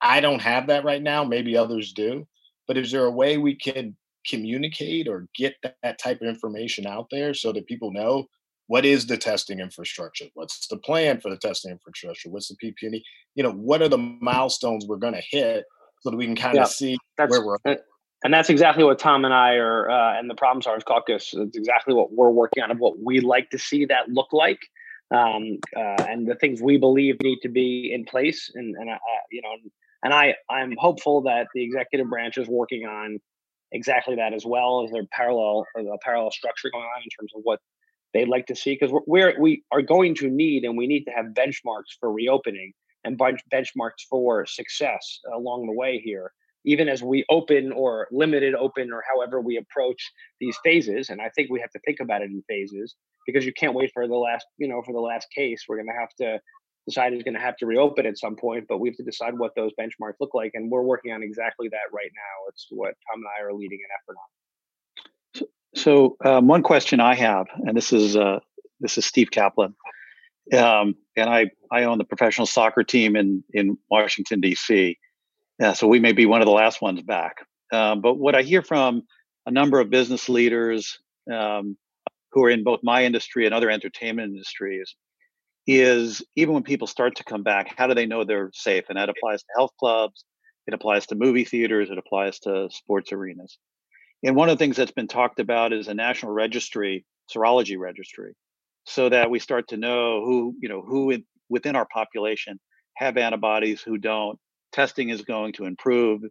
I 0.00 0.20
don't 0.20 0.40
have 0.40 0.68
that 0.68 0.84
right 0.84 1.02
now 1.02 1.24
maybe 1.24 1.56
others 1.56 1.92
do 1.92 2.26
but 2.68 2.76
is 2.76 2.92
there 2.92 3.04
a 3.04 3.10
way 3.10 3.38
we 3.38 3.56
can 3.56 3.96
communicate 4.28 5.08
or 5.08 5.26
get 5.34 5.56
that 5.82 5.98
type 5.98 6.20
of 6.20 6.28
information 6.28 6.86
out 6.86 7.08
there 7.10 7.34
so 7.34 7.50
that 7.52 7.66
people 7.66 7.92
know 7.92 8.26
what 8.66 8.84
is 8.84 9.06
the 9.06 9.16
testing 9.16 9.60
infrastructure? 9.60 10.26
What's 10.34 10.68
the 10.68 10.76
plan 10.76 11.20
for 11.20 11.30
the 11.30 11.38
testing 11.38 11.72
infrastructure? 11.72 12.28
What's 12.28 12.48
the 12.48 12.56
ppe? 12.62 13.02
You 13.34 13.42
know 13.42 13.52
what 13.52 13.82
are 13.82 13.88
the 13.88 13.98
milestones 13.98 14.86
we're 14.86 14.96
going 14.96 15.14
to 15.14 15.22
hit 15.30 15.64
so 16.02 16.10
that 16.10 16.16
we 16.16 16.26
can 16.26 16.36
kind 16.36 16.56
yeah, 16.56 16.62
of 16.62 16.68
see 16.68 16.98
where 17.16 17.44
we're 17.44 17.56
at? 17.64 17.80
and 18.24 18.34
that's 18.34 18.50
exactly 18.50 18.84
what 18.84 18.98
Tom 18.98 19.24
and 19.24 19.32
I 19.32 19.54
are, 19.54 19.90
uh, 19.90 20.18
and 20.18 20.28
the 20.28 20.34
Problem 20.34 20.62
Solvers 20.62 20.84
Caucus. 20.84 21.32
It's 21.32 21.56
exactly 21.56 21.94
what 21.94 22.12
we're 22.12 22.30
working 22.30 22.62
on 22.62 22.70
of 22.70 22.78
what 22.78 23.02
we 23.02 23.20
like 23.20 23.50
to 23.50 23.58
see 23.58 23.84
that 23.86 24.08
look 24.10 24.32
like, 24.32 24.58
um, 25.10 25.58
uh, 25.76 26.04
and 26.08 26.26
the 26.26 26.34
things 26.34 26.60
we 26.60 26.76
believe 26.76 27.16
need 27.22 27.40
to 27.42 27.48
be 27.48 27.92
in 27.92 28.04
place. 28.04 28.50
And, 28.54 28.74
and 28.76 28.90
uh, 28.90 28.98
you 29.30 29.42
know, 29.42 29.50
and 30.02 30.14
I, 30.14 30.34
I'm 30.48 30.76
hopeful 30.78 31.22
that 31.22 31.48
the 31.54 31.62
executive 31.62 32.08
branch 32.08 32.38
is 32.38 32.48
working 32.48 32.84
on 32.84 33.18
exactly 33.72 34.16
that 34.16 34.32
as 34.32 34.44
well 34.46 34.84
as 34.84 34.90
their 34.90 35.06
parallel, 35.12 35.66
a 35.76 35.98
parallel 36.02 36.30
structure 36.30 36.70
going 36.70 36.84
on 36.84 37.02
in 37.02 37.08
terms 37.18 37.32
of 37.34 37.40
what 37.44 37.60
they'd 38.14 38.28
like 38.28 38.46
to 38.46 38.56
see. 38.56 38.76
Because 38.78 38.94
we're 39.06 39.38
we 39.40 39.64
are 39.72 39.82
going 39.82 40.14
to 40.16 40.28
need, 40.28 40.64
and 40.64 40.76
we 40.76 40.86
need 40.86 41.04
to 41.04 41.10
have 41.10 41.26
benchmarks 41.26 41.96
for 41.98 42.12
reopening 42.12 42.72
and 43.04 43.18
benchmarks 43.18 44.04
for 44.08 44.46
success 44.46 45.20
along 45.34 45.66
the 45.66 45.72
way 45.72 46.00
here 46.00 46.32
even 46.64 46.88
as 46.88 47.02
we 47.02 47.24
open 47.30 47.72
or 47.72 48.08
limited 48.10 48.54
open 48.54 48.92
or 48.92 49.02
however 49.08 49.40
we 49.40 49.56
approach 49.56 50.12
these 50.40 50.56
phases 50.64 51.08
and 51.08 51.20
i 51.20 51.28
think 51.34 51.50
we 51.50 51.60
have 51.60 51.70
to 51.70 51.80
think 51.86 52.00
about 52.00 52.22
it 52.22 52.30
in 52.30 52.42
phases 52.48 52.94
because 53.28 53.44
you 53.44 53.52
can't 53.52 53.74
wait 53.74 53.90
for 53.92 54.08
the 54.08 54.16
last 54.16 54.46
you 54.56 54.66
know 54.66 54.82
for 54.82 54.92
the 54.92 55.00
last 55.00 55.28
case. 55.36 55.64
We're 55.68 55.76
going 55.76 55.88
to 55.88 56.00
have 56.00 56.14
to 56.20 56.40
decide 56.88 57.12
is 57.12 57.22
going 57.22 57.34
to 57.34 57.40
have 57.40 57.58
to 57.58 57.66
reopen 57.66 58.06
at 58.06 58.16
some 58.16 58.34
point 58.34 58.64
but 58.66 58.78
we 58.78 58.88
have 58.88 58.96
to 58.96 59.04
decide 59.04 59.38
what 59.38 59.54
those 59.54 59.70
benchmarks 59.78 60.14
look 60.18 60.32
like 60.32 60.52
and 60.54 60.70
we're 60.70 60.82
working 60.82 61.12
on 61.12 61.22
exactly 61.22 61.68
that 61.68 61.92
right 61.92 62.10
now. 62.16 62.48
It's 62.48 62.66
what 62.70 62.94
tom 63.06 63.20
and 63.20 63.26
i 63.38 63.44
are 63.44 63.52
leading 63.52 63.78
an 63.84 63.90
effort 64.00 64.16
on. 64.22 65.48
So, 65.74 66.16
um, 66.24 66.48
one 66.48 66.62
question 66.62 67.00
i 67.00 67.14
have 67.14 67.46
and 67.66 67.76
this 67.76 67.92
is 67.92 68.16
uh, 68.16 68.40
this 68.80 68.96
is 68.96 69.04
steve 69.04 69.30
kaplan 69.30 69.74
um, 70.54 70.94
and 71.14 71.28
i 71.28 71.50
i 71.70 71.84
own 71.84 71.98
the 71.98 72.04
professional 72.04 72.46
soccer 72.46 72.82
team 72.82 73.14
in 73.14 73.44
in 73.52 73.76
washington 73.90 74.40
d.c 74.40 74.96
yeah, 75.58 75.72
so 75.72 75.86
we 75.86 76.00
may 76.00 76.12
be 76.12 76.26
one 76.26 76.40
of 76.40 76.46
the 76.46 76.52
last 76.52 76.80
ones 76.80 77.02
back. 77.02 77.36
Um, 77.72 78.00
but 78.00 78.14
what 78.14 78.34
I 78.34 78.42
hear 78.42 78.62
from 78.62 79.02
a 79.46 79.50
number 79.50 79.80
of 79.80 79.90
business 79.90 80.28
leaders 80.28 80.98
um, 81.32 81.76
who 82.32 82.44
are 82.44 82.50
in 82.50 82.64
both 82.64 82.80
my 82.82 83.04
industry 83.04 83.44
and 83.44 83.54
other 83.54 83.70
entertainment 83.70 84.32
industries 84.32 84.94
is 85.66 86.22
even 86.36 86.54
when 86.54 86.62
people 86.62 86.86
start 86.86 87.16
to 87.16 87.24
come 87.24 87.42
back, 87.42 87.74
how 87.76 87.86
do 87.86 87.94
they 87.94 88.06
know 88.06 88.24
they're 88.24 88.50
safe? 88.54 88.84
And 88.88 88.96
that 88.96 89.10
applies 89.10 89.40
to 89.40 89.48
health 89.56 89.72
clubs, 89.78 90.24
it 90.66 90.74
applies 90.74 91.06
to 91.06 91.14
movie 91.14 91.44
theaters, 91.44 91.90
it 91.90 91.98
applies 91.98 92.38
to 92.40 92.68
sports 92.70 93.12
arenas. 93.12 93.58
And 94.24 94.34
one 94.34 94.48
of 94.48 94.58
the 94.58 94.64
things 94.64 94.76
that's 94.76 94.92
been 94.92 95.08
talked 95.08 95.40
about 95.40 95.72
is 95.72 95.88
a 95.88 95.94
national 95.94 96.32
registry, 96.32 97.04
serology 97.34 97.78
registry, 97.78 98.34
so 98.84 99.08
that 99.08 99.30
we 99.30 99.38
start 99.38 99.68
to 99.68 99.76
know 99.76 100.24
who, 100.24 100.54
you 100.60 100.68
know, 100.68 100.82
who 100.82 101.18
within 101.48 101.76
our 101.76 101.86
population 101.92 102.58
have 102.96 103.16
antibodies, 103.16 103.80
who 103.82 103.98
don't, 103.98 104.38
testing 104.72 105.10
is 105.10 105.22
going 105.22 105.52
to 105.54 105.64
improve. 105.64 106.22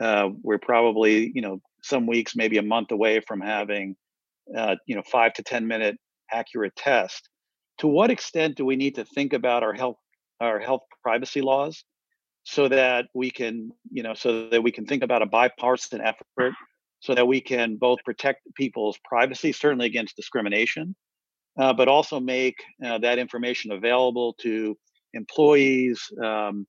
Uh, 0.00 0.30
we're 0.42 0.58
probably, 0.58 1.32
you 1.34 1.42
know, 1.42 1.60
some 1.82 2.06
weeks, 2.06 2.36
maybe 2.36 2.58
a 2.58 2.62
month 2.62 2.90
away 2.90 3.20
from 3.20 3.40
having, 3.40 3.96
uh, 4.56 4.76
you 4.86 4.94
know, 4.94 5.02
five 5.02 5.32
to 5.34 5.42
10 5.42 5.66
minute 5.66 5.96
accurate 6.30 6.76
test. 6.76 7.28
To 7.78 7.86
what 7.86 8.10
extent 8.10 8.56
do 8.56 8.64
we 8.64 8.76
need 8.76 8.96
to 8.96 9.04
think 9.04 9.32
about 9.32 9.62
our 9.62 9.72
health, 9.72 9.96
our 10.40 10.58
health 10.58 10.82
privacy 11.02 11.40
laws 11.40 11.84
so 12.44 12.68
that 12.68 13.06
we 13.14 13.30
can, 13.30 13.70
you 13.90 14.02
know, 14.02 14.14
so 14.14 14.48
that 14.48 14.62
we 14.62 14.72
can 14.72 14.86
think 14.86 15.02
about 15.02 15.22
a 15.22 15.26
bipartisan 15.26 16.00
effort 16.00 16.54
so 17.00 17.14
that 17.14 17.26
we 17.26 17.40
can 17.40 17.76
both 17.76 17.98
protect 18.04 18.42
people's 18.54 18.98
privacy, 19.04 19.52
certainly 19.52 19.86
against 19.86 20.16
discrimination, 20.16 20.96
uh, 21.58 21.72
but 21.72 21.88
also 21.88 22.18
make 22.18 22.56
uh, 22.84 22.98
that 22.98 23.18
information 23.18 23.72
available 23.72 24.34
to 24.40 24.76
employees, 25.14 26.00
um, 26.22 26.66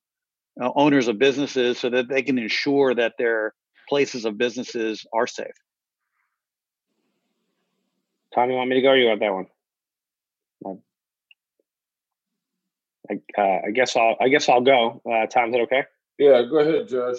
uh, 0.62 0.72
owners 0.76 1.08
of 1.08 1.17
businesses 1.17 1.80
so 1.80 1.89
that 1.89 2.10
they 2.10 2.22
can 2.22 2.38
ensure 2.38 2.93
that 2.95 3.13
their 3.17 3.54
places 3.88 4.26
of 4.26 4.38
businesses 4.38 5.06
are 5.13 5.28
safe. 5.28 5.48
Tom, 8.34 8.50
you 8.50 8.56
want 8.56 8.69
me 8.69 8.76
to 8.76 8.82
go? 8.82 8.93
you 8.93 9.10
got 9.10 9.19
that 9.19 9.34
one? 9.34 9.48
I, 13.10 13.41
uh, 13.41 13.60
I 13.67 13.72
guess 13.72 13.95
I'll. 13.95 14.15
I 14.22 14.30
guess 14.30 14.50
I'll 14.50 14.62
go. 14.62 15.02
Uh, 15.06 15.26
Tom, 15.26 15.50
is 15.50 15.54
that 15.54 15.62
okay? 15.62 15.84
Yeah, 16.17 16.43
go 16.43 16.60
ahead, 16.60 16.88
Josh. 16.88 17.17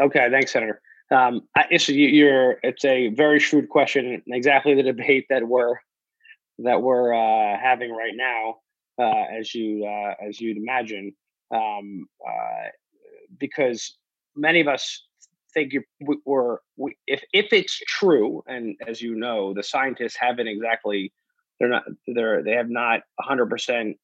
Okay, 0.00 0.28
thanks, 0.30 0.52
Senator. 0.52 0.80
Um, 1.10 1.42
I, 1.54 1.76
so 1.76 1.92
you, 1.92 2.28
are 2.28 2.58
It's 2.62 2.84
a 2.84 3.08
very 3.08 3.38
shrewd 3.38 3.68
question. 3.68 4.22
Exactly 4.26 4.74
the 4.74 4.82
debate 4.82 5.26
that 5.30 5.46
we're 5.46 5.76
that 6.58 6.82
we're 6.82 7.14
uh, 7.14 7.58
having 7.58 7.92
right 7.92 8.14
now, 8.14 8.56
uh, 8.98 9.38
as 9.38 9.54
you 9.54 9.86
uh, 9.86 10.14
as 10.26 10.40
you'd 10.40 10.56
imagine 10.56 11.14
um, 11.50 12.06
uh, 12.26 12.68
because 13.38 13.96
many 14.34 14.60
of 14.60 14.68
us 14.68 15.04
think 15.54 15.72
we're 16.24 16.58
we, 16.76 16.96
if 17.06 17.22
if 17.32 17.52
it's 17.52 17.78
true, 17.86 18.42
and 18.46 18.76
as 18.86 19.00
you 19.00 19.14
know, 19.14 19.54
the 19.54 19.62
scientists 19.62 20.16
haven't 20.18 20.48
exactly 20.48 21.12
they're 21.58 21.68
not 21.68 21.84
they're 22.14 22.42
they 22.42 22.52
have 22.52 22.70
not 22.70 23.00
100 23.16 23.44
uh, 23.44 23.48
percent 23.48 23.96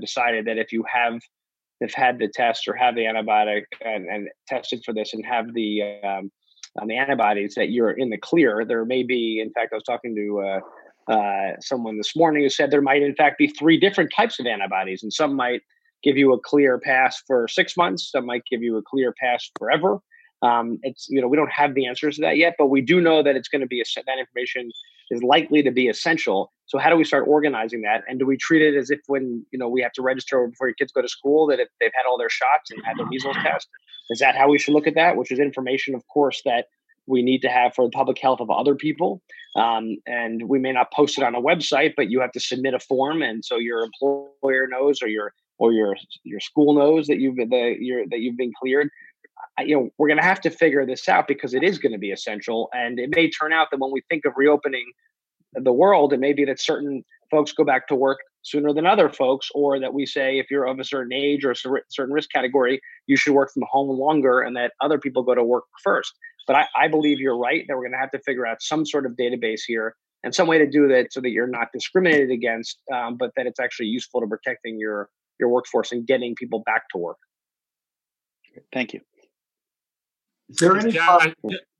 decided 0.00 0.46
that 0.46 0.58
if 0.58 0.72
you 0.72 0.84
have 0.92 1.20
have 1.80 1.94
had 1.94 2.18
the 2.18 2.28
test 2.28 2.66
or 2.68 2.74
have 2.74 2.94
the 2.94 3.02
antibiotic 3.02 3.64
and, 3.84 4.06
and 4.06 4.28
tested 4.48 4.82
for 4.84 4.92
this 4.94 5.12
and 5.12 5.24
have 5.26 5.52
the 5.54 5.82
um, 6.02 6.30
on 6.80 6.88
the 6.88 6.96
antibodies 6.96 7.54
that 7.54 7.70
you're 7.70 7.92
in 7.92 8.10
the 8.10 8.18
clear. 8.18 8.64
There 8.64 8.84
may 8.84 9.02
be, 9.02 9.40
in 9.40 9.52
fact, 9.52 9.72
I 9.72 9.76
was 9.76 9.84
talking 9.84 10.14
to 10.16 10.60
uh, 11.10 11.12
uh, 11.12 11.52
someone 11.60 11.96
this 11.96 12.16
morning 12.16 12.42
who 12.42 12.48
said 12.48 12.70
there 12.70 12.82
might, 12.82 13.02
in 13.02 13.14
fact, 13.14 13.38
be 13.38 13.48
three 13.48 13.78
different 13.78 14.10
types 14.14 14.40
of 14.40 14.46
antibodies, 14.46 15.02
and 15.02 15.12
some 15.12 15.36
might 15.36 15.60
give 16.04 16.16
you 16.16 16.32
a 16.32 16.38
clear 16.38 16.78
pass 16.78 17.20
for 17.26 17.48
six 17.48 17.76
months. 17.76 18.10
Some 18.10 18.26
might 18.26 18.44
give 18.50 18.62
you 18.62 18.76
a 18.76 18.82
clear 18.82 19.14
pass 19.18 19.50
forever. 19.58 19.98
Um, 20.42 20.78
it's 20.82 21.06
you 21.08 21.20
know 21.20 21.28
we 21.28 21.36
don't 21.36 21.50
have 21.50 21.74
the 21.74 21.86
answers 21.86 22.16
to 22.16 22.22
that 22.22 22.36
yet, 22.36 22.54
but 22.58 22.66
we 22.66 22.82
do 22.82 23.00
know 23.00 23.22
that 23.22 23.34
it's 23.34 23.48
going 23.48 23.62
to 23.62 23.66
be 23.66 23.80
a, 23.80 23.84
that 24.06 24.18
information 24.18 24.70
is 25.10 25.22
likely 25.22 25.62
to 25.62 25.70
be 25.70 25.88
essential. 25.88 26.52
So 26.66 26.78
how 26.78 26.90
do 26.90 26.96
we 26.96 27.04
start 27.04 27.24
organizing 27.26 27.82
that? 27.82 28.02
And 28.08 28.18
do 28.18 28.26
we 28.26 28.36
treat 28.36 28.62
it 28.62 28.76
as 28.76 28.90
if 28.90 29.00
when 29.06 29.44
you 29.52 29.58
know 29.58 29.68
we 29.68 29.80
have 29.80 29.92
to 29.92 30.02
register 30.02 30.46
before 30.46 30.68
your 30.68 30.74
kids 30.74 30.92
go 30.92 31.00
to 31.00 31.08
school 31.08 31.46
that 31.46 31.60
if 31.60 31.68
they've 31.80 31.92
had 31.94 32.06
all 32.06 32.18
their 32.18 32.28
shots 32.30 32.70
and 32.70 32.80
had 32.84 32.98
their 32.98 33.06
measles 33.06 33.36
test, 33.42 33.68
is 34.10 34.18
that 34.18 34.36
how 34.36 34.50
we 34.50 34.58
should 34.58 34.74
look 34.74 34.86
at 34.86 34.94
that? 34.94 35.16
Which 35.16 35.32
is 35.32 35.38
information, 35.38 35.94
of 35.94 36.02
course, 36.08 36.42
that 36.44 36.66
we 37.06 37.22
need 37.22 37.40
to 37.42 37.48
have 37.48 37.74
for 37.74 37.86
the 37.86 37.90
public 37.90 38.18
health 38.18 38.40
of 38.40 38.50
other 38.50 38.74
people. 38.74 39.22
Um, 39.56 39.96
and 40.06 40.48
we 40.48 40.58
may 40.58 40.72
not 40.72 40.92
post 40.92 41.18
it 41.18 41.24
on 41.24 41.34
a 41.34 41.40
website, 41.40 41.92
but 41.96 42.10
you 42.10 42.20
have 42.20 42.32
to 42.32 42.40
submit 42.40 42.74
a 42.74 42.80
form, 42.80 43.22
and 43.22 43.44
so 43.44 43.56
your 43.56 43.84
employer 43.84 44.66
knows 44.66 45.02
or 45.02 45.08
your 45.08 45.32
or 45.58 45.72
your 45.72 45.96
your 46.24 46.40
school 46.40 46.74
knows 46.74 47.06
that 47.06 47.18
you've 47.18 47.36
that 47.36 47.76
you're 47.80 48.06
that 48.08 48.20
you've 48.20 48.36
been 48.36 48.52
cleared 48.60 48.90
you 49.60 49.76
know 49.76 49.90
we're 49.98 50.08
going 50.08 50.18
to 50.20 50.24
have 50.24 50.40
to 50.40 50.50
figure 50.50 50.84
this 50.86 51.08
out 51.08 51.28
because 51.28 51.54
it 51.54 51.62
is 51.62 51.78
going 51.78 51.92
to 51.92 51.98
be 51.98 52.10
essential. 52.10 52.68
And 52.72 52.98
it 52.98 53.10
may 53.14 53.30
turn 53.30 53.52
out 53.52 53.68
that 53.70 53.80
when 53.80 53.92
we 53.92 54.02
think 54.08 54.24
of 54.24 54.32
reopening 54.36 54.84
the 55.52 55.72
world 55.72 56.12
it 56.12 56.18
may 56.18 56.32
be 56.32 56.44
that 56.44 56.60
certain 56.60 57.04
folks 57.30 57.52
go 57.52 57.64
back 57.64 57.86
to 57.86 57.94
work 57.94 58.18
sooner 58.42 58.72
than 58.72 58.86
other 58.86 59.08
folks 59.08 59.48
or 59.54 59.78
that 59.78 59.94
we 59.94 60.04
say 60.04 60.38
if 60.38 60.50
you're 60.50 60.66
of 60.66 60.80
a 60.80 60.84
certain 60.84 61.12
age 61.12 61.44
or 61.44 61.52
a 61.52 61.56
certain 61.56 62.12
risk 62.12 62.28
category 62.32 62.80
you 63.06 63.16
should 63.16 63.32
work 63.32 63.52
from 63.54 63.62
home 63.70 63.88
longer 63.96 64.40
and 64.40 64.56
that 64.56 64.72
other 64.80 64.98
people 64.98 65.22
go 65.22 65.32
to 65.34 65.44
work 65.44 65.64
first. 65.82 66.12
But 66.48 66.56
i, 66.56 66.66
I 66.76 66.88
believe 66.88 67.20
you're 67.20 67.38
right 67.38 67.64
that 67.68 67.76
we're 67.76 67.84
going 67.84 67.92
to 67.92 67.98
have 67.98 68.10
to 68.10 68.18
figure 68.18 68.46
out 68.46 68.60
some 68.60 68.84
sort 68.84 69.06
of 69.06 69.12
database 69.12 69.60
here 69.64 69.94
and 70.24 70.34
some 70.34 70.48
way 70.48 70.58
to 70.58 70.68
do 70.68 70.88
that 70.88 71.12
so 71.12 71.20
that 71.20 71.30
you're 71.30 71.46
not 71.46 71.68
discriminated 71.72 72.32
against 72.32 72.80
um, 72.92 73.16
but 73.16 73.30
that 73.36 73.46
it's 73.46 73.60
actually 73.60 73.86
useful 73.86 74.20
to 74.22 74.26
protecting 74.26 74.76
your 74.76 75.08
your 75.38 75.48
workforce 75.48 75.92
and 75.92 76.06
getting 76.06 76.34
people 76.34 76.60
back 76.60 76.88
to 76.90 76.98
work. 76.98 77.18
Thank 78.72 78.92
you. 78.92 79.00
Is 80.48 80.56
there 80.56 80.76
any 80.76 80.92
Josh, 80.92 81.32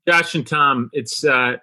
Josh 0.07 0.35
and 0.35 0.45
Tom? 0.45 0.89
It's 0.91 1.23
uh, 1.23 1.57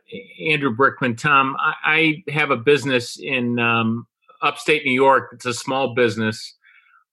Andrew 0.49 0.75
Brickman. 0.75 1.19
Tom, 1.19 1.57
I, 1.59 2.23
I, 2.27 2.31
have 2.31 2.51
a 2.51 2.57
business 2.57 3.19
in 3.21 3.59
um, 3.59 4.07
upstate 4.41 4.85
New 4.85 4.93
York. 4.93 5.31
It's 5.33 5.47
a 5.47 5.55
small 5.55 5.95
business. 5.95 6.57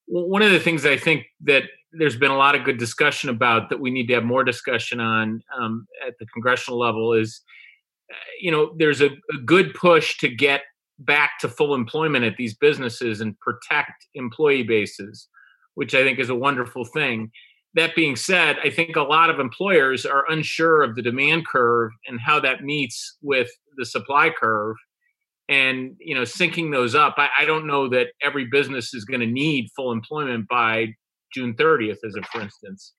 One 0.06 0.42
of 0.42 0.52
the 0.52 0.60
things 0.60 0.86
I 0.86 0.96
think 0.96 1.26
that 1.42 1.64
there's 1.92 2.16
been 2.16 2.30
a 2.30 2.36
lot 2.36 2.54
of 2.54 2.64
good 2.64 2.78
discussion 2.78 3.30
about 3.30 3.68
that 3.70 3.80
we 3.80 3.90
need 3.90 4.06
to 4.08 4.14
have 4.14 4.24
more 4.24 4.44
discussion 4.44 5.00
on 5.00 5.42
um, 5.58 5.86
at 6.06 6.14
the 6.18 6.26
congressional 6.26 6.78
level 6.78 7.12
is, 7.12 7.42
uh, 8.10 8.16
you 8.40 8.50
know, 8.50 8.72
there's 8.76 9.00
a, 9.00 9.06
a 9.06 9.38
good 9.44 9.74
push 9.74 10.18
to 10.18 10.28
get 10.28 10.62
back 11.00 11.38
to 11.40 11.48
full 11.48 11.74
employment 11.74 12.24
at 12.24 12.36
these 12.36 12.54
businesses 12.54 13.20
and 13.20 13.38
protect 13.40 14.06
employee 14.14 14.62
bases, 14.62 15.28
which 15.74 15.94
I 15.94 16.02
think 16.02 16.18
is 16.18 16.28
a 16.28 16.34
wonderful 16.34 16.84
thing. 16.84 17.30
That 17.74 17.94
being 17.94 18.16
said, 18.16 18.58
I 18.62 18.70
think 18.70 18.96
a 18.96 19.02
lot 19.02 19.30
of 19.30 19.40
employers 19.40 20.04
are 20.04 20.30
unsure 20.30 20.82
of 20.82 20.96
the 20.96 21.02
demand 21.02 21.46
curve 21.46 21.92
and 22.06 22.20
how 22.20 22.40
that 22.40 22.64
meets 22.64 23.16
with 23.22 23.50
the 23.76 23.86
supply 23.86 24.30
curve. 24.30 24.76
And 25.48 25.96
you 25.98 26.14
know, 26.14 26.22
syncing 26.22 26.70
those 26.70 26.94
up, 26.94 27.14
I, 27.16 27.28
I 27.40 27.44
don't 27.44 27.66
know 27.66 27.88
that 27.88 28.08
every 28.22 28.46
business 28.46 28.94
is 28.94 29.04
going 29.04 29.20
to 29.20 29.26
need 29.26 29.70
full 29.74 29.92
employment 29.92 30.48
by 30.48 30.94
June 31.32 31.54
30th, 31.54 31.98
as 32.04 32.14
a 32.16 32.22
for 32.22 32.40
instance. 32.40 32.92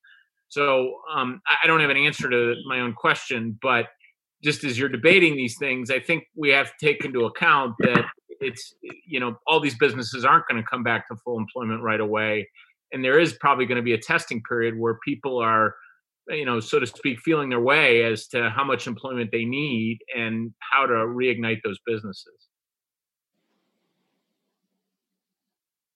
So 0.50 0.96
um, 1.14 1.42
I 1.64 1.68
don't 1.68 1.80
have 1.80 1.90
an 1.90 1.98
answer 1.98 2.30
to 2.30 2.56
my 2.68 2.82
own 2.82 2.94
question, 2.94 3.58
but 3.62 3.86
just 4.44 4.64
as 4.64 4.78
you're 4.78 4.90
debating 4.90 5.36
these 5.36 5.58
things, 5.58 5.92
I 5.92 6.00
think 6.00 6.24
we 6.36 6.50
have 6.50 6.68
to 6.68 6.86
take 6.86 7.06
into 7.06 7.26
account 7.26 7.76
that 7.80 8.06
it's 8.40 8.74
you 9.06 9.20
know 9.20 9.36
all 9.48 9.60
these 9.60 9.78
businesses 9.78 10.26
aren't 10.26 10.48
going 10.48 10.62
to 10.62 10.68
come 10.68 10.84
back 10.84 11.08
to 11.08 11.16
full 11.24 11.38
employment 11.38 11.84
right 11.84 12.00
away, 12.00 12.50
and 12.92 13.04
there 13.04 13.20
is 13.20 13.34
probably 13.34 13.66
going 13.66 13.78
to 13.78 13.84
be 13.84 13.94
a 13.94 14.00
testing 14.00 14.42
period 14.48 14.78
where 14.78 14.98
people 15.06 15.38
are 15.38 15.76
you 16.30 16.46
know 16.46 16.60
so 16.60 16.80
to 16.80 16.88
speak 16.88 17.20
feeling 17.20 17.50
their 17.50 17.60
way 17.60 18.04
as 18.04 18.28
to 18.28 18.50
how 18.50 18.64
much 18.64 18.88
employment 18.88 19.30
they 19.32 19.46
need 19.46 20.00
and 20.18 20.54
how 20.60 20.86
to 20.86 20.94
reignite 20.94 21.60
those 21.64 21.80
businesses. 21.86 22.48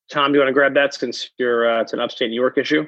Tom, 0.08 0.32
do 0.32 0.38
you 0.38 0.42
want 0.42 0.50
to 0.50 0.54
grab 0.54 0.76
that 0.76 0.94
since 0.94 1.32
you're 1.38 1.70
uh, 1.70 1.82
it's 1.82 1.94
an 1.94 2.00
upstate 2.00 2.30
New 2.30 2.40
York 2.40 2.58
issue? 2.58 2.86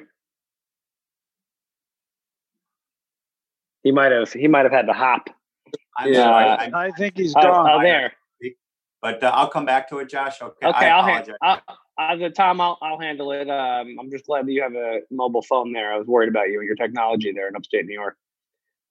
He 3.82 3.90
might 3.90 4.12
have 4.12 4.32
he 4.32 4.46
might 4.46 4.64
have 4.64 4.72
had 4.72 4.86
to 4.86 4.92
hop. 4.92 5.30
I'm 5.98 6.12
Yeah. 6.12 6.22
sorry. 6.22 6.44
I, 6.44 6.86
I 6.86 6.90
think 6.92 7.16
he's 7.16 7.34
Oh, 7.36 7.42
gone. 7.42 7.70
oh, 7.70 7.82
there. 7.82 8.12
but 9.02 9.22
uh, 9.22 9.32
I'll 9.34 9.48
come 9.48 9.64
back 9.66 9.88
to 9.90 9.98
it, 9.98 10.08
Josh. 10.08 10.40
Okay. 10.40 10.66
Okay, 10.66 10.86
I 10.86 10.88
I'll 10.90 11.04
hand. 11.04 11.28
apologize. 11.36 11.62
I'll, 11.98 12.24
uh, 12.24 12.28
Tom, 12.30 12.60
I'll 12.60 12.78
I'll 12.80 12.98
handle 12.98 13.32
it. 13.32 13.50
Um, 13.50 13.96
I'm 14.00 14.10
just 14.10 14.26
glad 14.26 14.46
that 14.46 14.52
you 14.52 14.62
have 14.62 14.74
a 14.74 15.00
mobile 15.10 15.42
phone 15.42 15.72
there. 15.72 15.92
I 15.92 15.98
was 15.98 16.06
worried 16.06 16.28
about 16.28 16.48
you 16.48 16.60
and 16.60 16.66
your 16.66 16.76
technology 16.76 17.32
there 17.32 17.48
in 17.48 17.56
upstate 17.56 17.86
New 17.86 17.94
York. 17.94 18.16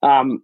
Um, 0.02 0.42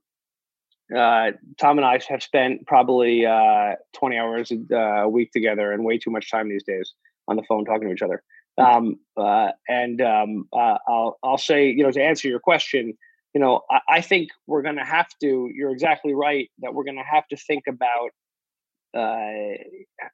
uh, 0.95 1.33
Tom 1.59 1.79
and 1.79 1.85
I 1.85 1.99
have 2.09 2.23
spent 2.23 2.67
probably 2.67 3.25
uh, 3.27 3.75
20 3.95 4.17
hours 4.19 4.53
uh, 4.53 4.77
a 4.77 5.09
week 5.09 5.33
together, 5.33 5.73
and 5.73 5.85
way 5.85 5.99
too 5.99 6.11
much 6.11 6.31
time 6.31 6.49
these 6.49 6.65
days 6.65 6.95
on 7.29 7.37
the 7.37 7.43
phone 7.43 7.65
talking 7.65 7.89
to 7.89 7.95
each 7.95 8.03
other. 8.03 8.23
Um, 8.57 8.97
uh, 9.17 9.51
and 9.69 10.01
um, 10.01 10.49
uh, 10.53 10.79
I'll 10.89 11.19
I'll 11.23 11.39
say, 11.39 11.69
you 11.71 11.83
know, 11.83 11.91
to 11.91 12.03
answer 12.03 12.29
your 12.29 12.41
question, 12.41 12.97
you 13.35 13.41
know, 13.41 13.63
I, 13.71 13.81
I 13.89 14.01
think 14.01 14.31
we're 14.47 14.63
going 14.63 14.77
to 14.77 14.85
have 14.85 15.09
to. 15.21 15.51
You're 15.53 15.73
exactly 15.73 16.15
right 16.15 16.49
that 16.61 16.73
we're 16.73 16.85
going 16.85 16.97
to 16.97 17.03
have 17.03 17.27
to 17.29 17.37
think 17.37 17.65
about 17.69 18.11
uh, 18.97 19.59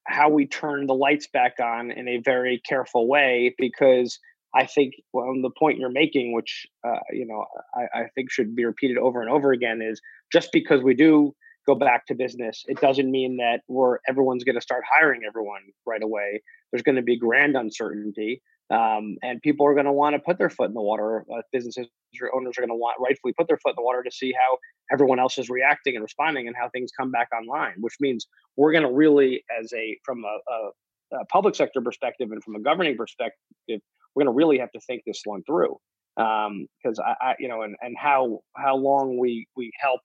how 0.06 0.30
we 0.30 0.46
turn 0.46 0.86
the 0.86 0.94
lights 0.94 1.28
back 1.32 1.54
on 1.62 1.90
in 1.90 2.08
a 2.08 2.18
very 2.18 2.60
careful 2.66 3.06
way 3.06 3.54
because 3.58 4.18
I 4.54 4.66
think 4.66 4.94
well, 5.12 5.32
the 5.40 5.50
point 5.50 5.78
you're 5.78 5.90
making, 5.90 6.32
which 6.32 6.66
uh, 6.86 6.98
you 7.12 7.26
know 7.26 7.44
I, 7.74 8.00
I 8.00 8.04
think 8.14 8.30
should 8.30 8.56
be 8.56 8.64
repeated 8.64 8.98
over 8.98 9.20
and 9.20 9.30
over 9.30 9.52
again, 9.52 9.80
is 9.82 10.00
just 10.32 10.50
because 10.52 10.82
we 10.82 10.94
do 10.94 11.34
go 11.66 11.74
back 11.74 12.06
to 12.06 12.14
business, 12.14 12.64
it 12.68 12.80
doesn't 12.80 13.10
mean 13.10 13.36
that 13.36 13.60
we're 13.68 13.98
everyone's 14.08 14.44
going 14.44 14.56
to 14.56 14.62
start 14.62 14.82
hiring 14.90 15.22
everyone 15.28 15.60
right 15.86 16.02
away. 16.02 16.42
There's 16.72 16.82
going 16.82 16.96
to 16.96 17.02
be 17.02 17.18
grand 17.18 17.56
uncertainty, 17.56 18.42
um, 18.70 19.16
and 19.22 19.42
people 19.42 19.66
are 19.66 19.74
going 19.74 19.86
to 19.86 19.92
want 19.92 20.14
to 20.14 20.20
put 20.20 20.38
their 20.38 20.50
foot 20.50 20.68
in 20.68 20.74
the 20.74 20.82
water. 20.82 21.24
Uh, 21.32 21.42
businesses 21.52 21.86
or 22.20 22.34
owners 22.34 22.56
are 22.56 22.60
going 22.60 22.70
to 22.70 22.74
want 22.74 22.96
rightfully 23.00 23.32
put 23.36 23.48
their 23.48 23.58
foot 23.58 23.70
in 23.70 23.76
the 23.76 23.82
water 23.82 24.02
to 24.02 24.10
see 24.10 24.32
how 24.32 24.58
everyone 24.92 25.18
else 25.18 25.38
is 25.38 25.48
reacting 25.50 25.96
and 25.96 26.02
responding, 26.02 26.46
and 26.46 26.56
how 26.56 26.68
things 26.68 26.90
come 26.98 27.10
back 27.10 27.28
online. 27.32 27.74
Which 27.80 27.94
means 28.00 28.26
we're 28.56 28.72
going 28.72 28.84
to 28.84 28.92
really, 28.92 29.44
as 29.60 29.72
a 29.72 29.98
from 30.04 30.24
a, 30.24 31.16
a, 31.16 31.20
a 31.20 31.24
public 31.26 31.54
sector 31.54 31.80
perspective 31.80 32.30
and 32.30 32.42
from 32.42 32.56
a 32.56 32.60
governing 32.60 32.96
perspective, 32.96 33.38
we're 33.68 34.24
going 34.24 34.26
to 34.26 34.36
really 34.36 34.58
have 34.58 34.70
to 34.72 34.80
think 34.80 35.02
this 35.06 35.22
one 35.24 35.42
through 35.44 35.76
because 36.16 36.98
I, 36.98 37.14
I, 37.20 37.34
you 37.38 37.48
know, 37.48 37.62
and 37.62 37.76
and 37.80 37.96
how 37.98 38.40
how 38.56 38.76
long 38.76 39.18
we 39.18 39.46
we 39.56 39.70
help 39.80 40.00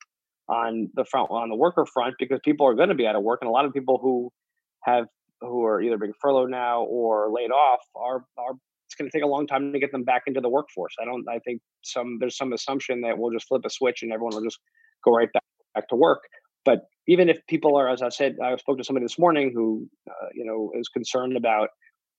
on 0.47 0.89
the 0.93 1.05
front 1.05 1.29
on 1.31 1.49
the 1.49 1.55
worker 1.55 1.85
front 1.85 2.15
because 2.19 2.39
people 2.43 2.67
are 2.67 2.75
going 2.75 2.89
to 2.89 2.95
be 2.95 3.07
out 3.07 3.15
of 3.15 3.23
work, 3.23 3.39
and 3.41 3.49
a 3.49 3.51
lot 3.51 3.65
of 3.65 3.73
people 3.73 3.99
who 4.01 4.31
have 4.81 5.05
who 5.45 5.65
are 5.65 5.81
either 5.81 5.97
being 5.97 6.13
furloughed 6.21 6.49
now 6.49 6.83
or 6.83 7.31
laid 7.31 7.51
off 7.51 7.79
are 7.95 8.25
are 8.37 8.53
it's 8.87 8.95
going 8.95 9.09
to 9.09 9.17
take 9.17 9.23
a 9.23 9.27
long 9.27 9.47
time 9.47 9.73
to 9.73 9.79
get 9.79 9.91
them 9.91 10.03
back 10.03 10.23
into 10.27 10.41
the 10.41 10.49
workforce. 10.49 10.93
I 11.01 11.05
don't. 11.05 11.25
I 11.29 11.39
think 11.39 11.61
some 11.83 12.17
there's 12.19 12.37
some 12.37 12.53
assumption 12.53 13.01
that 13.01 13.17
we'll 13.17 13.31
just 13.31 13.47
flip 13.47 13.63
a 13.65 13.69
switch 13.69 14.03
and 14.03 14.11
everyone 14.11 14.35
will 14.35 14.43
just 14.43 14.59
go 15.03 15.11
right 15.11 15.31
back, 15.33 15.43
back 15.73 15.87
to 15.89 15.95
work. 15.95 16.23
But 16.63 16.81
even 17.07 17.29
if 17.29 17.39
people 17.47 17.77
are, 17.77 17.87
as 17.87 18.01
I 18.01 18.09
said, 18.09 18.37
I 18.43 18.55
spoke 18.57 18.77
to 18.79 18.83
somebody 18.83 19.05
this 19.05 19.19
morning 19.19 19.51
who, 19.53 19.87
uh, 20.09 20.27
you 20.33 20.45
know, 20.45 20.71
is 20.77 20.89
concerned 20.89 21.37
about 21.37 21.69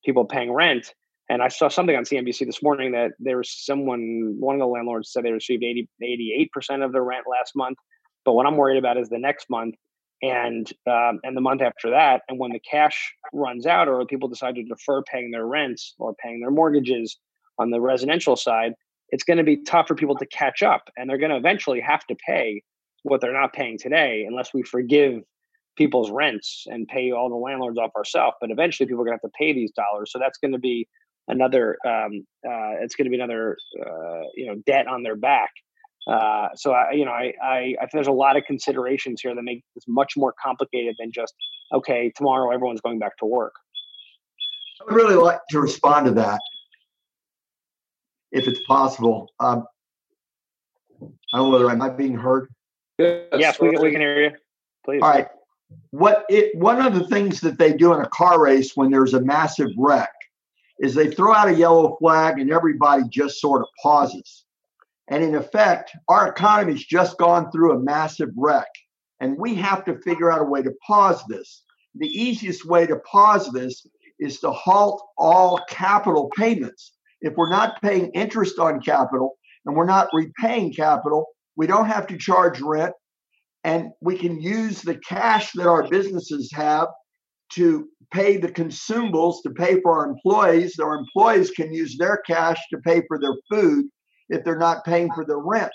people 0.04 0.24
paying 0.24 0.52
rent. 0.52 0.94
And 1.28 1.42
I 1.42 1.48
saw 1.48 1.68
something 1.68 1.96
on 1.96 2.04
CNBC 2.04 2.46
this 2.46 2.62
morning 2.62 2.92
that 2.92 3.10
there 3.18 3.38
was 3.38 3.50
someone, 3.50 4.36
one 4.38 4.54
of 4.54 4.60
the 4.60 4.66
landlords 4.66 5.12
said 5.12 5.24
they 5.24 5.32
received 5.32 5.64
80, 5.64 5.88
88% 6.56 6.84
of 6.84 6.92
their 6.92 7.02
rent 7.02 7.24
last 7.28 7.52
month. 7.56 7.78
But 8.24 8.34
what 8.34 8.46
I'm 8.46 8.56
worried 8.56 8.78
about 8.78 8.96
is 8.96 9.08
the 9.08 9.18
next 9.18 9.46
month 9.50 9.74
and 10.22 10.70
um, 10.86 11.20
and 11.22 11.36
the 11.36 11.40
month 11.40 11.62
after 11.62 11.90
that. 11.90 12.22
And 12.28 12.38
when 12.38 12.52
the 12.52 12.60
cash 12.60 13.12
runs 13.32 13.66
out 13.66 13.88
or 13.88 14.04
people 14.06 14.28
decide 14.28 14.54
to 14.56 14.62
defer 14.62 15.02
paying 15.02 15.30
their 15.30 15.46
rents 15.46 15.94
or 15.98 16.14
paying 16.14 16.40
their 16.40 16.50
mortgages 16.50 17.16
on 17.58 17.70
the 17.70 17.80
residential 17.80 18.36
side, 18.36 18.72
it's 19.10 19.24
going 19.24 19.38
to 19.38 19.44
be 19.44 19.62
tough 19.64 19.88
for 19.88 19.94
people 19.94 20.16
to 20.16 20.26
catch 20.26 20.62
up. 20.62 20.88
And 20.96 21.08
they're 21.08 21.18
going 21.18 21.30
to 21.30 21.36
eventually 21.36 21.80
have 21.80 22.06
to 22.06 22.16
pay 22.26 22.62
what 23.02 23.20
they're 23.20 23.32
not 23.32 23.52
paying 23.52 23.78
today 23.78 24.24
unless 24.28 24.52
we 24.52 24.62
forgive 24.62 25.22
people's 25.76 26.10
rents 26.10 26.64
and 26.66 26.88
pay 26.88 27.12
all 27.12 27.28
the 27.28 27.36
landlords 27.36 27.78
off 27.78 27.90
ourselves. 27.96 28.36
But 28.40 28.50
eventually 28.50 28.86
people 28.86 29.02
are 29.02 29.04
going 29.04 29.18
to 29.18 29.22
have 29.22 29.30
to 29.30 29.36
pay 29.38 29.52
these 29.52 29.72
dollars. 29.72 30.10
So 30.10 30.18
that's 30.18 30.38
going 30.38 30.52
to 30.52 30.58
be 30.58 30.88
another 31.28 31.76
um, 31.84 32.26
uh, 32.46 32.80
it's 32.80 32.94
going 32.94 33.06
to 33.06 33.10
be 33.10 33.16
another 33.16 33.56
uh, 33.80 34.22
you 34.34 34.46
know 34.46 34.56
debt 34.66 34.86
on 34.86 35.02
their 35.02 35.16
back. 35.16 35.50
Uh, 36.06 36.48
so 36.54 36.72
I, 36.72 36.92
you 36.92 37.04
know, 37.04 37.10
I, 37.10 37.32
I, 37.42 37.74
I 37.78 37.80
think 37.80 37.92
there's 37.94 38.06
a 38.06 38.12
lot 38.12 38.36
of 38.36 38.44
considerations 38.44 39.20
here 39.20 39.34
that 39.34 39.42
make 39.42 39.64
this 39.74 39.84
much 39.88 40.12
more 40.16 40.32
complicated 40.42 40.94
than 40.98 41.10
just 41.12 41.34
okay, 41.72 42.12
tomorrow 42.16 42.52
everyone's 42.52 42.80
going 42.80 42.98
back 42.98 43.16
to 43.18 43.26
work. 43.26 43.54
I 44.80 44.84
would 44.84 44.94
really 44.94 45.16
like 45.16 45.40
to 45.50 45.60
respond 45.60 46.06
to 46.06 46.12
that, 46.12 46.40
if 48.30 48.46
it's 48.46 48.60
possible. 48.66 49.32
Um, 49.40 49.66
I 51.02 51.38
don't 51.38 51.50
know 51.50 51.50
whether 51.50 51.70
am 51.70 51.82
I 51.82 51.90
being 51.90 52.14
heard. 52.14 52.48
Yes, 52.98 53.60
we, 53.60 53.70
we 53.70 53.90
can 53.90 54.00
hear 54.00 54.22
you. 54.22 54.30
Please. 54.84 55.02
All 55.02 55.10
right. 55.10 55.26
What 55.90 56.24
it 56.28 56.56
one 56.56 56.80
of 56.80 56.94
the 56.94 57.06
things 57.08 57.40
that 57.40 57.58
they 57.58 57.72
do 57.72 57.92
in 57.92 58.00
a 58.00 58.08
car 58.08 58.40
race 58.40 58.76
when 58.76 58.90
there's 58.90 59.14
a 59.14 59.20
massive 59.20 59.70
wreck 59.76 60.12
is 60.78 60.94
they 60.94 61.10
throw 61.10 61.34
out 61.34 61.48
a 61.48 61.54
yellow 61.54 61.96
flag 61.98 62.38
and 62.38 62.52
everybody 62.52 63.02
just 63.10 63.40
sort 63.40 63.62
of 63.62 63.68
pauses. 63.82 64.45
And 65.08 65.22
in 65.22 65.34
effect, 65.34 65.92
our 66.08 66.28
economy's 66.28 66.84
just 66.84 67.18
gone 67.18 67.50
through 67.50 67.72
a 67.72 67.82
massive 67.82 68.30
wreck. 68.36 68.68
And 69.20 69.38
we 69.38 69.54
have 69.54 69.84
to 69.84 69.98
figure 70.00 70.30
out 70.30 70.42
a 70.42 70.44
way 70.44 70.62
to 70.62 70.72
pause 70.86 71.22
this. 71.28 71.62
The 71.94 72.08
easiest 72.08 72.66
way 72.66 72.86
to 72.86 72.96
pause 73.10 73.50
this 73.52 73.86
is 74.18 74.40
to 74.40 74.50
halt 74.50 75.02
all 75.16 75.60
capital 75.68 76.30
payments. 76.36 76.92
If 77.20 77.34
we're 77.36 77.50
not 77.50 77.80
paying 77.80 78.10
interest 78.12 78.58
on 78.58 78.80
capital 78.80 79.38
and 79.64 79.76
we're 79.76 79.86
not 79.86 80.08
repaying 80.12 80.74
capital, 80.74 81.26
we 81.56 81.66
don't 81.66 81.86
have 81.86 82.06
to 82.08 82.18
charge 82.18 82.60
rent. 82.60 82.92
And 83.64 83.90
we 84.00 84.16
can 84.16 84.40
use 84.40 84.82
the 84.82 84.96
cash 84.96 85.52
that 85.52 85.66
our 85.66 85.88
businesses 85.88 86.50
have 86.52 86.88
to 87.54 87.88
pay 88.12 88.36
the 88.36 88.48
consumables, 88.48 89.36
to 89.42 89.50
pay 89.50 89.80
for 89.80 89.98
our 89.98 90.10
employees. 90.10 90.78
Our 90.78 90.94
employees 90.94 91.50
can 91.50 91.72
use 91.72 91.96
their 91.96 92.18
cash 92.26 92.58
to 92.70 92.78
pay 92.78 93.02
for 93.08 93.18
their 93.18 93.34
food 93.50 93.86
if 94.28 94.44
they're 94.44 94.58
not 94.58 94.84
paying 94.84 95.10
for 95.14 95.24
their 95.24 95.38
rent. 95.38 95.72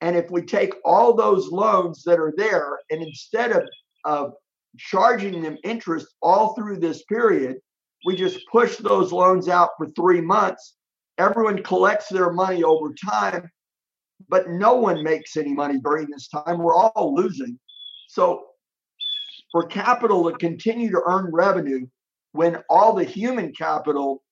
And 0.00 0.16
if 0.16 0.30
we 0.30 0.42
take 0.42 0.74
all 0.84 1.14
those 1.14 1.48
loans 1.48 2.02
that 2.04 2.18
are 2.18 2.34
there 2.36 2.78
and 2.90 3.02
instead 3.02 3.52
of, 3.52 3.62
of 4.04 4.32
charging 4.76 5.40
them 5.40 5.56
interest 5.64 6.08
all 6.20 6.54
through 6.54 6.78
this 6.78 7.02
period, 7.04 7.56
we 8.04 8.16
just 8.16 8.40
push 8.52 8.76
those 8.76 9.12
loans 9.12 9.48
out 9.48 9.70
for 9.78 9.88
three 9.88 10.20
months. 10.20 10.76
Everyone 11.16 11.62
collects 11.62 12.08
their 12.08 12.32
money 12.32 12.62
over 12.62 12.92
time, 13.08 13.48
but 14.28 14.48
no 14.48 14.74
one 14.74 15.02
makes 15.02 15.36
any 15.36 15.54
money 15.54 15.78
during 15.82 16.08
this 16.10 16.28
time. 16.28 16.58
We're 16.58 16.74
all 16.74 17.14
losing. 17.14 17.58
So, 18.08 18.44
for 19.52 19.66
capital 19.66 20.30
to 20.30 20.36
continue 20.36 20.90
to 20.90 21.00
earn 21.06 21.30
revenue 21.32 21.86
when 22.32 22.58
all 22.68 22.92
the 22.92 23.04
human 23.04 23.52
capital 23.52 24.22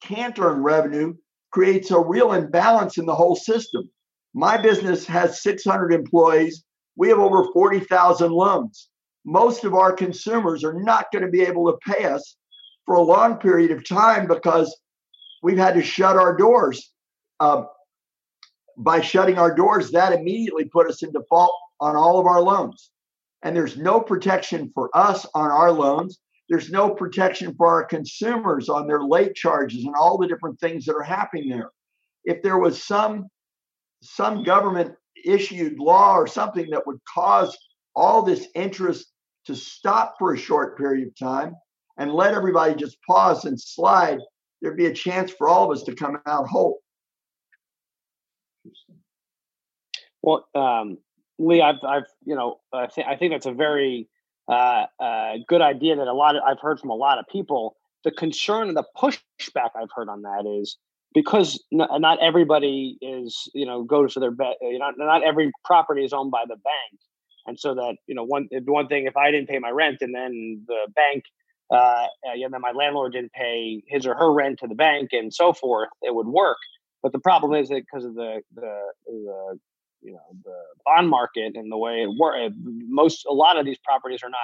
can't 0.00 0.38
earn 0.38 0.62
revenue 0.62 1.14
creates 1.50 1.90
a 1.90 1.98
real 1.98 2.32
imbalance 2.32 2.98
in 2.98 3.06
the 3.06 3.14
whole 3.14 3.36
system. 3.36 3.88
My 4.34 4.56
business 4.56 5.06
has 5.06 5.42
600 5.42 5.92
employees. 5.92 6.64
We 6.96 7.08
have 7.08 7.18
over 7.18 7.44
40,000 7.52 8.30
loans. 8.30 8.88
Most 9.24 9.64
of 9.64 9.74
our 9.74 9.92
consumers 9.92 10.64
are 10.64 10.80
not 10.80 11.06
going 11.12 11.24
to 11.24 11.30
be 11.30 11.42
able 11.42 11.70
to 11.70 11.78
pay 11.92 12.04
us 12.04 12.36
for 12.86 12.94
a 12.94 13.02
long 13.02 13.36
period 13.36 13.70
of 13.70 13.86
time 13.86 14.26
because 14.26 14.74
we've 15.42 15.58
had 15.58 15.74
to 15.74 15.82
shut 15.82 16.16
our 16.16 16.36
doors. 16.36 16.92
Uh, 17.40 17.64
by 18.78 19.00
shutting 19.00 19.38
our 19.38 19.54
doors, 19.54 19.90
that 19.90 20.12
immediately 20.12 20.64
put 20.64 20.88
us 20.88 21.02
in 21.02 21.10
default 21.12 21.52
on 21.80 21.96
all 21.96 22.18
of 22.18 22.26
our 22.26 22.40
loans. 22.40 22.90
And 23.42 23.54
there's 23.54 23.76
no 23.76 24.00
protection 24.00 24.70
for 24.74 24.88
us 24.96 25.26
on 25.34 25.50
our 25.50 25.72
loans. 25.72 26.18
There's 26.48 26.70
no 26.70 26.90
protection 26.90 27.54
for 27.56 27.66
our 27.66 27.84
consumers 27.84 28.68
on 28.68 28.86
their 28.86 29.02
late 29.02 29.34
charges 29.34 29.84
and 29.84 29.94
all 29.94 30.16
the 30.18 30.26
different 30.26 30.58
things 30.60 30.84
that 30.86 30.94
are 30.94 31.02
happening 31.02 31.48
there. 31.48 31.70
If 32.24 32.42
there 32.42 32.58
was 32.58 32.82
some 32.82 33.28
some 34.02 34.44
government 34.44 34.94
issued 35.24 35.78
law 35.78 36.14
or 36.14 36.26
something 36.26 36.70
that 36.70 36.86
would 36.86 36.98
cause 37.12 37.56
all 37.96 38.22
this 38.22 38.46
interest 38.54 39.12
to 39.46 39.56
stop 39.56 40.14
for 40.18 40.34
a 40.34 40.38
short 40.38 40.78
period 40.78 41.08
of 41.08 41.18
time 41.18 41.54
and 41.98 42.12
let 42.12 42.34
everybody 42.34 42.74
just 42.74 42.96
pause 43.02 43.44
and 43.44 43.60
slide, 43.60 44.18
there'd 44.62 44.76
be 44.76 44.86
a 44.86 44.94
chance 44.94 45.32
for 45.32 45.48
all 45.48 45.70
of 45.70 45.76
us 45.76 45.82
to 45.84 45.94
come 45.94 46.16
out 46.26 46.46
whole. 46.46 46.78
Well, 50.22 50.46
um, 50.54 50.98
Lee, 51.38 51.60
I've, 51.60 51.82
I've, 51.82 52.06
you 52.24 52.36
know, 52.36 52.60
I 52.72 52.86
think 52.86 53.06
I 53.08 53.16
think 53.16 53.32
that's 53.32 53.46
a 53.46 53.52
very 53.52 54.08
uh, 54.48 54.86
uh, 54.98 55.34
good 55.46 55.60
idea 55.60 55.96
that 55.96 56.06
a 56.06 56.12
lot 56.12 56.36
of 56.36 56.42
I've 56.46 56.60
heard 56.60 56.80
from 56.80 56.90
a 56.90 56.94
lot 56.94 57.18
of 57.18 57.26
people. 57.30 57.76
The 58.04 58.10
concern 58.10 58.68
and 58.68 58.76
the 58.76 58.84
pushback 58.96 59.70
I've 59.76 59.90
heard 59.94 60.08
on 60.08 60.22
that 60.22 60.46
is 60.46 60.78
because 61.14 61.62
not 61.72 62.22
everybody 62.22 62.96
is, 63.02 63.50
you 63.54 63.66
know, 63.66 63.82
goes 63.82 64.14
to 64.14 64.20
their 64.20 64.30
bed. 64.30 64.54
You 64.62 64.78
know, 64.78 64.90
not 64.96 65.24
every 65.24 65.50
property 65.64 66.04
is 66.04 66.12
owned 66.12 66.30
by 66.30 66.44
the 66.46 66.56
bank, 66.56 67.00
and 67.46 67.58
so 67.58 67.74
that 67.74 67.96
you 68.06 68.14
know, 68.14 68.24
one 68.24 68.48
one 68.66 68.88
thing, 68.88 69.06
if 69.06 69.16
I 69.16 69.30
didn't 69.30 69.48
pay 69.48 69.58
my 69.58 69.70
rent 69.70 69.98
and 70.00 70.14
then 70.14 70.64
the 70.66 70.86
bank, 70.94 71.24
uh, 71.70 72.06
and 72.24 72.52
then 72.52 72.60
my 72.60 72.72
landlord 72.72 73.12
didn't 73.12 73.32
pay 73.32 73.82
his 73.88 74.06
or 74.06 74.14
her 74.14 74.32
rent 74.32 74.60
to 74.60 74.68
the 74.68 74.74
bank 74.74 75.10
and 75.12 75.34
so 75.34 75.52
forth, 75.52 75.88
it 76.02 76.14
would 76.14 76.28
work. 76.28 76.58
But 77.02 77.12
the 77.12 77.20
problem 77.20 77.54
is 77.54 77.68
that 77.68 77.82
because 77.90 78.04
of 78.04 78.14
the 78.14 78.40
the 78.54 78.80
the 79.06 79.58
you 80.02 80.12
know 80.12 80.20
the 80.44 80.56
bond 80.84 81.08
market 81.08 81.56
and 81.56 81.70
the 81.70 81.76
way 81.76 82.02
it 82.02 82.10
works 82.18 82.38
uh, 82.40 82.50
most 82.88 83.24
a 83.28 83.32
lot 83.32 83.58
of 83.58 83.64
these 83.66 83.78
properties 83.84 84.20
are 84.22 84.30
not 84.30 84.38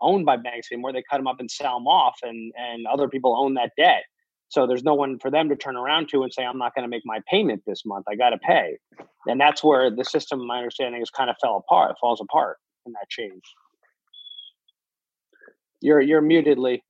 owned 0.00 0.26
by 0.26 0.36
banks 0.36 0.68
anymore. 0.70 0.92
They 0.92 1.02
cut 1.10 1.16
them 1.18 1.26
up 1.26 1.40
and 1.40 1.50
sell 1.50 1.78
them 1.78 1.86
off 1.86 2.18
and 2.22 2.52
and 2.56 2.86
other 2.86 3.08
people 3.08 3.36
own 3.36 3.54
that 3.54 3.72
debt. 3.76 4.04
So 4.48 4.66
there's 4.66 4.84
no 4.84 4.94
one 4.94 5.18
for 5.18 5.30
them 5.30 5.48
to 5.48 5.56
turn 5.56 5.76
around 5.76 6.08
to 6.10 6.22
and 6.22 6.32
say 6.32 6.44
i'm 6.44 6.58
not 6.58 6.74
going 6.74 6.84
to 6.84 6.88
make 6.88 7.02
my 7.04 7.20
payment 7.28 7.62
this 7.66 7.84
month. 7.84 8.06
I 8.08 8.14
got 8.14 8.30
to 8.30 8.38
pay. 8.38 8.78
And 9.26 9.40
that's 9.40 9.64
where 9.64 9.90
the 9.90 10.04
system 10.04 10.46
my 10.46 10.58
understanding 10.58 11.02
is 11.02 11.10
kind 11.10 11.30
of 11.30 11.36
fell 11.40 11.56
apart 11.56 11.96
falls 12.00 12.20
apart 12.20 12.58
in 12.86 12.92
that 12.92 13.08
change. 13.08 13.42
You're 15.80 16.00
you're 16.00 16.22
muted 16.22 16.58
lee 16.58 16.82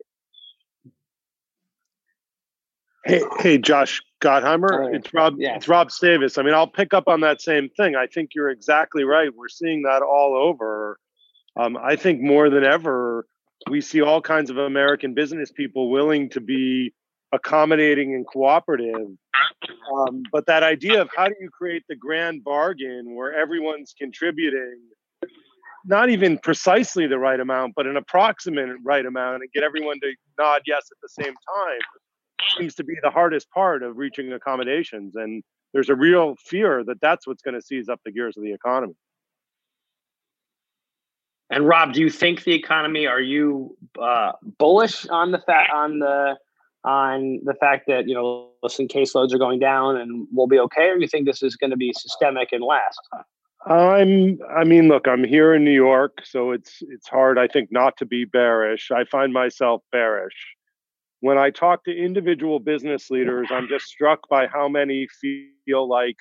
Hey, 3.07 3.23
hey, 3.39 3.59
Josh 3.59 4.03
Gottheimer. 4.21 4.93
It's 4.93 5.15
Rob. 5.15 5.37
It's 5.55 5.69
Rob 5.69 5.91
Stavis. 5.91 6.39
I 6.39 6.43
mean, 6.43 6.55
I'll 6.55 6.67
pick 6.67 6.93
up 6.93 7.07
on 7.07 7.21
that 7.21 7.41
same 7.41 7.69
thing. 7.69 7.95
I 7.95 8.09
think 8.09 8.31
you're 8.35 8.51
exactly 8.51 9.05
right. 9.05 9.31
We're 9.33 9.49
seeing 9.49 9.83
that 9.83 10.03
all 10.03 10.35
over. 10.35 10.99
Um, 11.57 11.77
I 11.77 11.95
think 11.95 12.21
more 12.21 12.51
than 12.51 12.65
ever, 12.65 13.29
we 13.71 13.81
see 13.81 14.01
all 14.01 14.21
kinds 14.21 14.51
of 14.51 14.59
American 14.59 15.15
business 15.15 15.53
people 15.53 15.89
willing 15.89 16.31
to 16.31 16.41
be 16.41 16.93
accommodating 17.33 18.13
and 18.15 18.27
cooperative. 18.27 19.07
Um, 19.95 20.25
but 20.33 20.47
that 20.47 20.65
idea 20.65 21.01
of 21.01 21.09
how 21.17 21.29
do 21.29 21.35
you 21.41 21.49
create 21.49 21.85
the 21.89 21.95
grand 21.95 22.43
bargain 22.43 23.15
where 23.15 23.33
everyone's 23.33 23.95
contributing, 23.97 24.81
not 25.85 26.11
even 26.11 26.39
precisely 26.39 27.07
the 27.07 27.19
right 27.19 27.39
amount, 27.39 27.75
but 27.77 27.87
an 27.87 27.97
approximate 27.97 28.71
right 28.85 29.07
amount, 29.07 29.43
and 29.43 29.53
get 29.53 29.63
everyone 29.63 30.01
to 30.01 30.13
nod 30.41 30.63
yes 30.67 30.89
at 30.91 30.99
the 31.01 31.23
same 31.23 31.35
time 31.35 31.81
seems 32.59 32.75
to 32.77 32.85
be 32.85 32.95
the 33.03 33.11
hardest 33.11 33.51
part 33.51 33.83
of 33.83 33.97
reaching 33.97 34.33
accommodations. 34.33 35.17
And 35.17 35.43
there's 35.73 35.89
a 35.89 35.95
real 35.95 36.37
fear 36.45 36.85
that 36.85 37.01
that's 37.01 37.27
what's 37.27 37.43
going 37.43 37.55
to 37.55 37.63
seize 37.63 37.89
up 37.89 38.01
the 38.05 38.13
gears 38.13 38.37
of 38.37 38.43
the 38.43 38.53
economy. 38.53 38.95
And 41.51 41.67
Rob, 41.67 41.93
do 41.93 42.01
you 42.01 42.11
think 42.11 42.45
the 42.45 42.55
economy? 42.55 43.07
Are 43.07 43.21
you 43.21 43.77
uh, 44.01 44.33
bullish 44.59 45.07
on 45.07 45.31
the 45.31 45.39
fact 45.39 45.71
on 45.73 46.01
the 46.01 46.37
on 46.85 47.41
the 47.45 47.55
fact 47.55 47.87
that 47.87 48.09
you 48.09 48.15
know, 48.15 48.51
listen, 48.63 48.89
caseloads 48.89 49.33
are 49.33 49.39
going 49.39 49.61
down 49.61 49.97
and 49.97 50.27
we'll 50.33 50.49
be 50.49 50.59
okay, 50.59 50.89
or 50.89 50.97
do 50.97 51.03
you 51.03 51.09
think 51.09 51.27
this 51.27 51.43
is 51.43 51.55
going 51.57 51.71
to 51.71 51.77
be 51.77 51.93
systemic 51.93 52.49
and 52.51 52.65
last? 52.65 53.01
I'm 53.65 54.41
I 54.57 54.65
mean, 54.65 54.89
look, 54.89 55.07
I'm 55.07 55.23
here 55.23 55.55
in 55.55 55.65
New 55.65 55.71
York, 55.71 56.23
so 56.25 56.51
it's 56.51 56.83
it's 56.83 57.09
hard 57.09 57.39
I 57.39 57.47
think 57.47 57.71
not 57.71 57.97
to 57.99 58.07
be 58.07 58.25
bearish. 58.25 58.91
I 58.91 59.05
find 59.05 59.33
myself 59.33 59.83
bearish 59.93 60.56
when 61.21 61.39
I 61.39 61.51
talk 61.51 61.85
to 61.85 61.97
individual 61.97 62.61
business 62.61 63.11
leaders, 63.11 63.49
I'm 63.51 63.69
just 63.69 63.87
struck 63.87 64.29
by 64.29 64.47
how 64.47 64.69
many 64.69 65.09
feel 65.21 65.89
like 65.89 66.17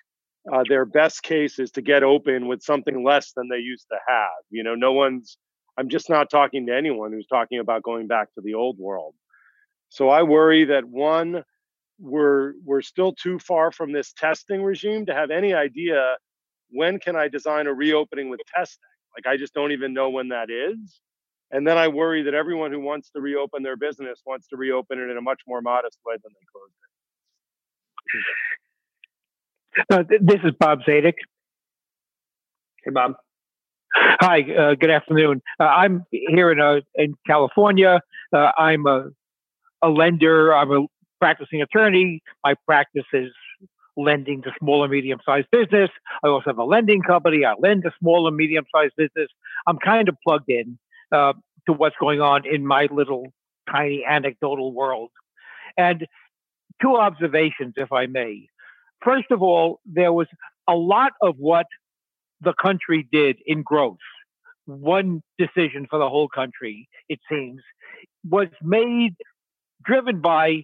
uh, 0.52 0.64
their 0.70 0.86
best 0.86 1.24
case 1.24 1.60
is 1.60 1.72
to 1.72 1.82
get 1.82 2.04
open 2.04 2.48
with 2.48 2.62
something 2.62 3.04
less 3.04 3.34
than 3.36 3.48
they 3.50 3.58
used 3.58 3.88
to 3.92 3.98
have. 4.08 4.44
You 4.50 4.64
know, 4.64 4.76
no 4.76 4.94
one's, 4.94 5.38
I'm 5.78 5.90
just 5.90 6.10
not 6.10 6.30
talking 6.30 6.66
to 6.68 6.76
anyone 6.76 7.12
who's 7.12 7.28
talking 7.28 7.60
about 7.60 7.84
going 7.84 8.08
back 8.08 8.34
to 8.36 8.42
the 8.42 8.54
old 8.54 8.78
world. 8.78 9.16
So 9.90 10.10
I 10.10 10.24
worry 10.24 10.66
that 10.66 10.86
one, 10.86 11.44
we're 12.00 12.54
we're 12.66 12.82
still 12.82 13.14
too 13.14 13.40
far 13.40 13.72
from 13.72 13.94
this 13.94 14.12
testing 14.14 14.62
regime 14.62 15.06
to 15.06 15.14
have 15.14 15.32
any 15.32 15.54
idea 15.54 16.18
when 16.70 17.00
can 17.00 17.16
I 17.16 17.30
design 17.30 17.68
a 17.68 17.74
reopening 17.74 18.30
with 18.30 18.42
testing. 18.54 18.82
Like 19.16 19.32
I 19.32 19.38
just 19.38 19.54
don't 19.54 19.72
even 19.72 19.94
know 19.94 20.10
when 20.10 20.30
that 20.30 20.50
is. 20.50 21.00
And 21.52 21.68
then 21.68 21.78
I 21.78 21.88
worry 21.88 22.24
that 22.24 22.34
everyone 22.34 22.72
who 22.72 22.80
wants 22.80 23.10
to 23.12 23.22
reopen 23.22 23.64
their 23.64 23.78
business 23.78 24.20
wants 24.26 24.48
to 24.48 24.58
reopen 24.58 25.00
it 25.00 25.10
in 25.10 25.18
a 25.18 25.22
much 25.22 25.42
more 25.48 25.62
modest 25.62 26.00
way 26.06 26.16
than 26.22 26.32
they 26.34 26.46
closed 26.52 26.74
it. 29.80 29.94
Uh, 29.94 30.04
th- 30.04 30.22
this 30.24 30.40
is 30.44 30.52
Bob 30.60 30.80
Zadek. 30.88 31.16
Hey, 32.84 32.92
Bob. 32.92 33.14
Hi, 33.96 34.42
uh, 34.42 34.76
good 34.76 34.90
afternoon. 34.90 35.42
Uh, 35.60 35.64
I'm 35.64 36.06
here 36.12 36.52
in 36.52 36.60
uh, 36.60 36.82
in 36.96 37.16
California. 37.26 38.02
Uh, 38.34 38.52
I'm 38.58 38.86
a, 38.88 39.10
a 39.82 39.90
lender. 39.90 40.54
I'm 40.54 40.72
a 40.72 40.86
practicing 41.20 41.62
attorney. 41.62 42.22
My 42.44 42.56
practice 42.66 43.06
is 43.14 43.32
lending 43.98 44.42
to 44.42 44.52
small 44.60 44.84
and 44.84 44.92
medium 44.92 45.20
sized 45.26 45.48
business. 45.52 45.90
I 46.24 46.28
also 46.28 46.46
have 46.48 46.58
a 46.58 46.64
lending 46.64 47.02
company. 47.02 47.46
I 47.46 47.54
lend 47.58 47.84
to 47.84 47.92
small 48.00 48.28
and 48.28 48.36
medium 48.36 48.66
sized 48.76 48.94
business. 48.98 49.30
I'm 49.68 49.78
kind 49.78 50.10
of 50.10 50.18
plugged 50.26 50.50
in 50.50 50.78
uh, 51.12 51.34
to 51.68 51.74
what's 51.74 51.96
going 52.00 52.22
on 52.22 52.44
in 52.46 52.66
my 52.66 52.88
little 52.92 53.28
tiny 53.70 54.04
anecdotal 54.08 54.74
world. 54.74 55.10
And 55.78 56.06
two 56.82 56.96
observations, 56.96 57.74
if 57.78 57.92
I 57.92 58.06
may. 58.06 58.48
First 59.04 59.32
of 59.32 59.42
all, 59.42 59.80
there 59.86 60.14
was 60.14 60.28
a 60.68 60.74
lot 60.74 61.12
of 61.22 61.36
what 61.38 61.66
the 62.42 62.54
country 62.62 63.08
did 63.12 63.38
in 63.46 63.64
growth. 63.64 63.98
One 64.66 65.22
decision 65.38 65.86
for 65.90 66.00
the 66.00 66.10
whole 66.10 66.28
country, 66.28 66.88
it 67.08 67.20
seems, 67.30 67.62
was 68.28 68.48
made 68.62 69.16
driven 69.84 70.22
by 70.22 70.64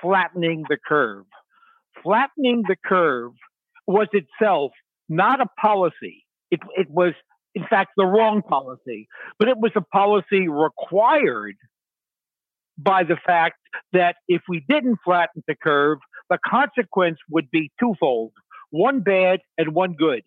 flattening 0.00 0.64
the 0.68 0.78
curve. 0.86 1.26
Flattening 2.02 2.64
the 2.66 2.76
curve 2.84 3.32
was 3.86 4.08
itself 4.12 4.72
not 5.08 5.40
a 5.40 5.46
policy. 5.60 6.24
It, 6.50 6.60
it 6.76 6.90
was 6.90 7.12
in 7.54 7.64
fact, 7.68 7.92
the 7.96 8.06
wrong 8.06 8.42
policy. 8.42 9.08
But 9.38 9.48
it 9.48 9.58
was 9.58 9.72
a 9.76 9.80
policy 9.80 10.48
required 10.48 11.56
by 12.76 13.04
the 13.04 13.16
fact 13.24 13.58
that 13.92 14.16
if 14.28 14.42
we 14.48 14.64
didn't 14.68 14.98
flatten 15.04 15.42
the 15.46 15.54
curve, 15.54 15.98
the 16.30 16.38
consequence 16.44 17.18
would 17.30 17.50
be 17.50 17.70
twofold 17.78 18.32
one 18.70 19.00
bad 19.00 19.40
and 19.56 19.74
one 19.74 19.94
good. 19.94 20.22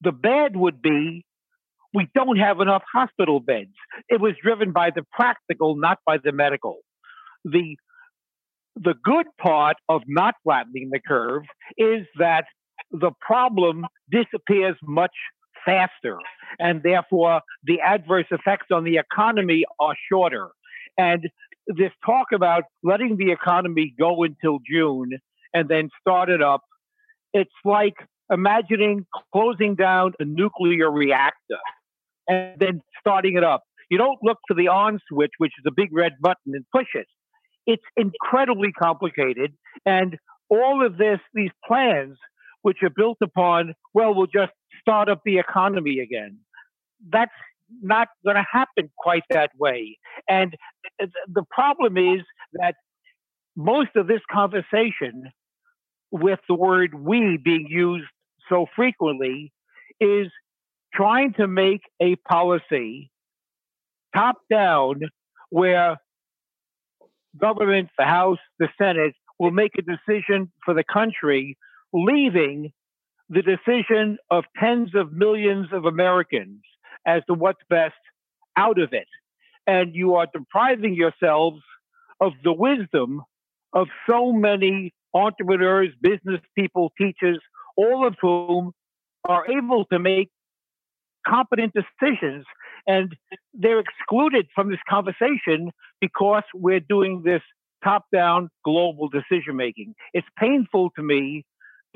The 0.00 0.12
bad 0.12 0.56
would 0.56 0.82
be 0.82 1.24
we 1.94 2.08
don't 2.14 2.36
have 2.36 2.60
enough 2.60 2.82
hospital 2.92 3.40
beds. 3.40 3.70
It 4.08 4.20
was 4.20 4.34
driven 4.42 4.72
by 4.72 4.90
the 4.90 5.04
practical, 5.12 5.76
not 5.76 5.98
by 6.04 6.18
the 6.22 6.32
medical. 6.32 6.78
The 7.44 7.76
the 8.74 8.94
good 9.02 9.26
part 9.40 9.76
of 9.88 10.02
not 10.06 10.34
flattening 10.44 10.90
the 10.92 11.00
curve 11.00 11.44
is 11.78 12.06
that 12.18 12.44
the 12.90 13.12
problem 13.20 13.86
disappears 14.10 14.76
much 14.82 15.14
faster, 15.66 16.16
and 16.58 16.82
therefore 16.82 17.42
the 17.64 17.80
adverse 17.80 18.26
effects 18.30 18.68
on 18.72 18.84
the 18.84 18.96
economy 18.96 19.64
are 19.78 19.94
shorter. 20.10 20.48
And 20.96 21.28
this 21.66 21.90
talk 22.04 22.28
about 22.32 22.62
letting 22.82 23.16
the 23.18 23.32
economy 23.32 23.94
go 23.98 24.22
until 24.22 24.58
June 24.66 25.10
and 25.52 25.68
then 25.68 25.90
start 26.00 26.30
it 26.30 26.42
up, 26.42 26.62
it's 27.32 27.50
like 27.64 27.96
imagining 28.30 29.06
closing 29.32 29.74
down 29.74 30.12
a 30.18 30.24
nuclear 30.24 30.90
reactor 30.90 31.58
and 32.28 32.58
then 32.58 32.82
starting 33.00 33.36
it 33.36 33.44
up. 33.44 33.62
You 33.90 33.98
don't 33.98 34.18
look 34.22 34.38
for 34.48 34.54
the 34.54 34.68
on 34.68 35.00
switch, 35.08 35.32
which 35.38 35.52
is 35.58 35.64
a 35.66 35.72
big 35.74 35.92
red 35.92 36.12
button, 36.20 36.54
and 36.54 36.64
push 36.74 36.88
it. 36.94 37.06
It's 37.66 37.84
incredibly 37.96 38.72
complicated. 38.72 39.52
And 39.84 40.16
all 40.48 40.84
of 40.84 40.96
this, 40.96 41.20
these 41.34 41.50
plans, 41.66 42.16
which 42.62 42.78
are 42.82 42.90
built 42.90 43.18
upon, 43.22 43.74
well, 43.94 44.14
we'll 44.14 44.26
just 44.26 44.52
start 44.86 45.08
up 45.08 45.20
the 45.24 45.38
economy 45.38 45.98
again. 45.98 46.38
That's 47.10 47.32
not 47.82 48.06
going 48.24 48.36
to 48.36 48.46
happen 48.50 48.88
quite 48.96 49.24
that 49.30 49.50
way. 49.58 49.98
And 50.28 50.54
the 51.28 51.42
problem 51.50 51.96
is 51.96 52.20
that 52.52 52.76
most 53.56 53.90
of 53.96 54.06
this 54.06 54.20
conversation, 54.30 55.30
with 56.12 56.38
the 56.48 56.54
word 56.54 56.94
we 56.94 57.36
being 57.42 57.66
used 57.68 58.06
so 58.48 58.66
frequently, 58.76 59.52
is 60.00 60.28
trying 60.94 61.32
to 61.34 61.48
make 61.48 61.80
a 62.00 62.14
policy 62.16 63.10
top 64.14 64.36
down 64.48 65.00
where 65.50 65.96
government, 67.36 67.88
the 67.98 68.04
House, 68.04 68.38
the 68.60 68.68
Senate 68.78 69.14
will 69.40 69.50
make 69.50 69.72
a 69.76 69.82
decision 69.82 70.52
for 70.64 70.72
the 70.74 70.84
country, 70.84 71.58
leaving 71.92 72.72
the 73.28 73.42
decision 73.42 74.18
of 74.30 74.44
tens 74.58 74.90
of 74.94 75.12
millions 75.12 75.68
of 75.72 75.84
Americans 75.84 76.62
as 77.06 77.22
to 77.26 77.34
what's 77.34 77.60
best 77.68 77.94
out 78.56 78.78
of 78.78 78.92
it. 78.92 79.08
And 79.66 79.94
you 79.94 80.14
are 80.14 80.26
depriving 80.32 80.94
yourselves 80.94 81.60
of 82.20 82.32
the 82.44 82.52
wisdom 82.52 83.22
of 83.72 83.88
so 84.08 84.32
many 84.32 84.92
entrepreneurs, 85.12 85.88
business 86.00 86.40
people, 86.56 86.92
teachers, 86.98 87.38
all 87.76 88.06
of 88.06 88.14
whom 88.20 88.72
are 89.24 89.44
able 89.50 89.84
to 89.86 89.98
make 89.98 90.30
competent 91.26 91.72
decisions. 91.74 92.44
And 92.86 93.14
they're 93.52 93.80
excluded 93.80 94.46
from 94.54 94.70
this 94.70 94.78
conversation 94.88 95.72
because 96.00 96.44
we're 96.54 96.80
doing 96.80 97.22
this 97.24 97.42
top 97.82 98.04
down 98.12 98.48
global 98.64 99.08
decision 99.08 99.56
making. 99.56 99.94
It's 100.14 100.26
painful 100.38 100.90
to 100.96 101.02
me 101.02 101.44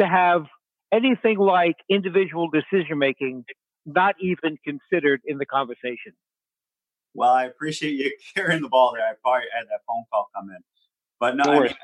to 0.00 0.06
have 0.06 0.44
anything 0.92 1.38
like 1.38 1.76
individual 1.88 2.48
decision 2.50 2.98
making 2.98 3.44
not 3.86 4.14
even 4.20 4.58
considered 4.64 5.20
in 5.24 5.38
the 5.38 5.46
conversation. 5.46 6.12
Well, 7.14 7.30
I 7.30 7.44
appreciate 7.44 7.94
you 7.94 8.12
carrying 8.36 8.62
the 8.62 8.68
ball 8.68 8.92
there. 8.94 9.04
I 9.04 9.12
probably 9.22 9.46
had 9.54 9.64
that 9.64 9.80
phone 9.86 10.04
call 10.12 10.28
come 10.34 10.50
in, 10.50 10.62
but 11.18 11.36
no, 11.36 11.44
I 11.44 11.60
mean, 11.60 11.74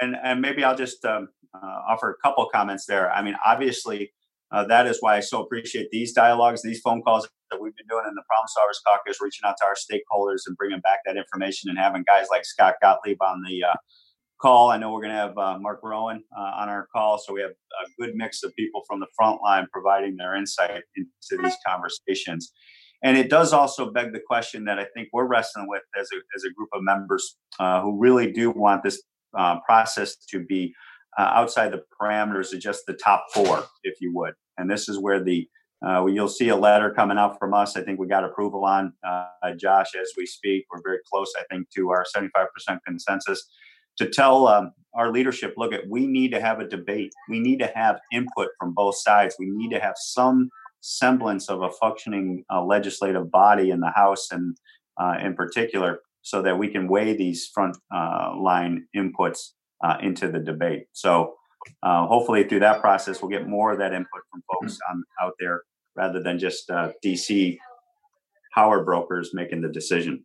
and 0.00 0.16
and 0.22 0.40
maybe 0.40 0.64
I'll 0.64 0.76
just 0.76 1.04
um, 1.04 1.28
uh, 1.54 1.80
offer 1.88 2.10
a 2.10 2.26
couple 2.26 2.48
comments 2.52 2.86
there. 2.86 3.10
I 3.10 3.22
mean, 3.22 3.36
obviously, 3.44 4.12
uh, 4.50 4.64
that 4.66 4.86
is 4.86 4.98
why 5.00 5.16
I 5.16 5.20
so 5.20 5.42
appreciate 5.42 5.88
these 5.90 6.12
dialogues, 6.12 6.62
these 6.62 6.80
phone 6.80 7.02
calls 7.02 7.28
that 7.50 7.60
we've 7.60 7.76
been 7.76 7.86
doing 7.88 8.04
in 8.08 8.14
the 8.14 8.22
Problem 8.26 8.48
Solvers 8.48 8.80
Caucus, 8.86 9.18
reaching 9.20 9.46
out 9.46 9.56
to 9.58 9.66
our 9.66 9.74
stakeholders 9.74 10.42
and 10.46 10.56
bringing 10.56 10.80
back 10.80 11.00
that 11.04 11.16
information, 11.16 11.68
and 11.68 11.78
having 11.78 12.04
guys 12.06 12.26
like 12.30 12.44
Scott 12.44 12.74
Gottlieb 12.82 13.18
on 13.20 13.42
the 13.46 13.64
uh, 13.64 13.74
call. 14.40 14.70
I 14.70 14.76
know 14.78 14.92
we're 14.92 15.00
going 15.00 15.12
to 15.12 15.18
have 15.18 15.38
uh, 15.38 15.58
Mark 15.58 15.80
Rowan 15.82 16.22
uh, 16.36 16.52
on 16.56 16.68
our 16.68 16.86
call, 16.94 17.18
so 17.18 17.32
we 17.32 17.40
have 17.40 17.50
a 17.50 18.02
good 18.02 18.14
mix 18.14 18.42
of 18.42 18.54
people 18.54 18.82
from 18.86 19.00
the 19.00 19.06
front 19.16 19.40
line 19.42 19.66
providing 19.72 20.16
their 20.16 20.34
insight 20.34 20.82
into 20.96 21.42
these 21.42 21.56
conversations. 21.66 22.52
And 23.02 23.16
it 23.16 23.28
does 23.28 23.52
also 23.52 23.90
beg 23.90 24.12
the 24.12 24.20
question 24.26 24.64
that 24.64 24.78
I 24.78 24.86
think 24.94 25.08
we're 25.12 25.26
wrestling 25.26 25.66
with 25.68 25.82
as 25.98 26.08
a, 26.12 26.16
as 26.36 26.44
a 26.44 26.52
group 26.52 26.70
of 26.72 26.82
members 26.82 27.36
uh, 27.60 27.82
who 27.82 27.98
really 27.98 28.32
do 28.32 28.50
want 28.50 28.82
this 28.82 29.02
uh, 29.36 29.60
process 29.60 30.16
to 30.30 30.44
be 30.44 30.74
uh, 31.18 31.22
outside 31.22 31.72
the 31.72 31.82
parameters 32.00 32.52
of 32.52 32.60
just 32.60 32.84
the 32.86 32.94
top 32.94 33.26
four, 33.32 33.64
if 33.82 34.00
you 34.00 34.14
would. 34.14 34.34
And 34.58 34.70
this 34.70 34.88
is 34.88 34.98
where 34.98 35.22
the 35.22 35.48
uh, 35.86 36.06
you'll 36.06 36.26
see 36.26 36.48
a 36.48 36.56
letter 36.56 36.90
coming 36.90 37.18
out 37.18 37.38
from 37.38 37.52
us. 37.52 37.76
I 37.76 37.82
think 37.82 38.00
we 38.00 38.06
got 38.06 38.24
approval 38.24 38.64
on 38.64 38.94
uh, 39.06 39.26
Josh 39.58 39.94
as 39.94 40.10
we 40.16 40.24
speak. 40.24 40.64
We're 40.70 40.80
very 40.82 41.00
close, 41.12 41.30
I 41.38 41.44
think, 41.50 41.68
to 41.76 41.90
our 41.90 42.04
75% 42.16 42.46
consensus 42.86 43.46
to 43.98 44.08
tell 44.08 44.48
um, 44.48 44.72
our 44.94 45.12
leadership 45.12 45.54
look 45.56 45.72
at 45.72 45.88
we 45.88 46.06
need 46.06 46.32
to 46.32 46.40
have 46.40 46.60
a 46.60 46.66
debate. 46.66 47.12
We 47.28 47.40
need 47.40 47.58
to 47.60 47.72
have 47.74 48.00
input 48.12 48.48
from 48.58 48.72
both 48.72 48.96
sides. 48.96 49.36
We 49.38 49.50
need 49.50 49.70
to 49.70 49.80
have 49.80 49.94
some 49.96 50.50
semblance 50.80 51.48
of 51.48 51.62
a 51.62 51.70
functioning 51.70 52.44
uh, 52.50 52.64
legislative 52.64 53.30
body 53.30 53.70
in 53.70 53.80
the 53.80 53.90
house 53.90 54.30
and 54.30 54.56
uh, 54.98 55.16
in 55.22 55.34
particular 55.34 56.00
so 56.22 56.42
that 56.42 56.58
we 56.58 56.68
can 56.68 56.88
weigh 56.88 57.16
these 57.16 57.46
front 57.52 57.76
uh, 57.94 58.34
line 58.36 58.86
inputs 58.96 59.50
uh, 59.84 59.96
into 60.02 60.30
the 60.30 60.38
debate. 60.38 60.86
So 60.92 61.34
uh, 61.82 62.06
hopefully 62.06 62.44
through 62.44 62.60
that 62.60 62.80
process 62.80 63.20
we'll 63.20 63.30
get 63.30 63.48
more 63.48 63.72
of 63.72 63.78
that 63.78 63.92
input 63.92 64.22
from 64.30 64.42
folks 64.52 64.78
on, 64.90 65.04
out 65.22 65.34
there 65.38 65.62
rather 65.94 66.22
than 66.22 66.38
just 66.38 66.70
uh, 66.70 66.92
dc 67.04 67.58
power 68.54 68.84
brokers 68.84 69.30
making 69.34 69.60
the 69.60 69.68
decision. 69.68 70.24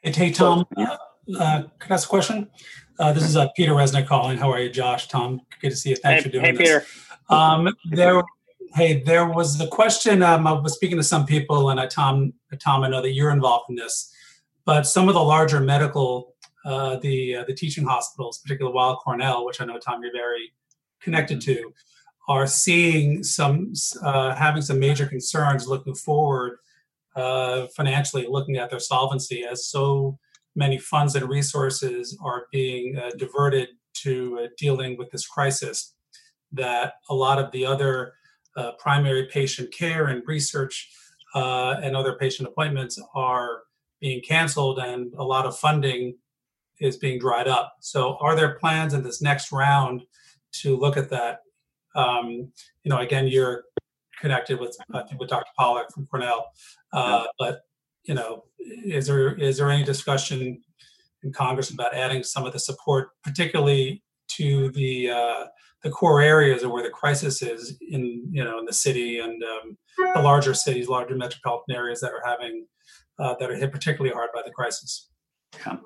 Hey, 0.00 0.12
hey 0.12 0.30
tom 0.30 0.64
uh, 0.76 0.96
can 1.38 1.70
I 1.90 1.94
ask 1.94 2.06
a 2.06 2.08
question? 2.08 2.48
Uh, 3.00 3.14
this 3.14 3.24
is 3.24 3.34
uh, 3.34 3.48
Peter 3.56 3.72
Resnick 3.72 4.06
calling. 4.06 4.36
How 4.36 4.52
are 4.52 4.60
you, 4.60 4.68
Josh? 4.68 5.08
Tom, 5.08 5.40
good 5.62 5.70
to 5.70 5.76
see 5.76 5.88
you. 5.88 5.96
Thanks 5.96 6.22
hey, 6.22 6.28
for 6.28 6.32
doing 6.32 6.44
hey, 6.44 6.52
this. 6.52 6.68
Peter. 6.68 6.84
Um, 7.30 7.74
there, 7.86 8.22
hey, 8.74 9.02
there 9.02 9.26
was 9.26 9.56
the 9.56 9.68
question. 9.68 10.22
Um, 10.22 10.46
I 10.46 10.52
was 10.52 10.74
speaking 10.74 10.98
to 10.98 11.02
some 11.02 11.24
people, 11.24 11.70
and 11.70 11.80
I, 11.80 11.86
Tom, 11.86 12.34
Tom, 12.58 12.84
I 12.84 12.90
know 12.90 13.00
that 13.00 13.12
you're 13.12 13.30
involved 13.30 13.70
in 13.70 13.76
this, 13.76 14.12
but 14.66 14.82
some 14.82 15.08
of 15.08 15.14
the 15.14 15.22
larger 15.22 15.60
medical, 15.60 16.34
uh, 16.66 16.96
the 16.96 17.36
uh, 17.36 17.44
the 17.44 17.54
teaching 17.54 17.86
hospitals, 17.86 18.38
particularly 18.38 18.74
Weill 18.74 18.96
Cornell, 18.96 19.46
which 19.46 19.62
I 19.62 19.64
know 19.64 19.78
Tom, 19.78 20.02
you're 20.02 20.12
very 20.12 20.52
connected 21.00 21.40
to, 21.40 21.72
are 22.28 22.46
seeing 22.46 23.24
some 23.24 23.72
uh, 24.02 24.34
having 24.34 24.60
some 24.60 24.78
major 24.78 25.06
concerns 25.06 25.66
looking 25.66 25.94
forward 25.94 26.58
financially, 27.14 28.26
looking 28.28 28.58
at 28.58 28.68
their 28.68 28.78
solvency 28.78 29.42
as 29.44 29.64
so 29.64 30.18
many 30.54 30.78
funds 30.78 31.14
and 31.14 31.28
resources 31.28 32.18
are 32.22 32.46
being 32.52 32.96
uh, 32.98 33.10
diverted 33.18 33.68
to 33.92 34.40
uh, 34.42 34.48
dealing 34.58 34.96
with 34.96 35.10
this 35.10 35.26
crisis, 35.26 35.94
that 36.52 36.94
a 37.08 37.14
lot 37.14 37.38
of 37.38 37.50
the 37.52 37.64
other 37.64 38.14
uh, 38.56 38.72
primary 38.78 39.28
patient 39.32 39.72
care 39.72 40.06
and 40.06 40.22
research 40.26 40.90
uh, 41.34 41.76
and 41.82 41.96
other 41.96 42.14
patient 42.14 42.48
appointments 42.48 43.00
are 43.14 43.62
being 44.00 44.20
canceled 44.22 44.78
and 44.78 45.12
a 45.14 45.22
lot 45.22 45.46
of 45.46 45.56
funding 45.56 46.16
is 46.80 46.96
being 46.96 47.18
dried 47.18 47.46
up. 47.46 47.76
So, 47.80 48.16
are 48.20 48.34
there 48.34 48.58
plans 48.58 48.94
in 48.94 49.02
this 49.02 49.20
next 49.20 49.52
round 49.52 50.02
to 50.52 50.76
look 50.76 50.96
at 50.96 51.10
that? 51.10 51.40
Um, 51.94 52.52
you 52.82 52.90
know, 52.90 52.98
again, 52.98 53.28
you're 53.28 53.64
connected 54.20 54.58
with 54.58 54.76
with 55.18 55.28
Dr. 55.28 55.50
Pollack 55.58 55.92
from 55.92 56.06
Cornell, 56.06 56.46
uh, 56.92 57.24
but 57.38 57.60
you 58.04 58.14
know, 58.14 58.44
is 58.58 59.06
there 59.06 59.34
is 59.34 59.58
there 59.58 59.70
any 59.70 59.84
discussion 59.84 60.62
in 61.22 61.32
Congress 61.32 61.70
about 61.70 61.94
adding 61.94 62.22
some 62.22 62.46
of 62.46 62.52
the 62.52 62.58
support, 62.58 63.10
particularly 63.22 64.02
to 64.36 64.70
the 64.72 65.10
uh, 65.10 65.46
the 65.82 65.90
core 65.90 66.20
areas 66.20 66.62
of 66.62 66.70
where 66.70 66.82
the 66.82 66.90
crisis 66.90 67.42
is 67.42 67.78
in 67.88 68.26
you 68.30 68.44
know 68.44 68.58
in 68.58 68.64
the 68.64 68.72
city 68.72 69.20
and 69.20 69.42
um, 69.42 69.76
the 70.14 70.22
larger 70.22 70.54
cities, 70.54 70.88
larger 70.88 71.16
metropolitan 71.16 71.74
areas 71.74 72.00
that 72.00 72.12
are 72.12 72.22
having 72.24 72.66
uh, 73.18 73.34
that 73.38 73.50
are 73.50 73.56
hit 73.56 73.72
particularly 73.72 74.14
hard 74.14 74.30
by 74.34 74.42
the 74.44 74.50
crisis. 74.50 75.08
Yeah. 75.66 75.76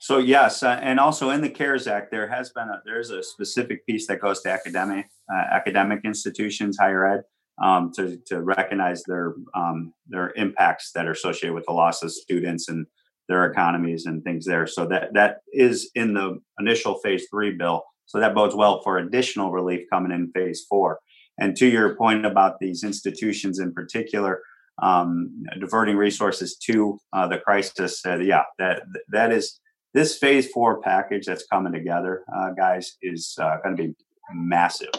So 0.00 0.16
yes, 0.16 0.62
uh, 0.62 0.78
and 0.82 0.98
also 0.98 1.28
in 1.28 1.42
the 1.42 1.50
CARES 1.50 1.86
Act, 1.86 2.10
there 2.10 2.26
has 2.26 2.50
been 2.50 2.68
a 2.68 2.80
there's 2.86 3.10
a 3.10 3.22
specific 3.22 3.84
piece 3.86 4.06
that 4.06 4.20
goes 4.20 4.40
to 4.42 4.50
academic 4.50 5.06
uh, 5.32 5.44
academic 5.52 6.00
institutions, 6.04 6.78
higher 6.80 7.06
ed, 7.06 7.22
um, 7.62 7.92
to, 7.96 8.18
to 8.26 8.42
recognize 8.42 9.02
their 9.04 9.34
um, 9.54 9.92
their 10.08 10.32
impacts 10.36 10.92
that 10.92 11.06
are 11.06 11.12
associated 11.12 11.54
with 11.54 11.66
the 11.66 11.72
loss 11.72 12.02
of 12.02 12.10
students 12.12 12.68
and 12.68 12.86
their 13.28 13.44
economies 13.46 14.06
and 14.06 14.24
things 14.24 14.44
there. 14.46 14.66
So 14.66 14.86
that 14.86 15.14
that 15.14 15.38
is 15.52 15.90
in 15.94 16.14
the 16.14 16.40
initial 16.58 16.98
phase 16.98 17.26
three 17.30 17.52
bill. 17.52 17.84
So 18.06 18.18
that 18.18 18.34
bodes 18.34 18.56
well 18.56 18.82
for 18.82 18.98
additional 18.98 19.52
relief 19.52 19.86
coming 19.92 20.12
in 20.12 20.32
phase 20.32 20.66
four. 20.68 20.98
And 21.38 21.56
to 21.56 21.66
your 21.66 21.96
point 21.96 22.26
about 22.26 22.58
these 22.58 22.82
institutions 22.82 23.60
in 23.60 23.72
particular, 23.72 24.42
um, 24.82 25.44
diverting 25.58 25.96
resources 25.96 26.56
to 26.66 26.98
uh, 27.12 27.28
the 27.28 27.38
crisis, 27.38 28.04
uh, 28.04 28.18
yeah, 28.18 28.42
that 28.58 28.82
that 29.10 29.32
is 29.32 29.60
this 29.94 30.18
phase 30.18 30.50
four 30.50 30.80
package 30.80 31.26
that's 31.26 31.46
coming 31.46 31.72
together, 31.72 32.24
uh, 32.36 32.50
guys, 32.50 32.96
is 33.02 33.36
uh, 33.40 33.56
going 33.62 33.76
to 33.76 33.82
be 33.84 33.94
massive. 34.34 34.90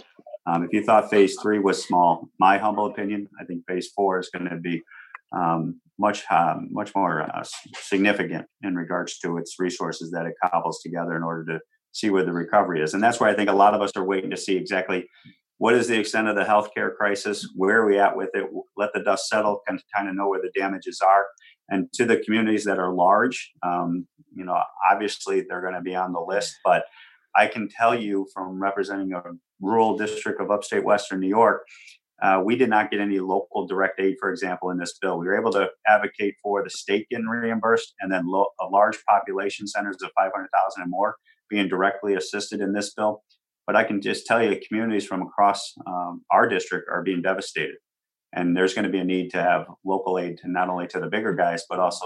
Um, 0.45 0.63
if 0.63 0.73
you 0.73 0.83
thought 0.83 1.09
phase 1.09 1.37
three 1.41 1.59
was 1.59 1.83
small, 1.83 2.27
my 2.39 2.57
humble 2.57 2.87
opinion, 2.87 3.27
I 3.39 3.45
think 3.45 3.63
phase 3.67 3.89
four 3.95 4.19
is 4.19 4.29
going 4.29 4.49
to 4.49 4.57
be 4.57 4.81
um, 5.35 5.79
much 5.99 6.23
um, 6.31 6.67
much 6.71 6.93
more 6.95 7.21
uh, 7.21 7.43
significant 7.75 8.47
in 8.63 8.75
regards 8.75 9.19
to 9.19 9.37
its 9.37 9.55
resources 9.59 10.11
that 10.11 10.25
it 10.25 10.33
cobbles 10.43 10.81
together 10.81 11.15
in 11.15 11.23
order 11.23 11.45
to 11.45 11.59
see 11.91 12.09
where 12.09 12.25
the 12.25 12.33
recovery 12.33 12.81
is. 12.81 12.93
And 12.93 13.03
that's 13.03 13.19
where 13.19 13.29
I 13.29 13.35
think 13.35 13.49
a 13.49 13.53
lot 13.53 13.73
of 13.73 13.81
us 13.81 13.91
are 13.95 14.03
waiting 14.03 14.31
to 14.31 14.37
see 14.37 14.57
exactly 14.57 15.07
what 15.57 15.75
is 15.75 15.87
the 15.87 15.99
extent 15.99 16.27
of 16.27 16.35
the 16.35 16.43
healthcare 16.43 16.95
crisis, 16.95 17.47
where 17.55 17.81
are 17.81 17.85
we 17.85 17.99
at 17.99 18.17
with 18.17 18.29
it, 18.33 18.45
let 18.77 18.89
the 18.93 19.03
dust 19.03 19.29
settle, 19.29 19.61
kind 19.67 19.79
of, 19.79 19.85
kind 19.95 20.09
of 20.09 20.15
know 20.15 20.27
where 20.27 20.41
the 20.41 20.51
damages 20.59 21.01
are. 21.01 21.27
And 21.69 21.87
to 21.93 22.05
the 22.05 22.17
communities 22.17 22.63
that 22.65 22.79
are 22.79 22.91
large, 22.91 23.51
um, 23.61 24.07
you 24.35 24.43
know, 24.43 24.59
obviously 24.91 25.45
they're 25.47 25.61
going 25.61 25.75
to 25.75 25.81
be 25.81 25.93
on 25.93 26.13
the 26.13 26.19
list, 26.19 26.55
but 26.65 26.85
I 27.35 27.45
can 27.45 27.69
tell 27.69 27.93
you 27.93 28.27
from 28.33 28.59
representing 28.59 29.13
a 29.13 29.21
rural 29.61 29.97
district 29.97 30.41
of 30.41 30.51
upstate 30.51 30.83
Western 30.83 31.19
New 31.19 31.27
York, 31.27 31.65
uh, 32.21 32.41
we 32.43 32.55
did 32.55 32.69
not 32.69 32.91
get 32.91 32.99
any 32.99 33.19
local 33.19 33.65
direct 33.65 33.99
aid, 33.99 34.15
for 34.19 34.29
example, 34.29 34.69
in 34.69 34.77
this 34.77 34.97
bill. 35.01 35.17
We 35.17 35.25
were 35.25 35.39
able 35.39 35.51
to 35.53 35.69
advocate 35.87 36.35
for 36.41 36.63
the 36.63 36.69
state 36.69 37.07
getting 37.09 37.25
reimbursed 37.25 37.95
and 37.99 38.11
then 38.11 38.27
lo- 38.27 38.49
large 38.71 39.03
population 39.05 39.67
centers 39.67 39.97
of 40.03 40.11
500,000 40.15 40.81
and 40.81 40.91
more 40.91 41.15
being 41.49 41.67
directly 41.67 42.13
assisted 42.13 42.61
in 42.61 42.73
this 42.73 42.93
bill. 42.93 43.23
But 43.65 43.75
I 43.75 43.83
can 43.83 44.01
just 44.01 44.27
tell 44.27 44.43
you, 44.43 44.59
communities 44.67 45.05
from 45.05 45.23
across 45.23 45.73
um, 45.87 46.23
our 46.31 46.47
district 46.47 46.87
are 46.91 47.01
being 47.01 47.21
devastated. 47.21 47.75
And 48.33 48.55
there's 48.55 48.73
going 48.73 48.85
to 48.85 48.91
be 48.91 48.99
a 48.99 49.03
need 49.03 49.29
to 49.31 49.41
have 49.41 49.65
local 49.83 50.17
aid 50.19 50.37
to 50.39 50.49
not 50.49 50.69
only 50.69 50.87
to 50.87 50.99
the 50.99 51.09
bigger 51.09 51.33
guys, 51.33 51.63
but 51.69 51.79
also 51.79 52.05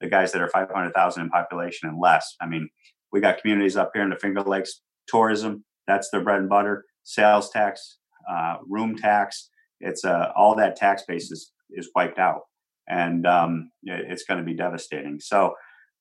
the 0.00 0.08
guys 0.08 0.32
that 0.32 0.42
are 0.42 0.48
500,000 0.48 1.22
in 1.22 1.28
population 1.28 1.88
and 1.88 1.98
less. 2.00 2.34
I 2.40 2.46
mean, 2.46 2.68
we 3.12 3.20
got 3.20 3.40
communities 3.40 3.76
up 3.76 3.90
here 3.94 4.02
in 4.02 4.10
the 4.10 4.16
Finger 4.16 4.42
Lakes, 4.42 4.80
tourism, 5.06 5.64
that's 5.86 6.10
their 6.10 6.22
bread 6.22 6.40
and 6.40 6.48
butter, 6.48 6.84
sales 7.02 7.50
tax, 7.50 7.98
uh, 8.30 8.58
room 8.68 8.96
tax. 8.96 9.50
It's 9.80 10.04
uh, 10.04 10.32
all 10.36 10.54
that 10.56 10.76
tax 10.76 11.04
base 11.06 11.30
is, 11.30 11.52
is 11.70 11.90
wiped 11.94 12.18
out. 12.18 12.42
And 12.88 13.26
um, 13.26 13.70
it, 13.82 14.06
it's 14.08 14.24
going 14.24 14.38
to 14.38 14.44
be 14.44 14.54
devastating. 14.54 15.20
So 15.20 15.54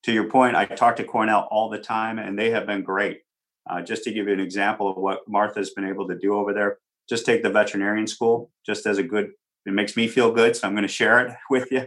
to 0.04 0.12
your 0.12 0.30
point, 0.30 0.56
I 0.56 0.66
talk 0.66 0.96
to 0.98 1.04
Cornell 1.04 1.48
all 1.52 1.70
the 1.70 1.80
time, 1.80 2.20
and 2.20 2.38
they 2.38 2.52
have 2.52 2.66
been 2.66 2.84
great. 2.84 3.22
Uh, 3.70 3.82
just 3.82 4.04
to 4.04 4.12
give 4.12 4.28
you 4.28 4.34
an 4.34 4.40
example 4.40 4.90
of 4.90 4.98
what 4.98 5.20
Martha's 5.28 5.72
been 5.72 5.86
able 5.86 6.08
to 6.08 6.18
do 6.18 6.34
over 6.34 6.54
there, 6.54 6.78
just 7.08 7.26
take 7.26 7.44
the 7.44 7.50
veterinarian 7.50 8.08
school, 8.08 8.50
just 8.66 8.86
as 8.86 8.98
a 8.98 9.04
good, 9.04 9.32
it 9.66 9.74
makes 9.74 9.96
me 9.96 10.08
feel 10.08 10.32
good. 10.32 10.56
So 10.56 10.68
I'm 10.68 10.74
going 10.74 10.84
to 10.84 10.88
share 10.88 11.20
it 11.20 11.36
with 11.50 11.72
you. 11.72 11.86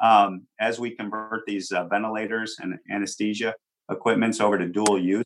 Um, 0.00 0.46
as 0.58 0.78
we 0.78 0.96
convert 0.96 1.44
these 1.46 1.72
uh, 1.72 1.84
ventilators 1.84 2.56
and 2.58 2.78
anesthesia 2.90 3.54
equipments 3.90 4.40
over 4.40 4.56
to 4.56 4.66
dual 4.66 4.98
use, 4.98 5.24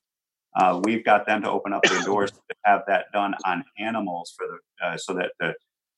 uh, 0.57 0.81
we've 0.85 1.05
got 1.05 1.27
them 1.27 1.43
to 1.43 1.51
open 1.51 1.73
up 1.73 1.83
their 1.83 2.03
doors 2.05 2.31
to 2.31 2.39
have 2.65 2.83
that 2.87 3.07
done 3.13 3.35
on 3.45 3.65
animals 3.79 4.35
for 4.37 4.47
the 4.47 4.87
uh, 4.87 4.97
so 4.97 5.15
that 5.15 5.33
the 5.41 5.55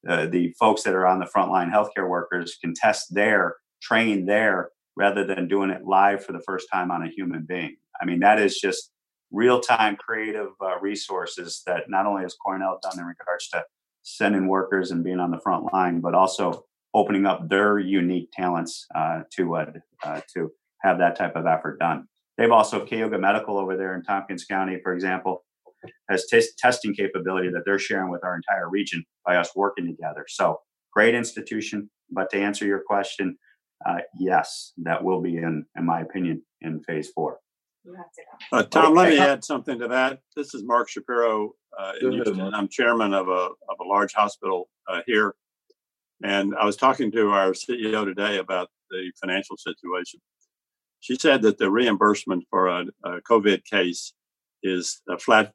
uh, 0.09 0.27
the 0.27 0.55
folks 0.59 0.83
that 0.85 0.95
are 0.95 1.07
on 1.07 1.19
the 1.19 1.27
frontline 1.27 1.71
healthcare 1.71 2.09
workers 2.09 2.57
can 2.61 2.73
test 2.75 3.13
there, 3.13 3.57
train 3.83 4.25
there, 4.27 4.71
rather 4.97 5.25
than 5.25 5.49
doing 5.49 5.71
it 5.71 5.85
live 5.85 6.25
for 6.25 6.33
the 6.33 6.43
first 6.47 6.69
time 6.73 6.91
on 6.91 7.03
a 7.03 7.11
human 7.11 7.45
being. 7.47 7.77
I 8.01 8.05
mean, 8.05 8.21
that 8.21 8.41
is 8.41 8.59
just 8.59 8.91
real 9.33 9.61
time 9.61 9.97
creative 9.97 10.49
uh, 10.63 10.79
resources 10.81 11.63
that 11.67 11.89
not 11.89 12.07
only 12.07 12.23
has 12.23 12.35
Cornell 12.35 12.79
done 12.83 12.99
in 12.99 13.05
regards 13.05 13.49
to 13.49 13.65
sending 14.03 14.47
workers 14.47 14.93
and 14.93 15.03
being 15.03 15.19
on 15.19 15.31
the 15.31 15.41
front 15.41 15.73
line, 15.73 16.01
but 16.01 16.15
also 16.15 16.65
opening 16.95 17.27
up 17.27 17.49
their 17.49 17.79
unique 17.79 18.31
talents 18.33 18.87
uh, 18.95 19.23
to 19.35 19.57
uh, 19.57 19.67
uh 20.05 20.21
to 20.33 20.51
have 20.83 20.99
that 20.99 21.17
type 21.17 21.35
of 21.35 21.47
effort 21.47 21.79
done. 21.79 22.07
They've 22.39 22.53
also 22.53 22.85
Cayuga 22.85 23.19
Medical 23.19 23.59
over 23.59 23.77
there 23.77 23.95
in 23.95 24.03
Tompkins 24.03 24.45
County, 24.45 24.79
for 24.83 24.93
example, 24.93 25.45
has 26.09 26.27
t- 26.27 26.43
testing 26.59 26.95
capability 26.95 27.49
that 27.51 27.63
they're 27.65 27.79
sharing 27.79 28.11
with 28.11 28.25
our 28.25 28.37
entire 28.37 28.69
region 28.69 29.05
by 29.25 29.37
us 29.37 29.55
working 29.57 29.87
together. 29.87 30.27
So 30.29 30.61
great 30.93 31.15
institution. 31.15 31.91
But 32.11 32.31
to 32.31 32.39
answer 32.39 32.65
your 32.67 32.83
question, 32.87 33.37
uh, 33.85 33.99
yes, 34.19 34.73
that 34.79 35.03
will 35.03 35.21
be 35.21 35.37
in, 35.37 35.65
in 35.77 35.85
my 35.85 36.01
opinion, 36.01 36.43
in 36.61 36.83
phase 36.83 37.11
four. 37.11 37.41
Uh, 38.53 38.63
Tom, 38.65 38.95
let 38.95 39.11
me 39.11 39.19
add 39.19 39.45
something 39.45 39.79
to 39.79 39.89
that. 39.89 40.21
This 40.35 40.55
is 40.55 40.65
Mark 40.65 40.89
Shapiro 40.89 41.53
uh, 41.79 41.93
in 42.01 42.13
Houston. 42.13 42.41
I'm 42.41 42.69
chairman 42.69 43.15
of 43.15 43.29
a 43.29 43.49
of 43.69 43.77
a 43.81 43.85
large 43.85 44.13
hospital 44.13 44.69
uh, 44.89 45.03
here, 45.07 45.37
and 46.25 46.55
I 46.61 46.65
was 46.65 46.77
talking 46.77 47.13
to 47.13 47.31
our 47.31 47.51
CEO 47.51 48.05
today 48.05 48.39
about 48.39 48.71
the 48.91 49.13
financial 49.21 49.57
situation. 49.57 50.21
She 51.07 51.15
said 51.15 51.43
that 51.43 51.59
the 51.59 51.71
reimbursement 51.71 52.47
for 52.51 52.67
a, 52.67 52.85
a 53.05 53.21
COVID 53.21 53.65
case 53.65 54.13
is 54.65 55.03
a 55.09 55.17
flat 55.17 55.53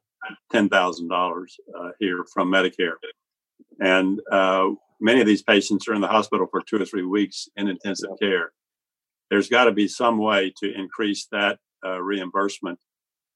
ten 0.50 0.70
thousand 0.70 1.12
uh, 1.12 1.14
dollars 1.14 1.58
here 1.98 2.24
from 2.32 2.50
Medicare, 2.50 2.94
and 3.78 4.18
uh, 4.30 4.70
many 4.98 5.20
of 5.20 5.26
these 5.26 5.42
patients 5.42 5.86
are 5.88 5.92
in 5.92 6.00
the 6.00 6.08
hospital 6.08 6.46
for 6.50 6.62
two 6.62 6.80
or 6.80 6.86
three 6.86 7.04
weeks 7.04 7.50
in 7.56 7.68
intensive 7.68 8.08
care. 8.18 8.52
There's 9.28 9.50
got 9.50 9.64
to 9.64 9.72
be 9.72 9.88
some 9.88 10.16
way 10.16 10.54
to 10.62 10.72
increase 10.72 11.26
that 11.32 11.58
uh, 11.84 12.00
reimbursement 12.00 12.78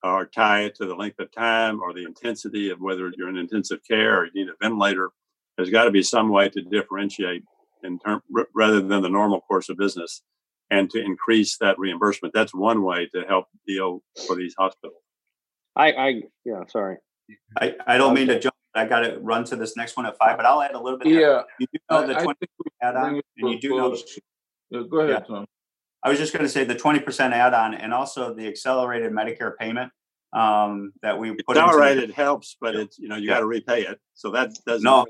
or 0.02 0.24
tie 0.24 0.62
it 0.62 0.74
to 0.76 0.86
the 0.86 0.94
length 0.94 1.20
of 1.20 1.30
time 1.32 1.82
or 1.82 1.92
the 1.92 2.06
intensity 2.06 2.70
of 2.70 2.80
whether 2.80 3.12
you're 3.18 3.28
in 3.28 3.36
intensive 3.36 3.80
care 3.86 4.20
or 4.20 4.24
you 4.24 4.32
need 4.32 4.48
a 4.48 4.54
ventilator. 4.62 5.10
There's 5.58 5.68
got 5.68 5.84
to 5.84 5.90
be 5.90 6.02
some 6.02 6.30
way 6.30 6.48
to 6.48 6.62
differentiate 6.62 7.42
in 7.82 7.98
term 7.98 8.22
r- 8.34 8.48
rather 8.54 8.80
than 8.80 9.02
the 9.02 9.10
normal 9.10 9.42
course 9.42 9.68
of 9.68 9.76
business 9.76 10.22
and 10.70 10.90
to 10.90 11.02
increase 11.02 11.56
that 11.58 11.78
reimbursement. 11.78 12.34
That's 12.34 12.54
one 12.54 12.82
way 12.82 13.08
to 13.14 13.22
help 13.22 13.46
deal 13.66 14.02
for 14.26 14.36
these 14.36 14.54
hospitals. 14.58 15.00
I, 15.74 15.92
I 15.92 16.22
yeah, 16.44 16.62
sorry. 16.68 16.96
I, 17.60 17.74
I 17.86 17.98
don't 17.98 18.14
mean 18.14 18.28
to 18.28 18.38
jump. 18.38 18.54
I 18.74 18.86
got 18.86 19.00
to 19.00 19.18
run 19.20 19.44
to 19.44 19.56
this 19.56 19.76
next 19.76 19.96
one 19.96 20.06
at 20.06 20.16
five, 20.18 20.36
but 20.36 20.44
I'll 20.44 20.60
add 20.60 20.74
a 20.74 20.80
little 20.80 20.98
bit. 20.98 21.08
Yeah, 21.08 21.42
you 21.58 21.66
do 21.72 21.78
know 21.90 22.06
the 22.06 22.14
twenty 22.14 22.38
percent 22.40 22.74
add-on, 22.82 23.14
and 23.38 23.50
you 23.50 23.60
do 23.60 23.70
know. 23.70 23.90
The, 23.90 24.20
yeah, 24.70 24.82
go 24.90 25.00
ahead, 25.00 25.10
yeah. 25.10 25.20
Tom. 25.20 25.46
I 26.02 26.10
was 26.10 26.18
just 26.18 26.32
going 26.32 26.44
to 26.44 26.48
say 26.48 26.64
the 26.64 26.74
twenty 26.74 27.00
percent 27.00 27.32
add-on, 27.32 27.74
and 27.74 27.94
also 27.94 28.34
the 28.34 28.46
accelerated 28.46 29.12
Medicare 29.12 29.56
payment 29.56 29.92
um, 30.32 30.92
that 31.02 31.18
we 31.18 31.34
put. 31.46 31.56
Accelerated 31.56 32.10
helps, 32.10 32.56
but 32.60 32.74
it's 32.74 32.98
you 32.98 33.08
know 33.08 33.16
you 33.16 33.28
yeah. 33.28 33.34
got 33.34 33.40
to 33.40 33.46
repay 33.46 33.82
it, 33.82 33.98
so 34.14 34.30
that 34.32 34.50
doesn't. 34.66 34.84
No. 34.84 35.06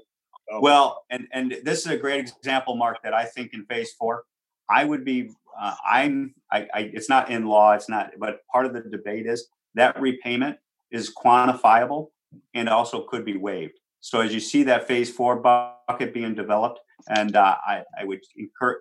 Well, 0.61 1.05
and 1.11 1.27
and 1.33 1.57
this 1.65 1.81
is 1.81 1.87
a 1.89 1.97
great 1.97 2.21
example, 2.39 2.77
Mark, 2.77 3.03
that 3.03 3.13
I 3.13 3.25
think 3.25 3.53
in 3.53 3.65
phase 3.67 3.93
four, 3.99 4.23
I 4.71 4.85
would 4.85 5.05
be. 5.05 5.31
Uh, 5.61 5.75
I'm. 5.89 6.35
I, 6.53 6.67
I. 6.75 6.91
It's 6.93 7.09
not 7.09 7.31
in 7.31 7.47
law. 7.47 7.73
It's 7.73 7.89
not. 7.89 8.13
But 8.19 8.41
part 8.53 8.67
of 8.67 8.73
the 8.73 8.81
debate 8.81 9.27
is 9.27 9.49
that 9.75 10.01
repayment 10.01 10.59
is 10.91 11.13
quantifiable 11.15 12.09
and 12.55 12.69
also 12.69 13.03
could 13.03 13.25
be 13.25 13.37
waived. 13.37 13.75
So 14.01 14.21
as 14.21 14.33
you 14.33 14.41
see 14.41 14.63
that 14.65 14.87
phase 14.87 15.11
four 15.11 15.37
bucket 15.37 16.15
being 16.15 16.35
developed, 16.35 16.81
and 17.09 17.35
uh, 17.35 17.57
I, 17.67 17.83
I 17.99 18.05
would 18.05 18.21
encourage 18.37 18.79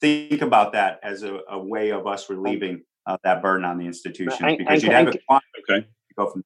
think 0.00 0.42
about 0.42 0.72
that 0.72 1.00
as 1.02 1.22
a, 1.22 1.40
a 1.50 1.58
way 1.58 1.90
of 1.90 2.06
us 2.06 2.30
relieving 2.30 2.82
uh, 3.06 3.16
that 3.24 3.42
burden 3.42 3.64
on 3.64 3.78
the 3.78 3.86
institutions 3.86 4.56
because 4.58 4.82
you 4.82 4.90
have 4.90 5.08
a 5.08 5.10
okay. 5.70 5.86
Go 6.16 6.30
from 6.30 6.42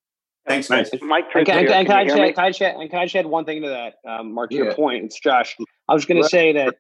Thanks, 0.47 0.69
guys. 0.69 0.91
Mike, 1.03 1.27
and 1.35 1.47
can, 1.47 1.59
and, 1.59 1.87
can, 1.87 1.97
I 1.97 2.07
shed, 2.07 2.35
can, 2.35 2.45
I 2.45 2.51
shed, 2.51 2.75
and 2.75 2.91
can 2.91 2.99
I 2.99 3.07
shed 3.07 3.27
one 3.27 3.45
thing 3.45 3.63
to 3.63 3.69
that, 3.69 3.95
um, 4.09 4.35
Mark? 4.35 4.51
To 4.51 4.57
yeah. 4.57 4.65
your 4.65 4.75
point, 4.75 5.05
it's 5.05 5.21
Josh. 5.21 5.55
I 5.89 5.95
was 5.95 6.07
going 6.07 6.21
to 6.21 6.29
say 6.29 6.53
that 6.55 6.75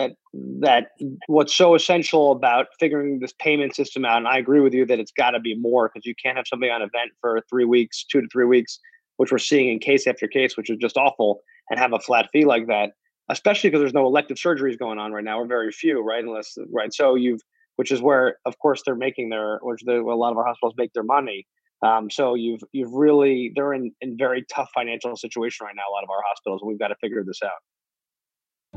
that 0.00 0.12
that 0.60 0.88
what's 1.26 1.54
so 1.54 1.74
essential 1.74 2.32
about 2.32 2.66
figuring 2.78 3.18
this 3.20 3.32
payment 3.38 3.74
system 3.74 4.04
out 4.04 4.18
and 4.18 4.28
i 4.28 4.38
agree 4.38 4.60
with 4.60 4.72
you 4.72 4.86
that 4.86 4.98
it's 4.98 5.12
got 5.12 5.30
to 5.30 5.40
be 5.40 5.54
more 5.56 5.88
because 5.88 6.06
you 6.06 6.14
can't 6.22 6.36
have 6.36 6.46
somebody 6.46 6.70
on 6.70 6.80
event 6.80 7.10
for 7.20 7.40
three 7.48 7.64
weeks 7.64 8.04
two 8.04 8.20
to 8.20 8.28
three 8.32 8.46
weeks 8.46 8.78
which 9.16 9.30
we're 9.30 9.38
seeing 9.38 9.68
in 9.68 9.78
case 9.78 10.06
after 10.06 10.26
case 10.26 10.56
which 10.56 10.70
is 10.70 10.78
just 10.78 10.96
awful 10.96 11.40
and 11.70 11.78
have 11.78 11.92
a 11.92 11.98
flat 11.98 12.28
fee 12.32 12.44
like 12.44 12.66
that 12.66 12.92
especially 13.28 13.70
because 13.70 13.80
there's 13.80 13.94
no 13.94 14.06
elective 14.06 14.36
surgeries 14.36 14.78
going 14.78 14.98
on 14.98 15.12
right 15.12 15.24
now 15.24 15.38
or 15.38 15.46
very 15.46 15.70
few 15.70 16.00
right 16.00 16.24
unless 16.24 16.56
right 16.72 16.92
so 16.92 17.14
you've 17.14 17.40
which 17.80 17.90
is 17.90 18.02
where 18.02 18.36
of 18.44 18.58
course 18.58 18.82
they're 18.84 18.94
making 18.94 19.30
their 19.30 19.58
which 19.62 19.80
they, 19.86 19.94
a 19.94 20.02
lot 20.02 20.32
of 20.32 20.36
our 20.36 20.44
hospitals 20.44 20.74
make 20.76 20.92
their 20.92 21.02
money. 21.02 21.46
Um, 21.82 22.10
so 22.10 22.34
you've 22.34 22.60
you've 22.72 22.92
really 22.92 23.52
they're 23.54 23.72
in 23.72 23.90
in 24.02 24.18
very 24.18 24.44
tough 24.52 24.68
financial 24.74 25.16
situation 25.16 25.64
right 25.64 25.74
now 25.74 25.84
a 25.90 25.94
lot 25.94 26.04
of 26.04 26.10
our 26.10 26.20
hospitals 26.28 26.60
and 26.60 26.68
we've 26.68 26.78
got 26.78 26.88
to 26.88 26.96
figure 27.00 27.24
this 27.24 27.40
out 27.42 27.62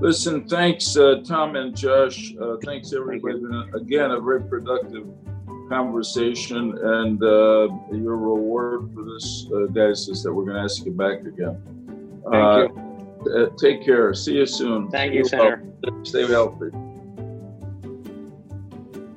Listen, 0.03 0.47
thanks, 0.49 0.97
uh, 0.97 1.21
Tom 1.23 1.55
and 1.55 1.75
Josh. 1.75 2.33
Uh, 2.35 2.57
thanks, 2.65 2.91
everybody. 2.93 3.39
Thank 3.39 3.73
again, 3.75 4.11
a 4.11 4.19
very 4.19 4.41
productive 4.41 5.07
conversation, 5.69 6.77
and 6.77 7.23
uh, 7.23 7.69
your 7.91 8.17
reward 8.17 8.91
for 8.93 9.03
this, 9.03 9.47
uh, 9.55 9.67
guys, 9.67 10.09
is 10.09 10.21
that 10.23 10.33
we're 10.33 10.43
going 10.43 10.57
to 10.57 10.63
ask 10.63 10.83
you 10.85 10.91
back 10.91 11.21
again. 11.21 11.57
Thank 12.29 12.75
you. 12.75 13.33
Uh, 13.33 13.49
take 13.57 13.85
care. 13.85 14.13
See 14.13 14.33
you 14.33 14.45
soon. 14.45 14.89
Thank 14.89 15.13
you, 15.13 15.23
Senator. 15.23 15.63
Stay 16.03 16.27
healthy. 16.27 16.71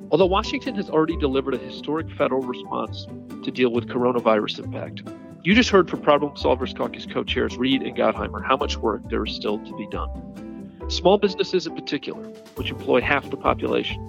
Although 0.09 0.27
Washington 0.27 0.73
has 0.75 0.89
already 0.89 1.17
delivered 1.17 1.55
a 1.55 1.57
historic 1.57 2.09
federal 2.17 2.41
response 2.41 3.07
to 3.43 3.51
deal 3.51 3.73
with 3.73 3.87
coronavirus 3.87 4.63
impact, 4.63 5.03
you 5.43 5.53
just 5.53 5.69
heard 5.69 5.89
from 5.89 6.01
Problem 6.01 6.33
Solvers 6.35 6.73
Caucus 6.73 7.05
co 7.05 7.25
chairs 7.25 7.57
Reed 7.57 7.81
and 7.81 7.93
Gottheimer 7.97 8.45
how 8.45 8.55
much 8.55 8.77
work 8.77 9.01
there 9.09 9.25
is 9.25 9.35
still 9.35 9.59
to 9.59 9.75
be 9.75 9.85
done. 9.87 10.46
Small 10.89 11.17
businesses 11.17 11.67
in 11.67 11.75
particular, 11.75 12.23
which 12.55 12.71
employ 12.71 13.01
half 13.01 13.29
the 13.29 13.35
population, 13.35 14.01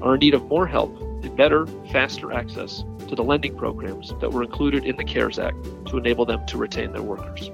are 0.00 0.14
in 0.14 0.20
need 0.20 0.34
of 0.34 0.44
more 0.44 0.68
help 0.68 0.96
and 1.00 1.36
better, 1.36 1.66
faster 1.90 2.32
access 2.32 2.84
to 3.08 3.16
the 3.16 3.24
lending 3.24 3.56
programs 3.56 4.14
that 4.20 4.32
were 4.32 4.44
included 4.44 4.84
in 4.84 4.96
the 4.96 5.04
CARES 5.04 5.40
Act 5.40 5.56
to 5.86 5.98
enable 5.98 6.24
them 6.24 6.44
to 6.46 6.56
retain 6.56 6.92
their 6.92 7.02
workers. 7.02 7.50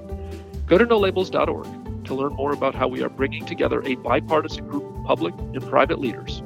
Go 0.67 0.77
to 0.77 0.85
nolabels.org 0.85 2.05
to 2.05 2.13
learn 2.13 2.33
more 2.33 2.53
about 2.53 2.75
how 2.75 2.87
we 2.87 3.01
are 3.01 3.09
bringing 3.09 3.43
together 3.45 3.81
a 3.83 3.95
bipartisan 3.95 4.67
group 4.67 4.83
of 4.83 5.03
public 5.03 5.33
and 5.37 5.63
private 5.63 5.99
leaders 5.99 6.43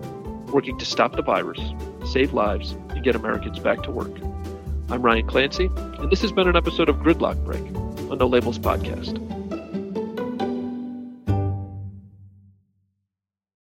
working 0.48 0.78
to 0.78 0.86
stop 0.86 1.16
the 1.16 1.22
virus, 1.22 1.60
save 2.06 2.32
lives, 2.32 2.72
and 2.92 3.04
get 3.04 3.16
Americans 3.16 3.60
back 3.60 3.84
to 3.84 3.92
work. 3.92 4.12
I'm 4.90 5.02
Ryan 5.02 5.28
Clancy, 5.28 5.70
and 5.76 6.10
this 6.10 6.22
has 6.22 6.32
been 6.32 6.48
an 6.48 6.56
episode 6.56 6.88
of 6.88 6.98
Gridlock 6.98 7.44
Break, 7.44 7.66
a 8.12 8.16
No 8.16 8.28
Labels 8.28 8.60
podcast. 8.60 9.43